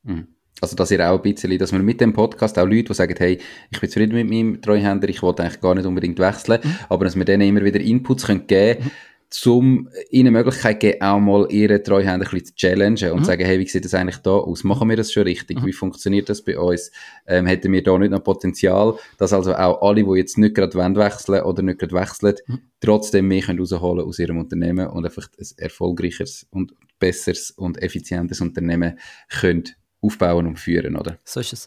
Mhm. 0.02 0.28
Also, 0.60 0.74
dass 0.74 0.90
ihr 0.90 1.10
auch 1.10 1.16
ein 1.16 1.22
bisschen, 1.22 1.58
dass 1.58 1.72
wir 1.72 1.80
mit 1.80 2.00
dem 2.00 2.14
Podcast 2.14 2.58
auch 2.58 2.64
Leute, 2.64 2.84
die 2.84 2.94
sagen, 2.94 3.14
hey, 3.18 3.38
ich 3.70 3.78
bin 3.78 3.90
zufrieden 3.90 4.14
mit 4.14 4.30
meinem 4.30 4.62
Treuhänder, 4.62 5.06
ich 5.08 5.22
wollte 5.22 5.42
eigentlich 5.42 5.60
gar 5.60 5.74
nicht 5.74 5.84
unbedingt 5.84 6.18
wechseln, 6.18 6.60
mhm. 6.62 6.78
aber 6.88 7.04
dass 7.04 7.14
wir 7.14 7.26
denen 7.26 7.48
immer 7.48 7.62
wieder 7.62 7.80
Inputs 7.80 8.26
können 8.26 8.46
geben 8.46 8.80
können, 8.80 8.86
mhm 8.86 9.15
um 9.44 9.88
ihnen 10.10 10.26
die 10.26 10.30
Möglichkeit 10.30 10.80
geben, 10.80 11.02
auch 11.02 11.18
mal 11.18 11.46
ihre 11.50 11.82
Treuhänder 11.82 12.26
ein 12.26 12.30
bisschen 12.30 12.46
zu 12.46 12.54
challengen 12.54 13.12
und 13.12 13.20
mhm. 13.20 13.24
sagen, 13.24 13.44
hey, 13.44 13.58
wie 13.58 13.66
sieht 13.66 13.84
das 13.84 13.94
eigentlich 13.94 14.18
da 14.18 14.30
aus? 14.30 14.64
Machen 14.64 14.88
wir 14.88 14.96
das 14.96 15.12
schon 15.12 15.24
richtig? 15.24 15.60
Mhm. 15.60 15.66
Wie 15.66 15.72
funktioniert 15.72 16.28
das 16.28 16.42
bei 16.42 16.58
uns? 16.58 16.90
Ähm, 17.26 17.46
hätten 17.46 17.72
wir 17.72 17.82
da 17.82 17.98
nicht 17.98 18.10
noch 18.10 18.22
Potenzial, 18.22 18.94
dass 19.18 19.32
also 19.32 19.54
auch 19.54 19.82
alle, 19.82 20.04
die 20.04 20.18
jetzt 20.18 20.38
nicht 20.38 20.54
gerade 20.54 20.76
wechseln 20.78 21.42
oder 21.42 21.62
nicht 21.62 21.78
gerade 21.78 21.94
wechseln, 21.94 22.34
mhm. 22.46 22.60
trotzdem 22.80 23.28
mehr 23.28 23.42
können 23.42 23.58
rausholen 23.58 24.06
aus 24.06 24.18
ihrem 24.18 24.38
Unternehmen 24.38 24.86
und 24.88 25.04
einfach 25.04 25.28
ein 25.38 25.46
erfolgreicheres 25.56 26.46
und 26.50 26.72
besseres 26.98 27.50
und 27.50 27.82
effizientes 27.82 28.40
Unternehmen 28.40 28.98
können 29.28 29.64
aufbauen 30.00 30.46
und 30.46 30.58
führen, 30.58 30.96
oder? 30.96 31.18
So 31.24 31.40
ist 31.40 31.52
es. 31.52 31.66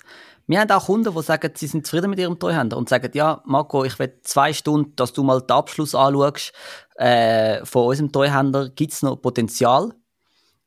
Wir 0.49 0.59
haben 0.59 0.71
auch 0.71 0.87
Kunden, 0.87 1.13
die 1.13 1.21
sagen, 1.21 1.51
sie 1.53 1.67
sind 1.67 1.85
zufrieden 1.85 2.09
mit 2.09 2.17
ihrem 2.17 2.39
Treuhänder 2.39 2.75
und 2.75 2.89
sagen, 2.89 3.11
ja, 3.13 3.43
Marco, 3.45 3.83
ich 3.83 3.99
will 3.99 4.11
zwei 4.23 4.51
Stunden, 4.51 4.95
dass 4.95 5.13
du 5.13 5.21
mal 5.21 5.41
den 5.41 5.51
Abschluss 5.51 5.93
anschaust 5.93 6.53
äh, 6.99 7.65
von 7.65 7.87
unserem 7.87 8.11
Treuhänder. 8.11 8.69
Gibt 8.69 8.91
es 8.91 9.01
noch 9.01 9.15
Potenzial? 9.15 9.93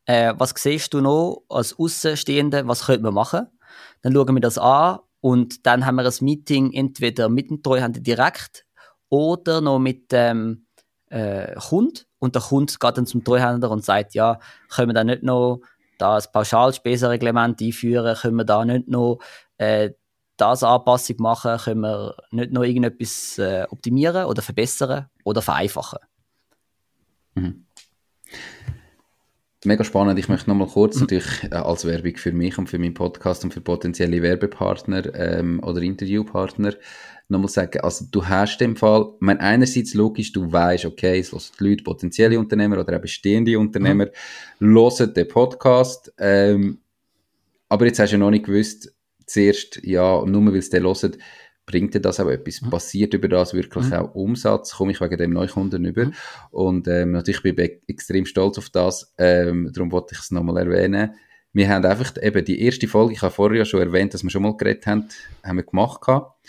Äh, 0.07 0.35
was 0.37 0.55
siehst 0.57 0.93
du 0.95 1.01
noch 1.01 1.45
als 1.49 1.79
Außenstehende? 1.79 2.67
Was 2.67 2.87
könnte 2.87 3.03
man 3.03 3.15
machen? 3.15 3.47
Dann 4.01 4.15
schauen 4.15 4.35
wir 4.35 4.41
das 4.41 4.59
an 4.59 4.99
und 5.21 5.67
dann 5.67 5.87
haben 5.87 5.97
wir 5.97 6.05
ein 6.05 6.15
Meeting 6.21 6.73
entweder 6.73 7.29
mit 7.29 7.51
dem 7.51 7.63
Treuhänder 7.63 8.01
direkt 8.01 8.65
oder 9.11 9.61
noch 9.61 9.79
mit 9.79 10.11
dem 10.11 10.67
äh, 11.11 11.55
Kunden. 11.55 12.01
Und 12.19 12.35
der 12.35 12.43
Kunde 12.43 12.73
geht 12.81 12.97
dann 12.97 13.07
zum 13.07 13.23
Treuhänder 13.23 13.71
und 13.71 13.85
sagt, 13.85 14.15
ja, 14.15 14.41
können 14.71 14.89
wir 14.89 14.95
da 14.95 15.05
nicht 15.05 15.23
noch 15.23 15.61
das 15.99 16.33
Pauschalspesenreglement 16.33 17.61
einführen, 17.61 18.17
können 18.17 18.37
wir 18.37 18.45
da 18.45 18.65
nicht 18.65 18.89
noch 18.89 19.19
äh, 19.59 19.91
das 20.39 20.63
Anpassung 20.63 21.17
machen, 21.19 21.59
können 21.59 21.83
wir 21.83 22.17
nicht 22.31 22.53
noch 22.53 22.63
irgendetwas 22.63 23.39
äh, 23.39 23.67
optimieren 23.71 24.25
oder 24.25 24.41
verbessern 24.41 25.09
oder 25.25 25.43
vereinfachen. 25.43 25.99
Mhm. 27.35 27.65
Mega 29.65 29.85
spannend. 29.85 30.19
Ich 30.19 30.29
möchte 30.29 30.51
nochmal 30.51 30.67
kurz 30.67 30.97
mhm. 30.97 31.03
natürlich 31.03 31.45
äh, 31.45 31.55
als 31.55 31.85
Werbung 31.85 32.17
für 32.17 32.33
mich 32.33 32.59
und 32.59 32.69
für 32.69 32.79
meinen 32.79 32.95
Podcast 32.95 33.45
und 33.45 33.55
für 33.55 33.61
potenzielle 33.61 34.21
Werbepartner 34.21 35.15
ähm, 35.15 35.61
oder 35.63 35.81
Interviewpartner 35.83 36.75
nochmal 37.29 37.49
sagen, 37.49 37.81
also 37.81 38.05
du 38.11 38.27
hast 38.27 38.61
im 38.61 38.77
Fall, 38.77 39.13
mein 39.21 39.39
einerseits 39.39 39.95
logisch, 39.95 40.33
du 40.33 40.51
weißt, 40.53 40.85
okay, 40.85 41.19
es 41.19 41.33
hören 41.33 41.59
die 41.59 41.65
Leute, 41.65 41.85
potenzielle 41.85 42.39
Unternehmer 42.39 42.79
oder 42.79 42.97
auch 42.97 43.01
bestehende 43.01 43.59
Unternehmer, 43.59 44.07
mhm. 44.59 44.75
hören 44.75 45.15
den 45.15 45.29
Podcast, 45.29 46.13
ähm, 46.19 46.79
aber 47.69 47.87
jetzt 47.87 47.99
hast 47.99 48.11
du 48.11 48.17
ja 48.17 48.19
noch 48.19 48.31
nicht 48.31 48.45
gewusst, 48.45 48.95
zuerst, 49.27 49.81
ja, 49.83 50.25
nur 50.27 50.47
weil 50.47 50.57
es 50.57 50.71
den 50.71 50.85
hören, 50.85 51.13
bringt 51.67 51.95
dir 51.95 52.01
das 52.01 52.21
auch 52.21 52.29
etwas? 52.29 52.63
Mhm. 52.63 52.71
Passiert 52.71 53.15
über 53.15 53.29
das 53.29 53.55
wirklich 53.55 53.87
mhm. 53.87 53.93
auch 53.93 54.15
Umsatz? 54.15 54.75
Komme 54.75 54.93
ich 54.93 55.01
wegen 55.01 55.17
dem 55.17 55.33
Neukunden 55.33 55.85
über? 55.85 56.07
Mhm. 56.07 56.15
Und 56.51 56.89
ähm, 56.89 57.13
natürlich 57.13 57.43
bin 57.43 57.59
ich 57.59 57.83
extrem 57.87 58.27
stolz 58.27 58.59
auf 58.59 58.71
das, 58.71 59.15
ähm, 59.19 59.71
darum 59.73 59.93
wollte 59.93 60.15
ich 60.15 60.21
es 60.21 60.31
nochmal 60.31 60.59
erwähnen. 60.59 61.15
Wir 61.53 61.69
haben 61.69 61.85
einfach 61.85 62.15
eben 62.21 62.45
die 62.45 62.63
erste 62.63 62.89
Folge, 62.89 63.13
ich 63.13 63.23
habe 63.23 63.33
vorher 63.33 63.59
ja 63.59 63.65
schon 63.65 63.81
erwähnt, 63.81 64.15
dass 64.15 64.23
wir 64.23 64.31
schon 64.31 64.43
mal 64.43 64.57
geredet 64.57 64.87
haben, 64.87 65.09
haben 65.45 65.57
wir 65.57 65.65
gemacht 65.65 66.01
gehabt. 66.01 66.49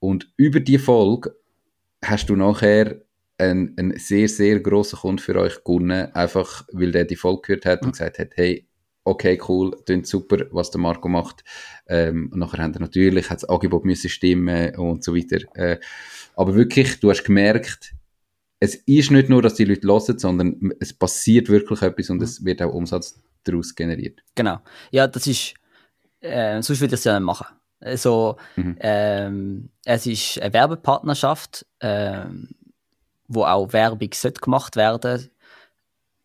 Und 0.00 0.32
über 0.36 0.60
die 0.60 0.78
Folge 0.78 1.36
hast 2.04 2.28
du 2.30 2.36
nachher 2.36 2.96
einen, 3.38 3.76
einen 3.78 3.98
sehr, 3.98 4.28
sehr 4.28 4.60
grossen 4.60 4.98
Kunden 4.98 5.18
für 5.18 5.36
euch 5.36 5.62
gewonnen, 5.62 6.12
einfach 6.14 6.66
weil 6.72 6.90
der 6.90 7.04
die 7.04 7.16
Folge 7.16 7.42
gehört 7.42 7.66
hat 7.66 7.82
und 7.82 7.88
mhm. 7.88 7.92
gesagt 7.92 8.18
hat, 8.18 8.30
hey, 8.34 8.66
okay, 9.10 9.40
cool, 9.48 9.76
klingt 9.84 10.06
super, 10.06 10.46
was 10.50 10.70
der 10.70 10.80
Marco 10.80 11.08
macht. 11.08 11.44
Ähm, 11.86 12.30
und 12.32 12.38
nachher 12.38 12.62
haben 12.62 12.74
wir 12.74 12.80
natürlich 12.80 13.28
hat 13.30 13.42
das 13.42 13.48
Angebot 13.48 13.84
müssen 13.84 14.08
stimmen 14.08 14.74
und 14.76 15.04
so 15.04 15.14
weiter. 15.14 15.38
Äh, 15.54 15.78
aber 16.36 16.54
wirklich, 16.54 17.00
du 17.00 17.10
hast 17.10 17.24
gemerkt, 17.24 17.94
es 18.60 18.74
ist 18.74 19.10
nicht 19.10 19.28
nur, 19.28 19.42
dass 19.42 19.54
die 19.54 19.64
Leute 19.64 19.88
hören, 19.88 20.18
sondern 20.18 20.72
es 20.80 20.92
passiert 20.92 21.48
wirklich 21.48 21.82
etwas 21.82 22.10
und 22.10 22.18
mhm. 22.18 22.24
es 22.24 22.44
wird 22.44 22.62
auch 22.62 22.72
Umsatz 22.72 23.20
daraus 23.44 23.74
generiert. 23.74 24.22
Genau. 24.34 24.58
Ja, 24.90 25.06
das 25.06 25.26
ist, 25.26 25.54
äh, 26.20 26.60
sonst 26.62 26.80
würde 26.80 26.94
ich 26.94 27.00
es 27.00 27.04
ja 27.04 27.18
nicht 27.18 27.26
machen. 27.26 27.46
Also, 27.80 28.36
mhm. 28.56 28.76
ähm, 28.80 29.70
es 29.84 30.06
ist 30.06 30.40
eine 30.40 30.52
Werbepartnerschaft, 30.52 31.64
ähm, 31.80 32.50
wo 33.26 33.44
auch 33.44 33.72
Werbung 33.72 34.10
sollte 34.12 34.40
gemacht 34.40 34.76
werden 34.76 35.30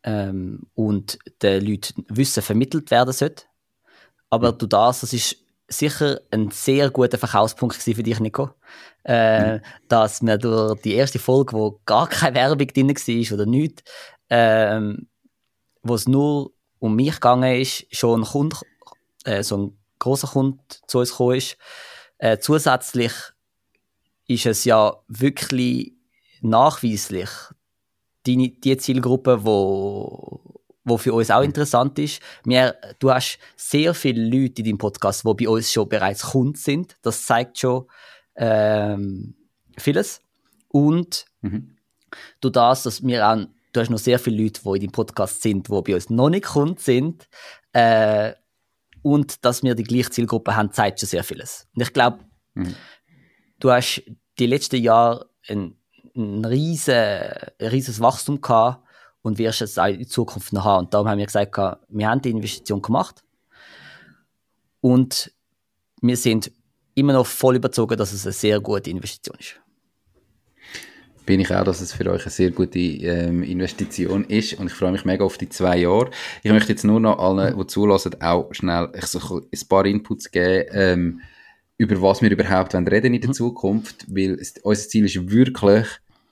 ähm, 0.05 0.67
und 0.75 1.17
den 1.41 1.65
Leuten 1.65 2.05
Wissen 2.09 2.43
vermittelt 2.43 2.91
werden 2.91 3.11
sollte. 3.11 3.45
Aber 4.29 4.53
mhm. 4.53 4.57
du 4.59 4.67
das, 4.67 5.01
das 5.01 5.13
ist 5.13 5.37
sicher 5.67 6.21
ein 6.29 6.51
sehr 6.51 6.91
guter 6.91 7.17
Verkaufspunkt 7.17 7.75
für 7.75 8.03
dich, 8.03 8.19
Nico. 8.19 8.51
Äh, 9.03 9.55
mhm. 9.55 9.61
Dass 9.87 10.21
wir 10.21 10.37
durch 10.37 10.79
die 10.81 10.93
erste 10.93 11.19
Folge, 11.19 11.53
wo 11.53 11.81
gar 11.85 12.07
keine 12.07 12.35
Werbung 12.35 12.67
drin 12.67 12.89
war 12.89 13.33
oder 13.33 13.45
nichts, 13.45 13.83
ähm, 14.29 15.07
wo 15.81 15.95
es 15.95 16.07
nur 16.07 16.51
um 16.79 16.95
mich 16.95 17.15
gegangen 17.15 17.59
ist, 17.59 17.85
schon 17.95 18.21
ein 18.21 18.25
Kunde, 18.25 18.57
äh, 19.23 19.41
so 19.41 19.57
ein 19.57 19.77
großer 19.99 20.27
Kunde 20.27 20.59
zu 20.87 20.99
uns 20.99 21.11
gekommen 21.11 21.37
ist. 21.37 21.57
Äh, 22.19 22.37
zusätzlich 22.37 23.13
ist 24.27 24.45
es 24.45 24.65
ja 24.65 24.95
wirklich 25.07 25.93
nachweislich 26.41 27.29
die, 28.25 28.59
die 28.59 28.77
Zielgruppe, 28.77 29.43
wo, 29.45 30.41
wo 30.83 30.97
für 30.97 31.13
uns 31.13 31.31
auch 31.31 31.39
mhm. 31.39 31.45
interessant 31.45 31.99
ist. 31.99 32.21
Wir, 32.43 32.75
du 32.99 33.11
hast 33.11 33.39
sehr 33.55 33.93
viele 33.93 34.23
Leute 34.23 34.61
in 34.61 34.65
deinem 34.65 34.77
Podcast, 34.77 35.23
die 35.25 35.45
bei 35.45 35.49
uns 35.49 35.71
schon 35.71 35.89
bereits 35.89 36.23
Kunden 36.23 36.55
sind. 36.55 36.97
Das 37.01 37.25
zeigt 37.25 37.59
schon 37.59 37.85
ähm, 38.35 39.35
vieles. 39.77 40.21
Und 40.69 41.25
mhm. 41.41 41.77
du 42.41 42.49
das, 42.49 42.83
dass 42.83 43.03
wir 43.03 43.27
auch, 43.27 43.45
du 43.73 43.79
hast 43.79 43.89
noch 43.89 43.99
sehr 43.99 44.19
viele 44.19 44.43
Leute, 44.43 44.61
die 44.63 44.69
in 44.69 44.79
deinem 44.81 44.91
Podcast 44.91 45.41
sind, 45.41 45.67
die 45.67 45.81
bei 45.81 45.95
uns 45.95 46.09
noch 46.09 46.29
nicht 46.29 46.45
Kunden 46.45 46.77
sind. 46.77 47.27
Äh, 47.73 48.33
und 49.01 49.45
dass 49.45 49.61
wir 49.61 49.75
die 49.75 49.83
gleiche 49.83 50.09
Zielgruppe 50.09 50.55
haben, 50.55 50.71
zeigt 50.71 50.99
schon 50.99 51.07
sehr 51.07 51.23
vieles. 51.23 51.67
Und 51.75 51.83
ich 51.83 51.93
glaube, 51.93 52.19
mhm. 52.55 52.75
du 53.59 53.71
hast 53.71 54.03
die 54.39 54.47
letzten 54.47 54.81
Jahre 54.81 55.29
ein, 55.47 55.77
ein, 56.15 56.45
riesen, 56.45 56.93
rieses 57.61 57.99
Wachstum 57.99 58.41
gehabt 58.41 58.83
und 59.21 59.37
wirst 59.37 59.61
es 59.61 59.77
auch 59.77 59.87
in 59.87 60.07
Zukunft 60.07 60.53
noch 60.53 60.65
haben. 60.65 60.85
Und 60.85 60.93
darum 60.93 61.07
haben 61.07 61.17
wir 61.17 61.25
gesagt, 61.25 61.55
wir 61.89 62.09
haben 62.09 62.21
die 62.21 62.29
Investition 62.29 62.81
gemacht 62.81 63.23
und 64.81 65.31
wir 66.01 66.17
sind 66.17 66.51
immer 66.93 67.13
noch 67.13 67.25
voll 67.25 67.55
überzogen, 67.55 67.97
dass 67.97 68.13
es 68.13 68.25
eine 68.25 68.33
sehr 68.33 68.59
gute 68.59 68.89
Investition 68.89 69.37
ist 69.39 69.59
bin 71.25 71.39
ich 71.39 71.53
auch, 71.53 71.63
dass 71.63 71.81
es 71.81 71.93
für 71.93 72.09
euch 72.09 72.21
eine 72.23 72.31
sehr 72.31 72.51
gute 72.51 72.79
ähm, 72.79 73.43
Investition 73.43 74.25
ist 74.25 74.53
und 74.53 74.67
ich 74.67 74.73
freue 74.73 74.91
mich 74.91 75.05
mega 75.05 75.23
auf 75.25 75.37
die 75.37 75.49
zwei 75.49 75.77
Jahre. 75.77 76.11
Ich 76.43 76.51
möchte 76.51 76.71
jetzt 76.71 76.83
nur 76.83 76.99
noch 76.99 77.19
allen, 77.19 77.57
die 77.57 77.67
zulassen, 77.67 78.21
auch 78.21 78.53
schnell 78.53 78.89
ich 78.95 79.05
so 79.05 79.41
ein 79.41 79.67
paar 79.67 79.85
Inputs 79.85 80.31
geben, 80.31 80.69
ähm, 80.71 81.21
über 81.77 82.01
was 82.01 82.21
wir 82.21 82.31
überhaupt 82.31 82.73
reden 82.75 83.13
in 83.13 83.21
der 83.21 83.29
mhm. 83.29 83.33
Zukunft, 83.33 84.05
weil 84.07 84.33
es, 84.39 84.55
unser 84.63 84.87
Ziel 84.87 85.05
ist 85.05 85.29
wirklich, 85.29 85.87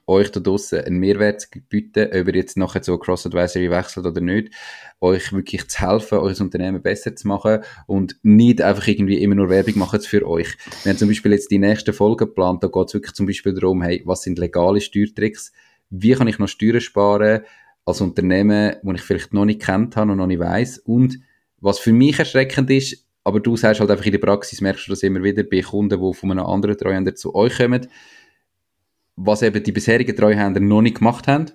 euch 0.06 0.32
da 0.32 0.40
draussen 0.40 0.80
einen 0.82 1.00
Mehrwert 1.00 1.42
zu 1.42 1.48
bieten, 1.70 2.08
ob 2.08 2.28
ihr 2.28 2.36
jetzt 2.36 2.58
nachher 2.58 2.82
zu 2.82 2.98
Cross-Advisory 2.98 3.72
wechselt 3.72 4.06
oder 4.06 4.22
nicht, 4.22 4.54
euch 5.00 5.32
wirklich 5.32 5.68
zu 5.68 5.80
helfen, 5.80 6.18
euer 6.18 6.40
Unternehmen 6.40 6.82
besser 6.82 7.16
zu 7.16 7.28
machen 7.28 7.60
und 7.88 8.18
nicht 8.22 8.62
einfach 8.62 8.88
irgendwie 8.88 9.22
immer 9.22 9.36
nur 9.36 9.50
Werbung 9.50 9.80
machen 9.80 10.02
für 10.02 10.28
euch. 10.28 10.58
Wir 10.84 10.92
haben 10.92 10.98
zum 10.98 11.08
Beispiel 11.08 11.32
jetzt 11.32 11.52
die 11.52 11.60
nächste 11.60 11.94
Folge 11.94 12.26
geplant, 12.26 12.64
da 12.64 12.68
geht 12.68 12.88
es 12.88 12.94
wirklich 12.94 13.14
zum 13.14 13.26
Beispiel 13.26 13.54
darum, 13.54 13.82
hey, 13.82 14.02
was 14.06 14.24
sind 14.24 14.40
legale 14.40 14.82
Steuertricks, 14.82 15.54
wie 15.90 16.14
kann 16.14 16.28
ich 16.28 16.40
noch 16.40 16.48
Steuern 16.48 16.82
sparen 16.82 17.42
als 17.86 18.02
Unternehmen, 18.02 18.76
wo 18.84 18.92
ich 18.94 19.02
vielleicht 19.02 19.34
noch 19.34 19.46
nicht 19.46 19.62
kennt 19.62 19.96
habe 19.96 20.12
und 20.12 20.18
noch 20.18 20.28
nicht 20.28 20.40
weiß 20.40 20.80
und 20.80 21.20
was 21.60 21.80
für 21.80 21.94
mich 21.94 22.20
erschreckend 22.20 22.70
ist, 22.70 23.08
aber 23.24 23.40
du 23.40 23.56
sagst 23.56 23.80
halt 23.80 23.90
einfach 23.90 24.06
in 24.06 24.12
der 24.12 24.20
Praxis, 24.20 24.60
merkst 24.60 24.88
du 24.88 24.92
das 24.92 25.04
immer 25.04 25.24
wieder 25.24 25.44
bei 25.44 25.62
Kunden, 25.62 26.02
die 26.02 26.14
von 26.14 26.32
einem 26.32 26.46
anderen 26.46 26.78
Treuhänder 26.78 27.16
zu 27.16 27.34
euch 27.36 27.58
kommen, 27.58 27.88
was 29.16 29.42
eben 29.42 29.64
die 29.64 29.72
bisherigen 29.72 30.16
Treuhänder 30.16 30.60
noch 30.60 30.82
nicht 30.82 30.98
gemacht 30.98 31.28
haben. 31.28 31.52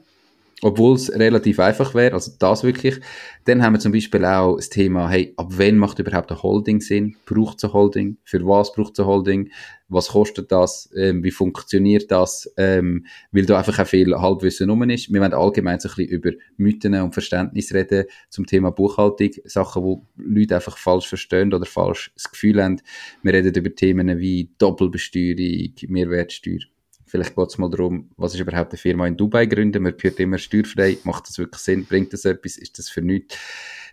obwohl 0.62 0.96
es 0.96 1.12
relativ 1.12 1.60
einfach 1.60 1.94
wäre, 1.94 2.14
also 2.14 2.32
das 2.38 2.64
wirklich. 2.64 3.00
Dann 3.44 3.62
haben 3.62 3.74
wir 3.74 3.80
zum 3.80 3.92
Beispiel 3.92 4.24
auch 4.24 4.56
das 4.56 4.68
Thema, 4.68 5.08
hey, 5.08 5.32
ab 5.36 5.46
wann 5.50 5.78
macht 5.78 5.98
überhaupt 6.00 6.32
ein 6.32 6.42
Holding 6.42 6.80
Sinn? 6.80 7.16
Braucht 7.26 7.58
es 7.58 7.64
ein 7.64 7.72
Holding? 7.72 8.16
Für 8.24 8.44
was 8.44 8.72
braucht 8.72 8.94
es 8.94 9.00
ein 9.00 9.06
Holding? 9.06 9.50
Was 9.88 10.08
kostet 10.08 10.50
das? 10.50 10.90
Ähm, 10.96 11.22
wie 11.22 11.30
funktioniert 11.30 12.10
das? 12.10 12.52
Ähm, 12.56 13.06
weil 13.30 13.46
da 13.46 13.58
einfach 13.58 13.78
auch 13.78 13.86
viel 13.86 14.14
Halbwissen 14.14 14.68
rum 14.68 14.82
ist. 14.90 15.12
Wir 15.12 15.20
wollen 15.20 15.32
allgemein 15.32 15.78
so 15.78 15.88
ein 15.88 15.94
bisschen 15.94 16.10
über 16.10 16.32
Mythen 16.56 16.94
und 17.00 17.12
Verständnis 17.12 17.72
reden 17.72 18.04
zum 18.28 18.44
Thema 18.44 18.70
Buchhaltung. 18.70 19.30
Sachen, 19.44 19.82
wo 19.84 20.04
Leute 20.16 20.56
einfach 20.56 20.76
falsch 20.76 21.06
verstehen 21.06 21.54
oder 21.54 21.66
falsch 21.66 22.10
das 22.14 22.30
Gefühl 22.30 22.62
haben. 22.62 22.82
Wir 23.22 23.32
reden 23.32 23.54
über 23.54 23.74
Themen 23.74 24.18
wie 24.18 24.50
Doppelbesteuerung, 24.58 25.72
Mehrwertsteuer 25.86 26.58
Vielleicht 27.08 27.34
geht 27.34 27.48
es 27.48 27.58
mal 27.58 27.70
darum, 27.70 28.10
was 28.16 28.34
ist 28.34 28.40
überhaupt 28.40 28.72
eine 28.72 28.78
Firma 28.78 29.06
in 29.06 29.16
Dubai 29.16 29.46
gründen? 29.46 29.82
Man 29.82 29.94
hört 29.98 30.20
immer 30.20 30.38
steuerfrei. 30.38 30.98
Macht 31.04 31.28
das 31.28 31.38
wirklich 31.38 31.62
Sinn? 31.62 31.84
Bringt 31.86 32.12
das 32.12 32.24
etwas? 32.24 32.56
Ist 32.56 32.78
das 32.78 32.88
für 32.88 33.02
nichts? 33.02 33.36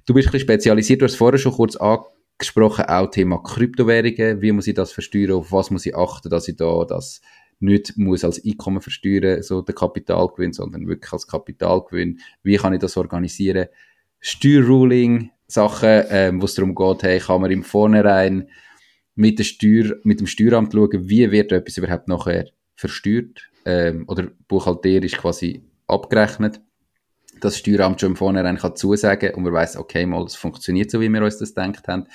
Du 0.06 0.14
bist 0.14 0.28
ein 0.28 0.32
bisschen 0.32 0.48
spezialisiert. 0.48 1.02
Du 1.02 1.06
hast 1.06 1.16
vorher 1.16 1.40
schon 1.40 1.54
kurz 1.54 1.76
angesprochen, 1.76 2.86
auch 2.86 3.10
Thema 3.10 3.42
Kryptowährungen. 3.42 4.42
Wie 4.42 4.52
muss 4.52 4.68
ich 4.68 4.76
das 4.76 4.92
versteuern? 4.92 5.32
Auf 5.32 5.52
was 5.52 5.72
muss 5.72 5.86
ich 5.86 5.96
achten, 5.96 6.30
dass 6.30 6.48
ich 6.48 6.58
da 6.58 6.86
das 6.86 7.22
nicht 7.60 7.98
muss 7.98 8.24
als 8.24 8.44
Einkommen 8.44 8.82
versteuern, 8.82 9.42
so 9.42 9.62
der 9.62 9.76
Kapitalgewinn, 9.76 10.54
sondern 10.54 10.88
wirklich 10.88 11.12
als 11.14 11.28
Kapitalgewinn. 11.28 12.20
Wie 12.44 12.58
kann 12.58 12.74
ich 12.74 12.80
das 12.80 12.98
organisieren? 12.98 13.68
Steuerruling, 14.20 15.32
Sachen, 15.48 16.04
ähm, 16.10 16.42
wo 16.42 16.46
es 16.46 16.56
darum 16.56 16.76
geht, 16.76 17.04
hey, 17.04 17.20
kann 17.20 17.42
man 17.42 17.52
im 17.52 17.64
Vornherein 17.64 18.50
mit, 19.16 19.40
der 19.40 19.44
Steuer, 19.44 19.96
mit 20.04 20.20
dem 20.20 20.28
Steueramt 20.28 20.74
schauen, 20.74 21.10
wie 21.10 21.32
wird 21.32 21.52
etwas 21.52 21.78
überhaupt 21.78 22.08
nachher 22.08 22.50
versteuert 22.76 23.50
ähm, 23.66 24.06
oder 24.08 24.32
buchhalterisch 24.48 25.18
quasi 25.18 25.64
abgerechnet, 25.88 26.62
das 27.42 27.58
Steueramt 27.58 28.00
schon 28.00 28.12
im 28.12 28.16
Vornherein 28.16 28.58
kann 28.58 28.76
zusagen 28.76 29.34
und 29.34 29.44
man 29.44 29.54
weiß, 29.54 29.78
okay, 29.78 30.06
mal, 30.06 30.24
es 30.24 30.36
funktioniert 30.36 30.92
so, 30.92 31.02
wie 31.02 31.10
wir 31.10 31.22
uns 31.22 31.38
das 31.38 31.54
gedacht 31.54 31.88
haben 31.88 32.08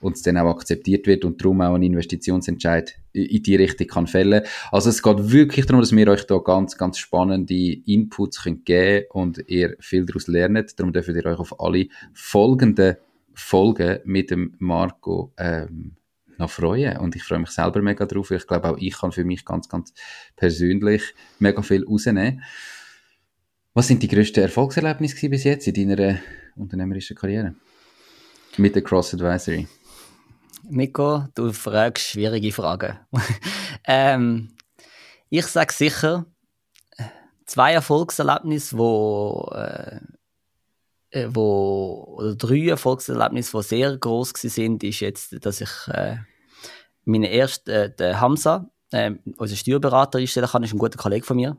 und 0.00 0.16
es 0.16 0.22
dann 0.22 0.36
auch 0.36 0.50
akzeptiert 0.50 1.06
wird 1.06 1.24
und 1.24 1.42
darum 1.42 1.60
auch 1.60 1.74
ein 1.74 1.82
Investitionsentscheid 1.82 2.94
in 3.12 3.42
die 3.42 3.56
Richtung 3.56 3.86
kann 3.86 4.06
fällen. 4.06 4.44
Also 4.70 4.90
es 4.90 5.02
geht 5.02 5.30
wirklich 5.30 5.66
darum, 5.66 5.80
dass 5.80 5.94
wir 5.94 6.08
euch 6.08 6.26
da 6.26 6.38
ganz, 6.38 6.76
ganz 6.76 6.98
spannende 6.98 7.54
Inputs 7.54 8.44
können 8.44 8.64
geben 8.64 9.06
und 9.10 9.42
ihr 9.48 9.76
viel 9.80 10.04
daraus 10.04 10.28
lernt. 10.28 10.78
Darum 10.78 10.92
dürft 10.92 11.08
ihr 11.08 11.26
euch 11.26 11.38
auf 11.38 11.60
alle 11.60 11.88
folgenden 12.12 12.96
Folgen 13.34 14.00
mit 14.04 14.30
dem 14.30 14.54
Marco 14.58 15.32
ähm, 15.38 15.97
noch 16.38 16.50
freuen. 16.50 16.98
Und 16.98 17.16
ich 17.16 17.22
freue 17.22 17.38
mich 17.38 17.50
selber 17.50 17.82
mega 17.82 18.06
drauf. 18.06 18.30
Ich 18.30 18.46
glaube, 18.46 18.70
auch 18.70 18.78
ich 18.78 18.98
kann 18.98 19.12
für 19.12 19.24
mich 19.24 19.44
ganz, 19.44 19.68
ganz 19.68 19.92
persönlich 20.36 21.02
mega 21.38 21.62
viel 21.62 21.84
rausnehmen. 21.84 22.42
Was 23.74 23.88
sind 23.88 24.02
die 24.02 24.08
grössten 24.08 24.40
Erfolgserlebnisse 24.40 25.28
bis 25.28 25.44
jetzt 25.44 25.66
in 25.68 25.88
deiner 25.88 26.18
unternehmerischen 26.56 27.16
Karriere? 27.16 27.54
Mit 28.56 28.74
der 28.74 28.82
Cross 28.82 29.14
Advisory. 29.14 29.68
Nico, 30.64 31.24
du 31.34 31.52
fragst 31.52 32.08
schwierige 32.08 32.52
Fragen. 32.52 32.98
ähm, 33.84 34.50
ich 35.30 35.46
sage 35.46 35.72
sicher, 35.72 36.26
zwei 37.46 37.72
Erfolgserlebnisse, 37.72 38.76
wo, 38.76 39.50
äh, 39.54 39.96
äh, 39.96 40.00
wo 41.30 42.14
oder 42.18 42.34
drei 42.34 42.68
Erfolgserlebnisse, 42.68 43.56
die 43.56 43.62
sehr 43.62 43.96
groß 43.96 44.32
sind, 44.34 44.82
ist 44.84 45.00
jetzt, 45.00 45.44
dass 45.44 45.60
ich 45.60 45.70
äh, 45.88 46.16
meine 47.04 47.30
erste, 47.30 47.72
äh, 47.72 47.94
der 47.94 48.20
Hamza, 48.20 48.70
äh, 48.92 49.12
unser 49.36 49.56
Steuerberater 49.56 50.18
einstellen 50.18 50.48
kann, 50.48 50.62
ist 50.62 50.72
ein 50.72 50.78
guter 50.78 50.98
Kollege 50.98 51.24
von 51.24 51.36
mir. 51.36 51.56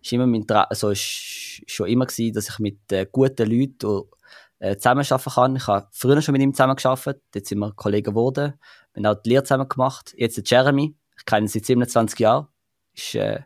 Ist 0.00 0.12
immer 0.12 0.26
mein 0.26 0.46
Tra 0.46 0.64
also 0.64 0.90
ist 0.90 1.62
schon 1.66 1.88
immer 1.88 2.06
gewesen, 2.06 2.34
dass 2.34 2.48
ich 2.48 2.58
mit 2.58 2.90
äh, 2.92 3.06
guten 3.10 3.48
Leuten 3.50 4.02
äh, 4.58 4.76
zusammenarbeiten 4.76 5.30
kann. 5.30 5.56
Ich 5.56 5.66
habe 5.66 5.88
früher 5.92 6.22
schon 6.22 6.32
mit 6.32 6.42
ihm 6.42 6.54
zusammengearbeitet, 6.54 7.22
jetzt 7.34 7.48
sind 7.48 7.58
wir 7.58 7.72
Kollegen 7.72 8.10
geworden. 8.10 8.54
Wir 8.94 9.04
haben 9.04 9.16
auch 9.16 9.22
die 9.22 9.30
Lehre 9.30 9.44
zusammen 9.44 9.68
gemacht. 9.68 10.14
Jetzt 10.16 10.36
der 10.36 10.44
Jeremy, 10.44 10.96
ich 11.18 11.24
kenne 11.24 11.46
ihn 11.46 11.48
seit 11.48 11.66
27 11.66 12.18
Jahren. 12.18 12.48
Ist, 12.94 13.14
äh, 13.14 13.40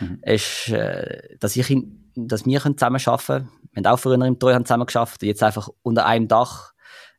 mhm. 0.00 0.20
ist 0.22 0.68
äh, 0.68 1.36
dass 1.38 1.56
ich 1.56 1.70
ihn, 1.70 2.05
dass 2.16 2.44
wir 2.46 2.60
zusammen 2.60 3.00
arbeiten 3.06 3.26
können 3.26 3.66
wir 3.76 3.84
haben 3.84 3.94
auch 3.94 4.00
früher 4.00 4.24
im 4.24 4.38
Treuhand 4.38 4.66
zusammen 4.66 4.86
geschafft, 4.86 5.22
jetzt 5.22 5.42
einfach 5.42 5.68
unter 5.82 6.06
einem 6.06 6.28
Dach, 6.28 6.72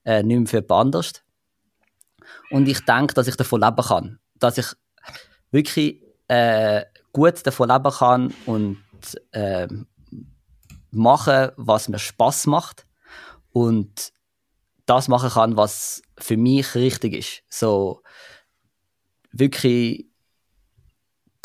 äh, 0.04 0.24
nicht 0.24 0.38
mehr 0.38 0.48
für 0.48 0.58
jemand 0.58 0.72
anderes. 0.72 1.24
Und 2.50 2.68
ich 2.68 2.84
denke, 2.84 3.14
dass 3.14 3.28
ich 3.28 3.36
davon 3.36 3.62
leben 3.62 3.76
kann. 3.76 4.20
Dass 4.36 4.58
ich 4.58 4.66
wirklich 5.52 6.02
äh, 6.28 6.84
gut 7.14 7.46
davon 7.46 7.70
leben 7.70 7.92
kann 7.92 8.34
und 8.48 8.82
äh, 9.32 9.68
machen, 10.90 11.52
was 11.58 11.90
mir 11.90 12.00
Spaß 12.00 12.48
macht. 12.48 12.88
Und 13.52 14.12
das 14.88 15.10
machen 15.10 15.30
kann, 15.30 15.58
was 15.58 16.02
für 16.18 16.38
mich 16.38 16.74
richtig 16.74 17.14
ist. 17.14 17.44
So 17.50 18.02
wirklich 19.32 20.08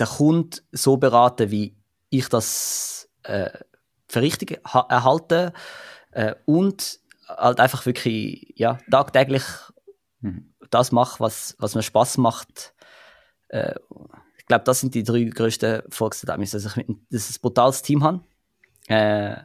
den 0.00 0.06
Kunden 0.06 0.58
so 0.72 0.96
beraten, 0.96 1.50
wie 1.50 1.76
ich 2.08 2.28
das 2.30 3.01
äh, 3.24 3.50
für 4.08 4.20
richtig 4.20 4.60
erhalten 4.74 5.52
äh, 6.10 6.34
und 6.44 7.00
halt 7.28 7.60
einfach 7.60 7.86
wirklich 7.86 8.52
ja, 8.56 8.78
tagtäglich 8.90 9.44
mhm. 10.20 10.54
das 10.70 10.92
mache, 10.92 11.20
was, 11.20 11.56
was 11.58 11.74
mir 11.74 11.82
Spaß 11.82 12.18
macht. 12.18 12.74
Äh, 13.48 13.74
ich 14.36 14.46
glaube, 14.46 14.64
das 14.64 14.80
sind 14.80 14.94
die 14.94 15.04
drei 15.04 15.24
größten 15.24 15.84
Erfolgserlebnisse, 15.86 16.60
dass 16.60 16.76
ich, 16.76 16.86
dass 17.10 17.30
ich 17.30 17.36
ein 17.36 17.40
brutales 17.40 17.82
Team 17.82 18.02
habe, 18.02 18.20
äh, 18.88 19.36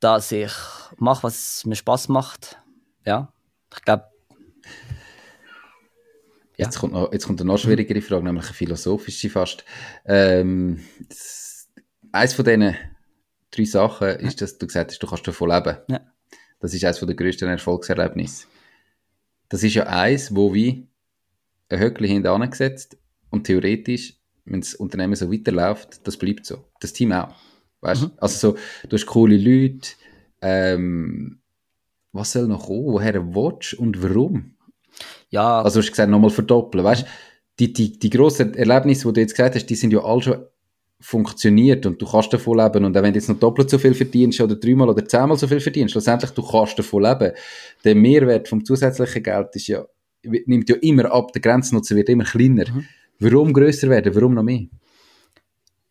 dass 0.00 0.30
ich 0.32 0.52
mache, 0.96 1.22
was 1.24 1.64
mir 1.64 1.76
Spaß 1.76 2.08
macht. 2.08 2.58
Ja, 3.04 3.32
ich 3.74 3.82
glaube, 3.82 4.04
ja. 6.56 6.66
Jetzt, 6.66 6.78
kommt 6.78 6.92
noch, 6.92 7.12
jetzt 7.12 7.26
kommt 7.26 7.40
eine 7.40 7.48
noch 7.48 7.58
schwierigere 7.58 8.00
Frage, 8.00 8.22
nämlich 8.22 8.44
eine 8.44 8.54
philosophische 8.54 9.28
fast. 9.28 9.64
Ähm, 10.04 10.84
das, 11.08 11.53
eins 12.14 12.34
von 12.34 12.44
denen 12.44 12.76
drei 13.50 13.64
Sachen 13.64 14.08
ist, 14.08 14.40
dass 14.40 14.58
du 14.58 14.66
gesagt 14.66 14.92
hast, 14.92 15.02
du 15.02 15.06
kannst 15.06 15.26
davon 15.26 15.50
leben. 15.50 15.76
Ja. 15.88 16.00
Das 16.60 16.72
ist 16.72 16.84
eines 16.84 17.00
der 17.00 17.14
grössten 17.14 17.48
Erfolgserlebnisse. 17.48 18.46
Das 19.48 19.62
ist 19.62 19.74
ja 19.74 19.86
eins, 19.86 20.34
wo 20.34 20.54
wie 20.54 20.88
ein 21.68 21.78
Höckli 21.78 22.08
hinten 22.08 22.28
angesetzt 22.28 22.96
und 23.30 23.44
theoretisch, 23.44 24.14
wenn 24.44 24.60
das 24.60 24.74
Unternehmen 24.74 25.14
so 25.14 25.30
weiterläuft, 25.30 26.06
das 26.06 26.16
bleibt 26.16 26.46
so. 26.46 26.64
Das 26.80 26.92
Team 26.92 27.12
auch. 27.12 27.34
Weißt? 27.80 28.02
Mhm. 28.02 28.12
Also 28.16 28.52
so, 28.52 28.58
du 28.88 28.96
hast 28.96 29.06
coole 29.06 29.36
Leute, 29.36 29.90
ähm, 30.40 31.40
was 32.12 32.32
soll 32.32 32.46
noch 32.46 32.66
kommen, 32.66 32.86
woher 32.86 33.34
willst 33.34 33.74
und 33.74 34.02
warum? 34.02 34.54
Ja. 35.30 35.62
Also 35.62 35.80
du 35.80 35.84
hast 35.84 35.90
gesagt, 35.90 36.10
nochmal 36.10 36.30
verdoppeln, 36.30 36.84
weißt? 36.84 37.06
Die, 37.58 37.72
die, 37.72 37.98
die 37.98 38.10
grossen 38.10 38.54
Erlebnisse, 38.54 39.08
die 39.08 39.14
du 39.14 39.20
jetzt 39.20 39.34
gesagt 39.34 39.54
hast, 39.54 39.66
die 39.66 39.74
sind 39.74 39.92
ja 39.92 40.02
alle 40.02 40.22
schon 40.22 40.46
funktioniert 41.00 41.86
und 41.86 42.00
du 42.00 42.06
kannst 42.06 42.32
davon 42.32 42.58
leben 42.58 42.84
und 42.84 42.96
auch 42.96 43.02
wenn 43.02 43.12
du 43.12 43.18
jetzt 43.18 43.28
noch 43.28 43.38
doppelt 43.38 43.68
so 43.68 43.78
viel 43.78 43.94
verdienst 43.94 44.40
oder 44.40 44.56
dreimal 44.56 44.88
oder 44.88 45.04
zehnmal 45.04 45.36
so 45.36 45.46
viel 45.46 45.60
verdienst, 45.60 45.92
schlussendlich 45.92 46.30
du 46.30 46.42
kannst 46.42 46.78
davon 46.78 47.02
leben. 47.02 47.32
Der 47.84 47.94
Mehrwert 47.94 48.48
vom 48.48 48.64
zusätzlichen 48.64 49.22
Geld 49.22 49.54
ist 49.54 49.66
ja, 49.66 49.84
nimmt 50.22 50.68
ja 50.68 50.76
immer 50.76 51.12
ab, 51.12 51.32
der 51.32 51.42
Grenznutzen 51.42 51.96
wird 51.96 52.08
immer 52.08 52.24
kleiner. 52.24 52.70
Mhm. 52.70 52.86
Warum 53.18 53.52
größer 53.52 53.88
werden? 53.90 54.14
Warum 54.14 54.34
noch 54.34 54.42
mehr? 54.42 54.66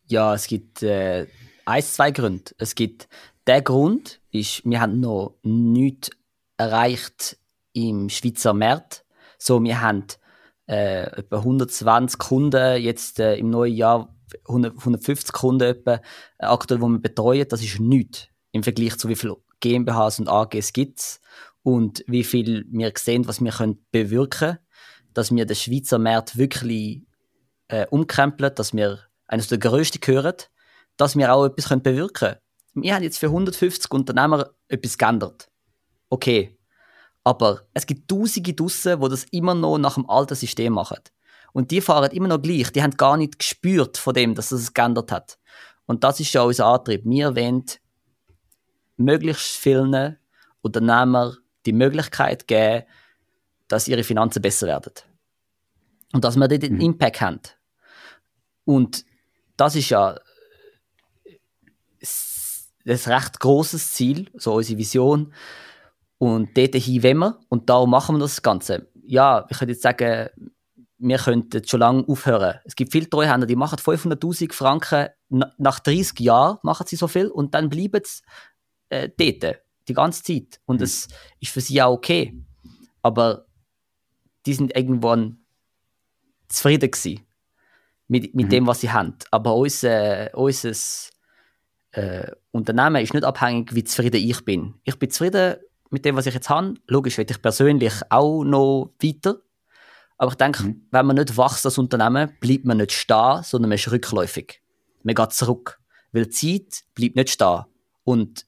Ja, 0.06 0.34
es 0.34 0.46
gibt 0.46 0.82
äh, 0.82 1.26
ein, 1.64 1.82
zwei 1.82 2.10
Gründe. 2.10 2.52
Es 2.58 2.74
gibt 2.74 3.08
der 3.46 3.62
Grund 3.62 4.20
ist, 4.30 4.62
wir 4.64 4.80
haben 4.80 5.00
noch 5.00 5.34
nichts 5.42 6.10
erreicht 6.56 7.38
im 7.72 8.08
Schweizer 8.08 8.54
Markt. 8.54 9.04
So, 9.38 9.62
wir 9.62 9.80
haben 9.80 10.04
äh, 10.66 11.02
etwa 11.02 11.38
120 11.38 12.18
Kunden 12.18 12.80
jetzt 12.80 13.20
äh, 13.20 13.36
im 13.36 13.50
neuen 13.50 13.74
Jahr 13.74 14.13
100, 14.48 14.78
150 14.78 15.32
Kunden 15.32 15.68
etwa, 15.68 15.94
äh, 16.38 16.46
aktuell, 16.46 16.80
die 16.80 16.86
wir 16.86 16.98
betreuen, 16.98 17.46
das 17.48 17.62
ist 17.62 17.80
nichts 17.80 18.28
im 18.52 18.62
Vergleich 18.62 18.96
zu 18.98 19.08
wie 19.08 19.16
viele 19.16 19.36
GmbHs 19.60 20.20
und 20.20 20.28
AGs 20.28 20.72
gibt 20.72 21.00
es 21.00 21.20
und 21.62 22.04
wie 22.06 22.24
viel 22.24 22.66
wir 22.70 22.92
sehen, 22.96 23.26
was 23.26 23.42
wir 23.42 23.52
können 23.52 23.84
bewirken 23.90 24.38
können, 24.38 24.58
dass 25.14 25.34
wir 25.34 25.46
den 25.46 25.56
Schweizer 25.56 25.98
Markt 25.98 26.36
wirklich 26.36 27.02
äh, 27.68 27.86
umkrempeln, 27.88 28.54
dass 28.54 28.74
wir 28.74 29.00
eines 29.26 29.48
der 29.48 29.58
grössten 29.58 30.00
gehören, 30.00 30.36
dass 30.96 31.16
wir 31.16 31.32
auch 31.32 31.46
etwas 31.46 31.68
können 31.68 31.82
bewirken 31.82 32.12
können. 32.14 32.36
Wir 32.74 32.94
haben 32.94 33.02
jetzt 33.02 33.18
für 33.18 33.26
150 33.26 33.90
Unternehmer 33.92 34.50
etwas 34.68 34.98
geändert. 34.98 35.48
Okay. 36.08 36.58
Aber 37.22 37.62
es 37.72 37.86
gibt 37.86 38.10
Tausende 38.10 38.52
draussen, 38.52 39.00
die 39.00 39.08
das 39.08 39.24
immer 39.30 39.54
noch 39.54 39.78
nach 39.78 39.94
dem 39.94 40.08
alten 40.10 40.34
System 40.34 40.74
machen. 40.74 40.98
Und 41.54 41.70
die 41.70 41.80
fahren 41.80 42.10
immer 42.10 42.26
noch 42.26 42.42
gleich. 42.42 42.72
Die 42.72 42.82
haben 42.82 42.96
gar 42.96 43.16
nicht 43.16 43.38
gespürt 43.38 43.96
von 43.96 44.12
dem, 44.12 44.34
dass 44.34 44.50
es 44.50 44.74
geändert 44.74 45.12
hat. 45.12 45.38
Und 45.86 46.02
das 46.02 46.18
ist 46.18 46.32
ja 46.32 46.42
unser 46.42 46.66
Antrieb. 46.66 47.02
Wir 47.04 47.36
wollen 47.36 47.64
möglichst 48.96 49.56
vielen 49.56 50.18
Unternehmern 50.62 51.36
die 51.64 51.72
Möglichkeit 51.72 52.48
geben, 52.48 52.84
dass 53.68 53.86
ihre 53.86 54.02
Finanzen 54.02 54.42
besser 54.42 54.66
werden. 54.66 54.94
Und 56.12 56.24
dass 56.24 56.36
wir 56.36 56.48
dort 56.48 56.64
einen 56.64 56.74
mhm. 56.74 56.80
Impact 56.80 57.20
haben. 57.20 57.40
Und 58.64 59.04
das 59.56 59.76
ist 59.76 59.90
ja 59.90 60.18
ein 62.84 62.96
recht 62.96 63.38
großes 63.38 63.92
Ziel, 63.92 64.28
so 64.34 64.54
unsere 64.54 64.78
Vision. 64.78 65.32
Und 66.18 66.56
dort 66.56 66.74
hin 66.74 67.02
wollen 67.04 67.18
wir. 67.18 67.40
Und 67.48 67.70
darum 67.70 67.90
machen 67.90 68.16
wir 68.16 68.20
das 68.20 68.42
Ganze. 68.42 68.88
Ja, 69.06 69.46
ich 69.48 69.58
könnte 69.58 69.72
jetzt 69.72 69.82
sagen, 69.82 70.30
wir 71.06 71.18
könnten 71.18 71.66
schon 71.66 71.80
lange 71.80 72.08
aufhören. 72.08 72.60
Es 72.64 72.76
gibt 72.76 72.92
viele 72.92 73.08
Treuhänder, 73.08 73.46
die 73.46 73.56
machen 73.56 73.78
500.000 73.78 74.52
Franken, 74.52 75.08
nach 75.28 75.80
30 75.80 76.18
Jahren 76.20 76.58
machen 76.62 76.86
sie 76.86 76.96
so 76.96 77.08
viel 77.08 77.28
und 77.28 77.54
dann 77.54 77.68
bleiben 77.68 78.00
sie 78.04 78.22
äh, 78.88 79.10
dort, 79.16 79.60
die 79.86 79.94
ganze 79.94 80.22
Zeit. 80.22 80.60
Und 80.64 80.76
mhm. 80.76 80.80
das 80.80 81.08
ist 81.40 81.52
für 81.52 81.60
sie 81.60 81.82
auch 81.82 81.92
okay. 81.92 82.34
Aber 83.02 83.46
die 84.46 84.54
sind 84.54 84.74
irgendwann 84.74 85.38
zufrieden 86.48 86.90
gewesen 86.90 87.20
mit, 88.08 88.34
mit 88.34 88.46
mhm. 88.46 88.50
dem, 88.50 88.66
was 88.66 88.80
sie 88.80 88.90
haben. 88.90 89.16
Aber 89.30 89.56
unser, 89.56 90.30
unser 90.34 90.72
äh, 91.92 92.30
Unternehmen 92.50 93.02
ist 93.02 93.14
nicht 93.14 93.24
abhängig, 93.24 93.74
wie 93.74 93.84
zufrieden 93.84 94.22
ich 94.22 94.44
bin. 94.44 94.74
Ich 94.84 94.98
bin 94.98 95.10
zufrieden 95.10 95.56
mit 95.90 96.04
dem, 96.04 96.16
was 96.16 96.26
ich 96.26 96.34
jetzt 96.34 96.48
habe. 96.48 96.74
Logisch 96.86 97.18
will 97.18 97.26
ich 97.28 97.42
persönlich 97.42 97.92
auch 98.08 98.42
noch 98.42 98.92
weiter. 99.02 99.36
Aber 100.24 100.32
ich 100.32 100.38
denke, 100.38 100.62
mhm. 100.62 100.86
wenn 100.90 101.04
man 101.04 101.16
nicht 101.16 101.36
wächst 101.36 101.66
als 101.66 101.76
Unternehmen, 101.76 102.34
bleibt 102.40 102.64
man 102.64 102.78
nicht 102.78 102.92
stehen, 102.92 103.42
sondern 103.42 103.68
man 103.68 103.76
ist 103.76 103.92
rückläufig. 103.92 104.62
Man 105.02 105.14
geht 105.14 105.32
zurück. 105.32 105.78
Weil 106.12 106.24
die 106.24 106.30
Zeit 106.30 106.84
bleibt 106.94 107.16
nicht 107.16 107.28
stehen. 107.28 107.64
Und 108.04 108.46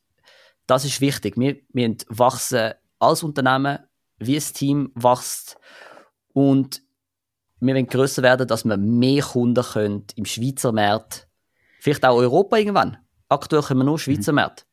das 0.67 0.87
ist 0.87 1.03
wichtig. 1.03 1.37
Wir, 1.37 1.57
wir 1.75 1.95
wachsen 2.09 2.73
als 2.99 3.23
Unternehmen, 3.23 3.81
wie 4.17 4.37
ein 4.37 4.55
Team 4.55 4.91
wächst. 4.95 5.59
Und 6.33 6.81
wir 7.61 7.75
wollen 7.75 7.89
grösser 7.89 8.23
werden, 8.23 8.49
dass 8.49 8.65
wir 8.65 8.79
mehr 8.79 9.23
Kunden 9.23 9.63
können 9.63 10.07
im 10.15 10.25
Schweizer 10.25 10.73
Markt, 10.73 11.29
vielleicht 11.81 12.07
auch 12.07 12.17
Europa 12.17 12.57
irgendwann. 12.57 12.97
Aktuell 13.29 13.61
können 13.61 13.81
wir 13.81 13.85
nur 13.85 13.99
Schweizer 13.99 14.33
mhm. 14.33 14.37
Markt. 14.37 14.67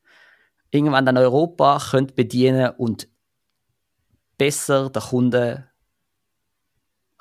Irgendwann 0.70 1.04
dann 1.04 1.18
Europa 1.18 1.82
können 1.90 2.12
bedienen 2.16 2.70
und 2.78 3.08
besser 4.38 4.88
den 4.88 5.02
Kunden 5.02 5.64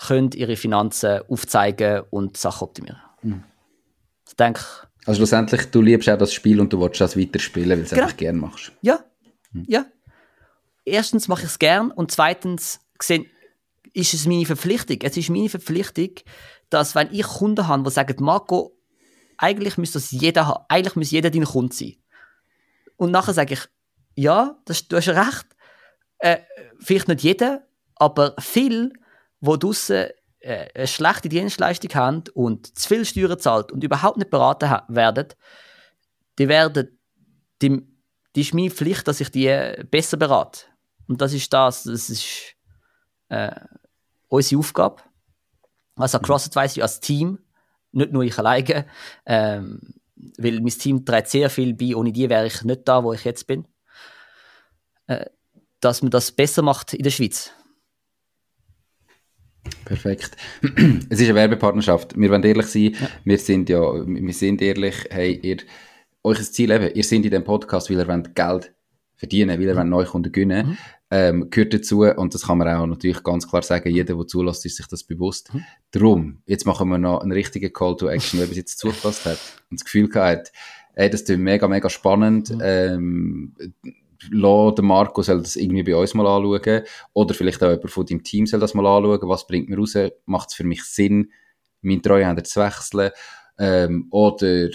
können 0.07 0.31
ihre 0.33 0.55
Finanzen 0.55 1.21
aufzeigen 1.27 2.03
und 2.09 2.37
Sachen 2.37 2.65
optimieren. 2.65 3.01
Mhm. 3.21 3.43
Ich 4.27 4.35
denke, 4.35 4.61
also 5.05 5.17
schlussendlich, 5.17 5.69
du 5.69 5.81
liebst 5.81 6.09
auch 6.09 6.17
das 6.17 6.33
Spiel 6.33 6.59
und 6.61 6.71
du 6.71 6.79
willst 6.79 7.01
das 7.01 7.17
weiterspielen, 7.17 7.69
weil 7.69 7.77
du 7.77 7.83
es 7.83 7.89
genau. 7.89 8.03
einfach 8.03 8.17
gerne 8.17 8.39
machst. 8.39 8.71
Ja, 8.81 9.03
mhm. 9.51 9.65
ja. 9.67 9.85
Erstens 10.85 11.27
mache 11.27 11.41
ich 11.41 11.49
es 11.49 11.59
gern 11.59 11.91
und 11.91 12.11
zweitens 12.11 12.79
gesehen, 12.97 13.25
ist 13.93 14.13
es 14.13 14.25
meine 14.25 14.45
Verpflichtung. 14.45 14.97
Es 15.01 15.17
ist 15.17 15.29
meine 15.29 15.49
Verpflichtung, 15.49 16.11
dass 16.69 16.95
wenn 16.95 17.11
ich 17.11 17.23
Kunden 17.23 17.67
habe, 17.67 17.83
die 17.83 17.91
sagen, 17.91 18.15
Marco, 18.23 18.75
eigentlich 19.37 19.77
müsste 19.77 19.99
das 19.99 20.11
jeder 20.11 20.47
haben, 20.47 20.65
eigentlich 20.69 20.95
müsste 20.95 21.15
jeder 21.15 21.29
dein 21.29 21.45
Kunde 21.45 21.75
sein. 21.75 21.95
Und 22.97 23.11
nachher 23.11 23.33
sage 23.33 23.53
ich, 23.53 23.61
ja, 24.15 24.57
das, 24.65 24.87
du 24.87 24.97
hast 24.97 25.09
recht. 25.09 25.45
Äh, 26.19 26.39
vielleicht 26.79 27.07
nicht 27.07 27.23
jeder, 27.23 27.67
aber 27.95 28.35
viel, 28.39 28.93
wo 29.43 29.57
draussen 29.57 30.07
äh, 30.39 30.67
eine 30.73 30.87
schlechte 30.87 31.27
Dienstleistung 31.27 31.93
haben 31.95 32.23
und 32.33 32.79
zu 32.79 32.87
viel 32.87 33.03
Steuern 33.03 33.37
zahlt 33.37 33.73
und 33.73 33.83
überhaupt 33.83 34.17
nicht 34.17 34.29
beraten 34.29 34.71
werden, 34.87 35.27
die 36.39 36.47
werden, 36.47 36.97
die, 37.61 37.81
die 38.35 38.41
ist 38.41 38.53
meine 38.53 38.71
Pflicht, 38.71 39.05
dass 39.05 39.19
ich 39.19 39.29
die 39.29 39.83
besser 39.91 40.15
berate. 40.15 40.61
Und 41.09 41.19
das 41.19 41.33
ist 41.33 41.51
das, 41.51 41.83
das 41.83 42.09
ist 42.09 42.55
äh, 43.27 43.51
unsere 44.29 44.59
Aufgabe. 44.59 45.01
Also 45.97 46.19
mhm. 46.19 46.23
CrossAdvisory 46.23 46.81
als 46.81 47.01
Team, 47.01 47.39
nicht 47.91 48.13
nur 48.13 48.23
ich 48.23 48.39
alleine, 48.39 48.85
ähm, 49.25 49.81
weil 50.37 50.61
mein 50.61 50.69
Team 50.69 51.03
trägt 51.03 51.27
sehr 51.27 51.49
viel 51.49 51.73
bei, 51.73 51.95
ohne 51.95 52.13
die 52.13 52.29
wäre 52.29 52.47
ich 52.47 52.63
nicht 52.63 52.87
da, 52.87 53.03
wo 53.03 53.11
ich 53.11 53.25
jetzt 53.25 53.45
bin, 53.45 53.67
äh, 55.07 55.25
dass 55.81 56.01
man 56.01 56.11
das 56.11 56.31
besser 56.31 56.61
macht 56.61 56.93
in 56.93 57.03
der 57.03 57.11
Schweiz. 57.11 57.51
Perfekt. 59.85 60.31
Es 61.09 61.19
ist 61.19 61.25
eine 61.25 61.35
Werbepartnerschaft. 61.35 62.17
Wir 62.17 62.29
wollen 62.29 62.43
ehrlich 62.43 62.67
sein. 62.67 62.95
Ja. 62.99 63.09
Wir 63.23 63.37
sind 63.37 63.69
ja, 63.69 63.81
wir 63.81 64.33
sind 64.33 64.61
ehrlich, 64.61 64.95
hey, 65.09 65.39
ihr, 65.41 65.57
euch 66.23 66.51
Ziel 66.51 66.71
eben, 66.71 66.93
ihr 66.93 67.03
seid 67.03 67.17
in 67.17 67.23
diesem 67.23 67.43
Podcast, 67.43 67.89
weil 67.89 67.97
ihr 67.97 68.07
wollt 68.07 68.35
Geld 68.35 68.73
verdienen, 69.15 69.59
weil 69.59 69.67
ihr 69.67 69.75
wollt 69.75 69.87
neue 69.87 70.05
Kunden 70.05 70.31
gewinnen. 70.31 70.67
Mhm 70.67 70.77
ähm, 71.13 71.51
gehört 71.51 71.75
dazu 71.75 72.05
und 72.05 72.33
das 72.33 72.47
kann 72.47 72.57
man 72.57 72.67
auch 72.67 72.87
natürlich 72.87 73.21
ganz 73.21 73.47
klar 73.47 73.61
sagen, 73.61 73.87
jeder, 73.89 74.15
der 74.15 74.25
zulässt, 74.25 74.65
ist 74.65 74.77
sich 74.77 74.87
das 74.87 75.03
bewusst. 75.03 75.53
Mhm. 75.53 75.63
Drum, 75.91 76.41
jetzt 76.47 76.65
machen 76.65 76.89
wir 76.89 76.97
noch 76.97 77.21
einen 77.21 77.31
richtigen 77.31 77.71
Call 77.71 77.95
to 77.95 78.07
Action, 78.07 78.39
wer 78.39 78.47
bis 78.47 78.57
jetzt 78.57 78.79
zugepasst 78.79 79.25
hat 79.25 79.37
und 79.69 79.79
das 79.79 79.85
Gefühl 79.85 80.09
gehabt 80.09 80.51
ey, 80.95 81.09
das 81.09 81.21
ist 81.21 81.37
mega, 81.37 81.67
mega 81.67 81.89
spannend, 81.89 82.51
mhm. 82.51 82.61
ähm, 82.63 83.53
lass 84.31 84.81
Marco 84.81 85.21
soll 85.21 85.41
das 85.41 85.55
irgendwie 85.55 85.83
bei 85.83 85.95
uns 85.95 86.13
mal 86.13 86.27
anschauen. 86.27 86.83
Oder 87.13 87.33
vielleicht 87.33 87.63
auch 87.63 87.69
jemand 87.71 87.91
von 87.91 88.05
deinem 88.05 88.23
Team 88.23 88.45
soll 88.45 88.59
das 88.59 88.73
mal 88.73 88.85
anschauen, 88.85 89.29
was 89.29 89.47
bringt 89.47 89.69
mir 89.69 89.77
raus, 89.77 89.95
macht 90.25 90.49
es 90.49 90.55
für 90.55 90.63
mich 90.63 90.83
Sinn, 90.83 91.31
meinen 91.81 92.01
Treuhänder 92.01 92.43
zu 92.43 92.61
wechseln? 92.61 93.11
Ähm, 93.57 94.07
oder 94.11 94.69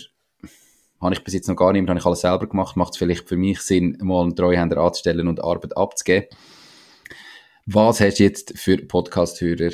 habe 1.01 1.15
ich 1.15 1.25
bis 1.25 1.35
jetzt 1.35 1.49
noch 1.49 1.57
gar 1.57 1.73
nicht, 1.73 1.89
habe 1.89 1.99
ich 1.99 2.07
alles 2.07 2.21
selber 2.21 2.49
gemacht, 2.49 2.77
macht 2.77 2.93
es 2.93 2.99
vielleicht 2.99 3.29
für 3.29 3.37
mich 3.37 3.61
Sinn, 3.61 3.97
mal 4.01 4.23
einen 4.23 4.37
Treuhänder 4.37 4.79
anzustellen 4.79 5.29
und 5.29 5.43
Arbeit 5.43 5.77
abzugeben. 5.77 6.29
Was 7.67 8.01
hast 8.01 8.19
du 8.19 8.25
jetzt 8.25 8.59
für 8.59 8.79
Podcast-Hörer 8.79 9.71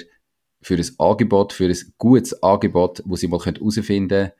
für 0.64 0.76
ein 0.76 0.90
Angebot, 0.98 1.52
für 1.52 1.66
ein 1.66 1.94
gutes 1.98 2.42
Angebot, 2.42 3.02
wo 3.04 3.16
sie 3.16 3.28
mal 3.28 3.38
herausfinden 3.38 4.08
können, 4.08 4.32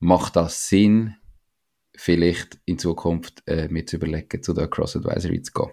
macht 0.00 0.36
das 0.36 0.68
Sinn, 0.68 1.16
vielleicht 2.00 2.58
in 2.64 2.78
Zukunft 2.78 3.42
äh, 3.46 3.68
mir 3.68 3.84
zu 3.84 3.96
überlegen, 3.96 4.42
zu 4.42 4.54
der 4.54 4.68
Cross 4.68 4.96
Advisory 4.96 5.42
zu 5.42 5.52
gehen? 5.52 5.70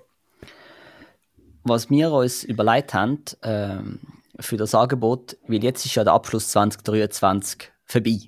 Was 1.64 1.90
wir 1.90 2.12
uns 2.12 2.44
überlegt 2.44 2.94
haben 2.94 3.24
äh, 3.42 3.78
für 4.40 4.58
das 4.58 4.76
Angebot, 4.76 5.38
weil 5.48 5.64
jetzt 5.64 5.86
ist 5.86 5.96
ja 5.96 6.04
der 6.04 6.12
Abschluss 6.12 6.50
2023 6.50 7.72
vorbei. 7.86 8.20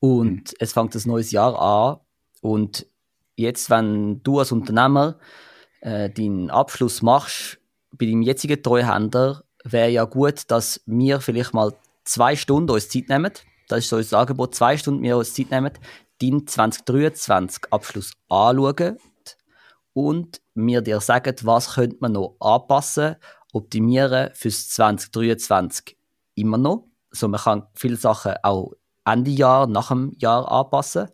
Und 0.00 0.30
mhm. 0.30 0.56
es 0.60 0.72
fängt 0.72 0.94
das 0.94 1.04
neues 1.04 1.30
Jahr 1.30 1.60
an. 1.60 2.00
Und 2.40 2.86
jetzt, 3.36 3.68
wenn 3.68 4.22
du 4.22 4.38
als 4.38 4.50
Unternehmer 4.50 5.18
äh, 5.82 6.08
deinen 6.08 6.48
Abschluss 6.50 7.02
machst 7.02 7.58
bei 7.92 8.06
deinem 8.06 8.22
jetzigen 8.22 8.62
Treuhänder, 8.62 9.44
wäre 9.62 9.90
ja 9.90 10.04
gut, 10.04 10.50
dass 10.50 10.82
wir 10.86 11.20
vielleicht 11.20 11.52
mal 11.52 11.74
zwei 12.04 12.34
Stunden 12.34 12.70
uns 12.70 12.88
Zeit 12.88 13.10
nehmen. 13.10 13.32
Das 13.68 13.80
ist 13.80 13.90
so 13.90 13.96
unser 13.96 14.20
Angebot, 14.20 14.54
zwei 14.54 14.78
Stunden 14.78 15.02
wir 15.02 15.18
uns 15.18 15.34
Zeit 15.34 15.50
nehmen, 15.50 15.72
deinen 16.22 16.46
2023 16.46 17.64
Abschluss 17.70 18.12
anschauen 18.28 18.98
und 19.92 20.40
mir 20.54 20.80
dir 20.80 21.00
sagen, 21.00 21.34
was 21.42 21.74
könnte 21.74 21.96
man 22.00 22.12
noch 22.12 22.36
anpassen, 22.40 23.16
optimieren 23.52 24.30
fürs 24.34 24.68
2023 24.70 25.96
immer 26.34 26.58
noch. 26.58 26.88
Also 27.10 27.28
man 27.28 27.40
kann 27.40 27.66
viele 27.74 27.96
Sachen 27.96 28.34
auch 28.42 28.72
Ende 29.04 29.30
Jahr, 29.30 29.66
nach 29.66 29.88
dem 29.88 30.12
Jahr 30.18 30.50
anpassen. 30.50 31.08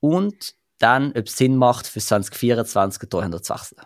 Und 0.00 0.54
dann, 0.78 1.10
ob 1.10 1.26
es 1.26 1.36
Sinn 1.36 1.56
macht, 1.56 1.86
für 1.86 2.00
2024 2.00 3.08
Treuhänder 3.08 3.42
zu 3.42 3.54
wechseln. 3.54 3.80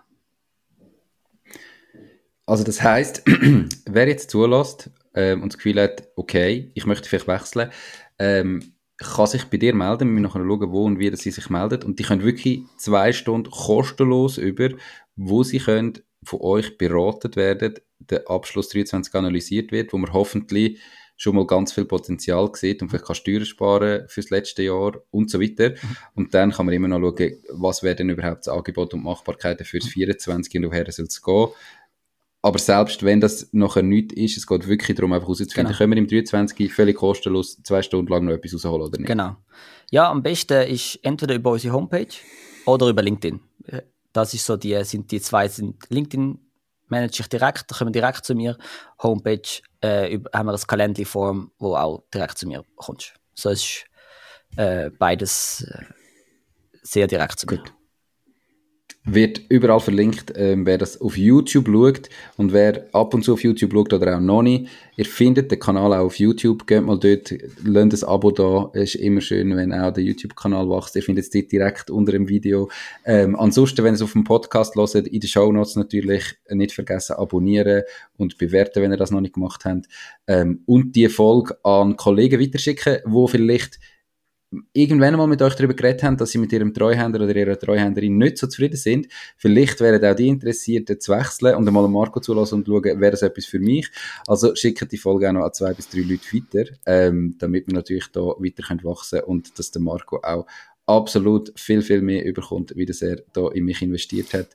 Also 2.44 2.64
das 2.64 2.82
heißt, 2.82 3.22
wer 3.86 4.08
jetzt 4.08 4.30
zulässt 4.30 4.90
ähm, 5.14 5.42
und 5.42 5.52
das 5.52 5.58
Gefühl 5.58 5.80
hat, 5.80 6.08
okay, 6.16 6.70
ich 6.74 6.84
möchte 6.84 7.08
vielleicht 7.08 7.28
wechseln, 7.28 7.70
ähm, 8.18 8.74
kann 9.04 9.26
sich 9.26 9.44
bei 9.46 9.56
dir 9.56 9.74
melden. 9.74 10.08
Wir 10.08 10.20
müssen 10.20 10.22
nachher 10.22 10.44
schauen, 10.44 10.72
wo 10.72 10.84
und 10.84 10.98
wie 10.98 11.14
sie 11.16 11.30
sich 11.30 11.50
meldet. 11.50 11.84
Und 11.84 11.98
die 11.98 12.04
können 12.04 12.22
wirklich 12.22 12.62
zwei 12.76 13.12
Stunden 13.12 13.50
kostenlos 13.50 14.38
über, 14.38 14.70
wo 15.16 15.42
sie 15.42 15.58
können 15.58 15.98
von 16.24 16.40
euch 16.40 16.78
beraten 16.78 17.34
werden, 17.36 17.74
der 17.98 18.28
Abschluss 18.28 18.68
23 18.68 19.14
analysiert 19.14 19.72
wird, 19.72 19.92
wo 19.92 19.98
wir 19.98 20.12
hoffentlich 20.12 20.80
schon 21.16 21.36
mal 21.36 21.46
ganz 21.46 21.72
viel 21.72 21.84
Potenzial 21.84 22.50
sieht 22.54 22.82
und 22.82 22.88
vielleicht 22.88 23.04
kann 23.04 23.14
Steuern 23.14 23.44
sparen 23.44 24.08
fürs 24.08 24.30
letzte 24.30 24.64
Jahr 24.64 24.92
und 25.10 25.30
so 25.30 25.40
weiter. 25.40 25.70
Mhm. 25.70 25.96
Und 26.14 26.34
dann 26.34 26.50
kann 26.50 26.66
man 26.66 26.74
immer 26.74 26.88
noch 26.88 27.00
schauen, 27.00 27.38
was 27.50 27.82
wäre 27.82 27.94
denn 27.94 28.10
überhaupt 28.10 28.46
das 28.46 28.48
Angebot 28.48 28.94
und 28.94 29.04
Machbarkeiten 29.04 29.64
fürs 29.64 29.86
24 29.86 30.56
und 30.56 30.66
woher 30.66 30.90
soll 30.90 31.06
es 31.06 31.22
gehen. 31.22 31.48
Aber 32.42 32.58
selbst 32.58 33.04
wenn 33.04 33.20
das 33.20 33.48
nachher 33.52 33.84
nichts 33.84 34.14
ist, 34.14 34.36
es 34.36 34.46
geht 34.46 34.66
wirklich 34.66 34.96
darum, 34.96 35.12
einfach 35.12 35.28
herauszufinden, 35.28 35.66
genau. 35.68 35.78
können 35.78 35.92
wir 35.92 35.98
im 35.98 36.08
23 36.08 36.72
völlig 36.72 36.96
kostenlos 36.96 37.62
zwei 37.62 37.82
Stunden 37.82 38.10
lang 38.10 38.24
noch 38.24 38.32
etwas 38.32 38.54
rausholen 38.54 38.82
oder 38.82 38.98
nicht? 38.98 39.06
Genau. 39.06 39.36
Ja, 39.90 40.10
am 40.10 40.22
besten 40.22 40.66
ist 40.68 40.98
entweder 41.02 41.34
über 41.36 41.52
unsere 41.52 41.74
Homepage 41.74 42.14
oder 42.66 42.88
über 42.88 43.02
LinkedIn. 43.02 43.40
Das 44.12 44.34
ist 44.34 44.44
so 44.44 44.56
die, 44.56 44.82
sind 44.84 45.10
die 45.12 45.20
zwei, 45.20 45.46
sind 45.48 45.76
LinkedIn 45.88 46.38
manage 46.92 47.20
ich 47.20 47.28
direkt, 47.28 47.70
da 47.70 47.76
kommen 47.76 47.92
direkt 47.92 48.24
zu 48.24 48.34
mir. 48.34 48.56
Homepage 49.02 49.62
äh, 49.80 50.18
haben 50.32 50.46
wir 50.46 50.52
ein 50.52 50.66
Kalendli-Form, 50.66 51.50
wo 51.58 51.74
auch 51.74 52.04
direkt 52.12 52.38
zu 52.38 52.46
mir 52.46 52.64
kommst. 52.76 53.14
So 53.34 53.50
ist 53.50 53.84
äh, 54.56 54.90
beides 54.90 55.62
äh, 55.62 55.84
sehr 56.82 57.06
direkt 57.06 57.40
zu 57.40 57.46
mir. 57.46 57.58
Gut. 57.58 57.72
Wird 59.04 59.40
überall 59.48 59.80
verlinkt, 59.80 60.32
ähm, 60.36 60.64
wer 60.64 60.78
das 60.78 61.00
auf 61.00 61.18
YouTube 61.18 61.66
schaut. 61.66 62.08
Und 62.36 62.52
wer 62.52 62.86
ab 62.92 63.14
und 63.14 63.24
zu 63.24 63.32
auf 63.32 63.42
YouTube 63.42 63.72
schaut 63.72 63.92
oder 63.92 64.16
auch 64.16 64.20
noch 64.20 64.42
nicht, 64.42 64.68
ihr 64.96 65.04
findet 65.04 65.50
den 65.50 65.58
Kanal 65.58 65.92
auch 65.92 66.06
auf 66.06 66.18
YouTube, 66.18 66.66
geht 66.66 66.84
mal 66.84 66.98
dort, 66.98 67.34
lasst 67.64 68.04
ein 68.04 68.08
Abo 68.08 68.30
da, 68.30 68.70
ist 68.74 68.94
immer 68.94 69.20
schön, 69.20 69.56
wenn 69.56 69.72
auch 69.72 69.92
der 69.92 70.04
YouTube-Kanal 70.04 70.68
wächst, 70.68 70.94
ihr 70.94 71.02
findet 71.02 71.24
es 71.24 71.30
dort 71.30 71.50
direkt 71.50 71.90
unter 71.90 72.12
dem 72.12 72.28
Video. 72.28 72.70
Ähm, 73.04 73.34
ansonsten, 73.34 73.82
wenn 73.82 73.94
ihr 73.94 73.96
es 73.96 74.02
auf 74.02 74.12
dem 74.12 74.24
Podcast 74.24 74.76
hört, 74.76 74.94
in 74.94 75.20
den 75.20 75.28
Show 75.28 75.50
Notes 75.50 75.74
natürlich 75.74 76.36
nicht 76.50 76.72
vergessen 76.72 77.16
abonnieren 77.16 77.82
und 78.16 78.38
bewerten, 78.38 78.82
wenn 78.82 78.92
ihr 78.92 78.96
das 78.96 79.10
noch 79.10 79.20
nicht 79.20 79.34
gemacht 79.34 79.64
habt. 79.64 79.86
Ähm, 80.28 80.62
und 80.66 80.94
die 80.94 81.08
Folge 81.08 81.56
an 81.64 81.96
Kollegen 81.96 82.40
weiterschicken, 82.40 82.98
wo 83.04 83.26
vielleicht 83.26 83.80
irgendwann 84.72 85.16
mal 85.16 85.26
mit 85.26 85.40
euch 85.42 85.54
darüber 85.54 85.74
geredet 85.74 86.02
haben, 86.02 86.16
dass 86.16 86.30
sie 86.30 86.38
mit 86.38 86.52
ihrem 86.52 86.74
Treuhänder 86.74 87.20
oder 87.20 87.34
ihrer 87.34 87.58
Treuhänderin 87.58 88.18
nicht 88.18 88.38
so 88.38 88.46
zufrieden 88.46 88.76
sind. 88.76 89.08
Vielleicht 89.36 89.80
wären 89.80 90.04
auch 90.04 90.14
die 90.14 90.28
interessiert, 90.28 91.02
zu 91.02 91.12
wechseln 91.12 91.56
und 91.56 91.66
einmal 91.66 91.88
Marco 91.88 92.20
zulassen 92.20 92.56
und 92.56 92.66
schauen, 92.66 93.00
wäre 93.00 93.12
das 93.12 93.22
etwas 93.22 93.46
für 93.46 93.58
mich. 93.58 93.90
Also 94.26 94.54
schickt 94.54 94.90
die 94.92 94.98
Folge 94.98 95.28
auch 95.28 95.32
noch 95.32 95.44
an 95.44 95.52
zwei 95.52 95.72
bis 95.72 95.88
drei 95.88 96.00
Leute 96.00 96.22
weiter, 96.32 96.70
ähm, 96.86 97.36
damit 97.38 97.66
wir 97.66 97.74
natürlich 97.74 98.08
da 98.12 98.20
weiter 98.20 98.62
können 98.62 98.84
wachsen 98.84 99.20
und 99.20 99.58
dass 99.58 99.70
der 99.70 99.82
Marco 99.82 100.20
auch 100.22 100.46
absolut 100.86 101.52
viel, 101.58 101.82
viel 101.82 102.02
mehr 102.02 102.24
überkommt, 102.24 102.74
wie 102.76 102.86
das 102.86 103.02
er 103.02 103.22
da 103.32 103.48
in 103.48 103.64
mich 103.64 103.82
investiert 103.82 104.34
hat. 104.34 104.48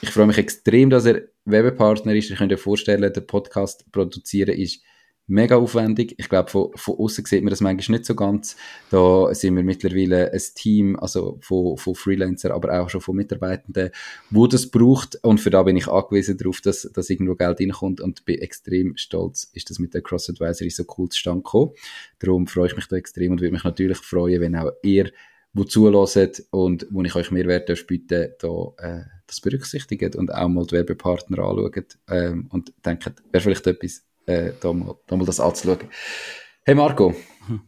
Ich 0.00 0.10
freue 0.10 0.26
mich 0.26 0.38
extrem, 0.38 0.90
dass 0.90 1.06
er 1.06 1.22
Werbepartner 1.44 2.14
ist. 2.14 2.30
Ich 2.30 2.36
könnte 2.36 2.54
mir 2.54 2.58
vorstellen, 2.58 3.12
der 3.12 3.20
Podcast 3.20 3.90
produzieren 3.92 4.56
ist 4.56 4.82
mega 5.28 5.56
aufwendig. 5.56 6.14
Ich 6.16 6.28
glaube, 6.28 6.50
von, 6.50 6.70
von 6.74 6.96
außen 6.96 7.24
sieht 7.26 7.44
man 7.44 7.50
das 7.50 7.60
manchmal 7.60 7.98
nicht 7.98 8.06
so 8.06 8.14
ganz. 8.14 8.56
Da 8.90 9.32
sind 9.34 9.54
wir 9.54 9.62
mittlerweile 9.62 10.32
ein 10.32 10.42
Team, 10.54 10.96
also 10.98 11.38
von, 11.40 11.76
von 11.76 11.94
Freelancer, 11.94 12.52
aber 12.52 12.80
auch 12.80 12.88
schon 12.88 13.02
von 13.02 13.14
Mitarbeitenden, 13.14 13.90
wo 14.30 14.46
das 14.46 14.70
braucht. 14.70 15.22
Und 15.22 15.38
für 15.38 15.50
da 15.50 15.62
bin 15.62 15.76
ich 15.76 15.86
angewiesen 15.86 16.38
darauf, 16.38 16.60
dass, 16.60 16.90
dass 16.92 17.10
irgendwo 17.10 17.34
Geld 17.34 17.60
reinkommt 17.60 18.00
und 18.00 18.24
bin 18.24 18.38
extrem 18.40 18.96
stolz, 18.96 19.50
ist 19.52 19.70
das 19.70 19.78
mit 19.78 19.94
der 19.94 20.02
Cross 20.02 20.30
Advisory 20.30 20.70
so 20.70 20.84
cool 20.96 21.08
zustande 21.10 21.42
gekommen. 21.42 21.72
Darum 22.18 22.46
freue 22.46 22.68
ich 22.68 22.76
mich 22.76 22.88
da 22.88 22.96
extrem 22.96 23.32
und 23.32 23.40
würde 23.40 23.52
mich 23.52 23.64
natürlich 23.64 23.98
freuen, 23.98 24.40
wenn 24.40 24.56
auch 24.56 24.72
ihr, 24.82 25.12
wo 25.52 25.64
zulässt 25.64 26.46
und 26.50 26.86
wo 26.90 27.02
ich 27.02 27.14
euch 27.14 27.30
Mehrwert 27.30 27.86
bieten 27.86 28.32
da 28.38 28.72
äh, 28.78 29.04
das 29.26 29.40
berücksichtigt 29.40 30.16
und 30.16 30.32
auch 30.32 30.48
mal 30.48 30.66
die 30.66 30.72
Werbepartner 30.76 31.38
anschaut 31.38 31.98
ähm, 32.08 32.46
und 32.50 32.72
denkt, 32.84 33.12
wäre 33.30 33.42
vielleicht 33.42 33.66
etwas 33.66 34.07
äh, 34.28 34.52
da, 34.60 34.72
mal, 34.72 34.94
da 35.06 35.16
mal 35.16 35.24
das 35.24 35.40
anzuschauen. 35.40 35.88
Hey 36.64 36.74
Marco, 36.74 37.14
hm. 37.46 37.62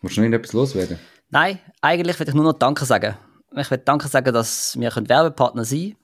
musst 0.00 0.16
du 0.16 0.20
noch 0.22 0.36
etwas 0.36 0.52
loswerden? 0.52 0.98
Nein, 1.30 1.60
eigentlich 1.80 2.18
will 2.18 2.28
ich 2.28 2.34
nur 2.34 2.44
noch 2.44 2.58
Danke 2.58 2.84
sagen. 2.84 3.16
Ich 3.56 3.70
will 3.70 3.78
Danke 3.78 4.08
sagen, 4.08 4.34
dass 4.34 4.78
wir 4.78 4.90
Werbepartner 4.90 5.64
sein 5.64 5.78
können. 5.78 5.96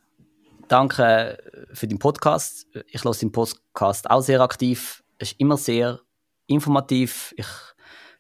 Danke 0.69 1.39
für 1.73 1.87
den 1.87 1.99
Podcast. 1.99 2.67
Ich 2.87 3.05
höre 3.05 3.15
den 3.15 3.33
Podcast 3.33 4.09
auch 4.09 4.23
sehr 4.23 4.41
aktiv. 4.41 5.03
Es 5.19 5.33
ist 5.33 5.41
immer 5.41 5.57
sehr 5.57 6.01
informativ. 6.47 7.35
Ich 7.37 7.47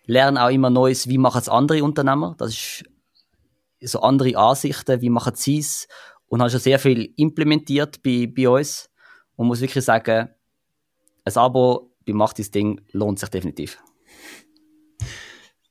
lerne 0.06 0.44
auch 0.44 0.50
immer 0.50 0.68
Neues, 0.68 1.08
wie 1.08 1.18
machen 1.18 1.40
es 1.40 1.48
andere 1.48 1.82
Unternehmer. 1.84 2.34
Das 2.38 2.50
ist 2.50 2.84
so 3.80 4.00
andere 4.00 4.36
Ansichten, 4.36 5.00
wie 5.00 5.10
machen 5.10 5.34
sie 5.36 5.58
es. 5.58 5.86
Und 6.26 6.40
habe 6.40 6.50
schon 6.50 6.60
sehr 6.60 6.78
viel 6.78 7.12
implementiert 7.16 8.02
bei, 8.02 8.26
bei 8.26 8.48
uns. 8.48 8.90
Und 9.36 9.46
muss 9.46 9.60
wirklich 9.60 9.84
sagen, 9.84 10.33
ein 11.24 11.36
Abo 11.36 11.90
bei 12.06 12.12
Macht 12.12 12.38
das 12.38 12.50
Ding 12.50 12.80
lohnt 12.92 13.18
sich 13.18 13.28
definitiv. 13.30 13.82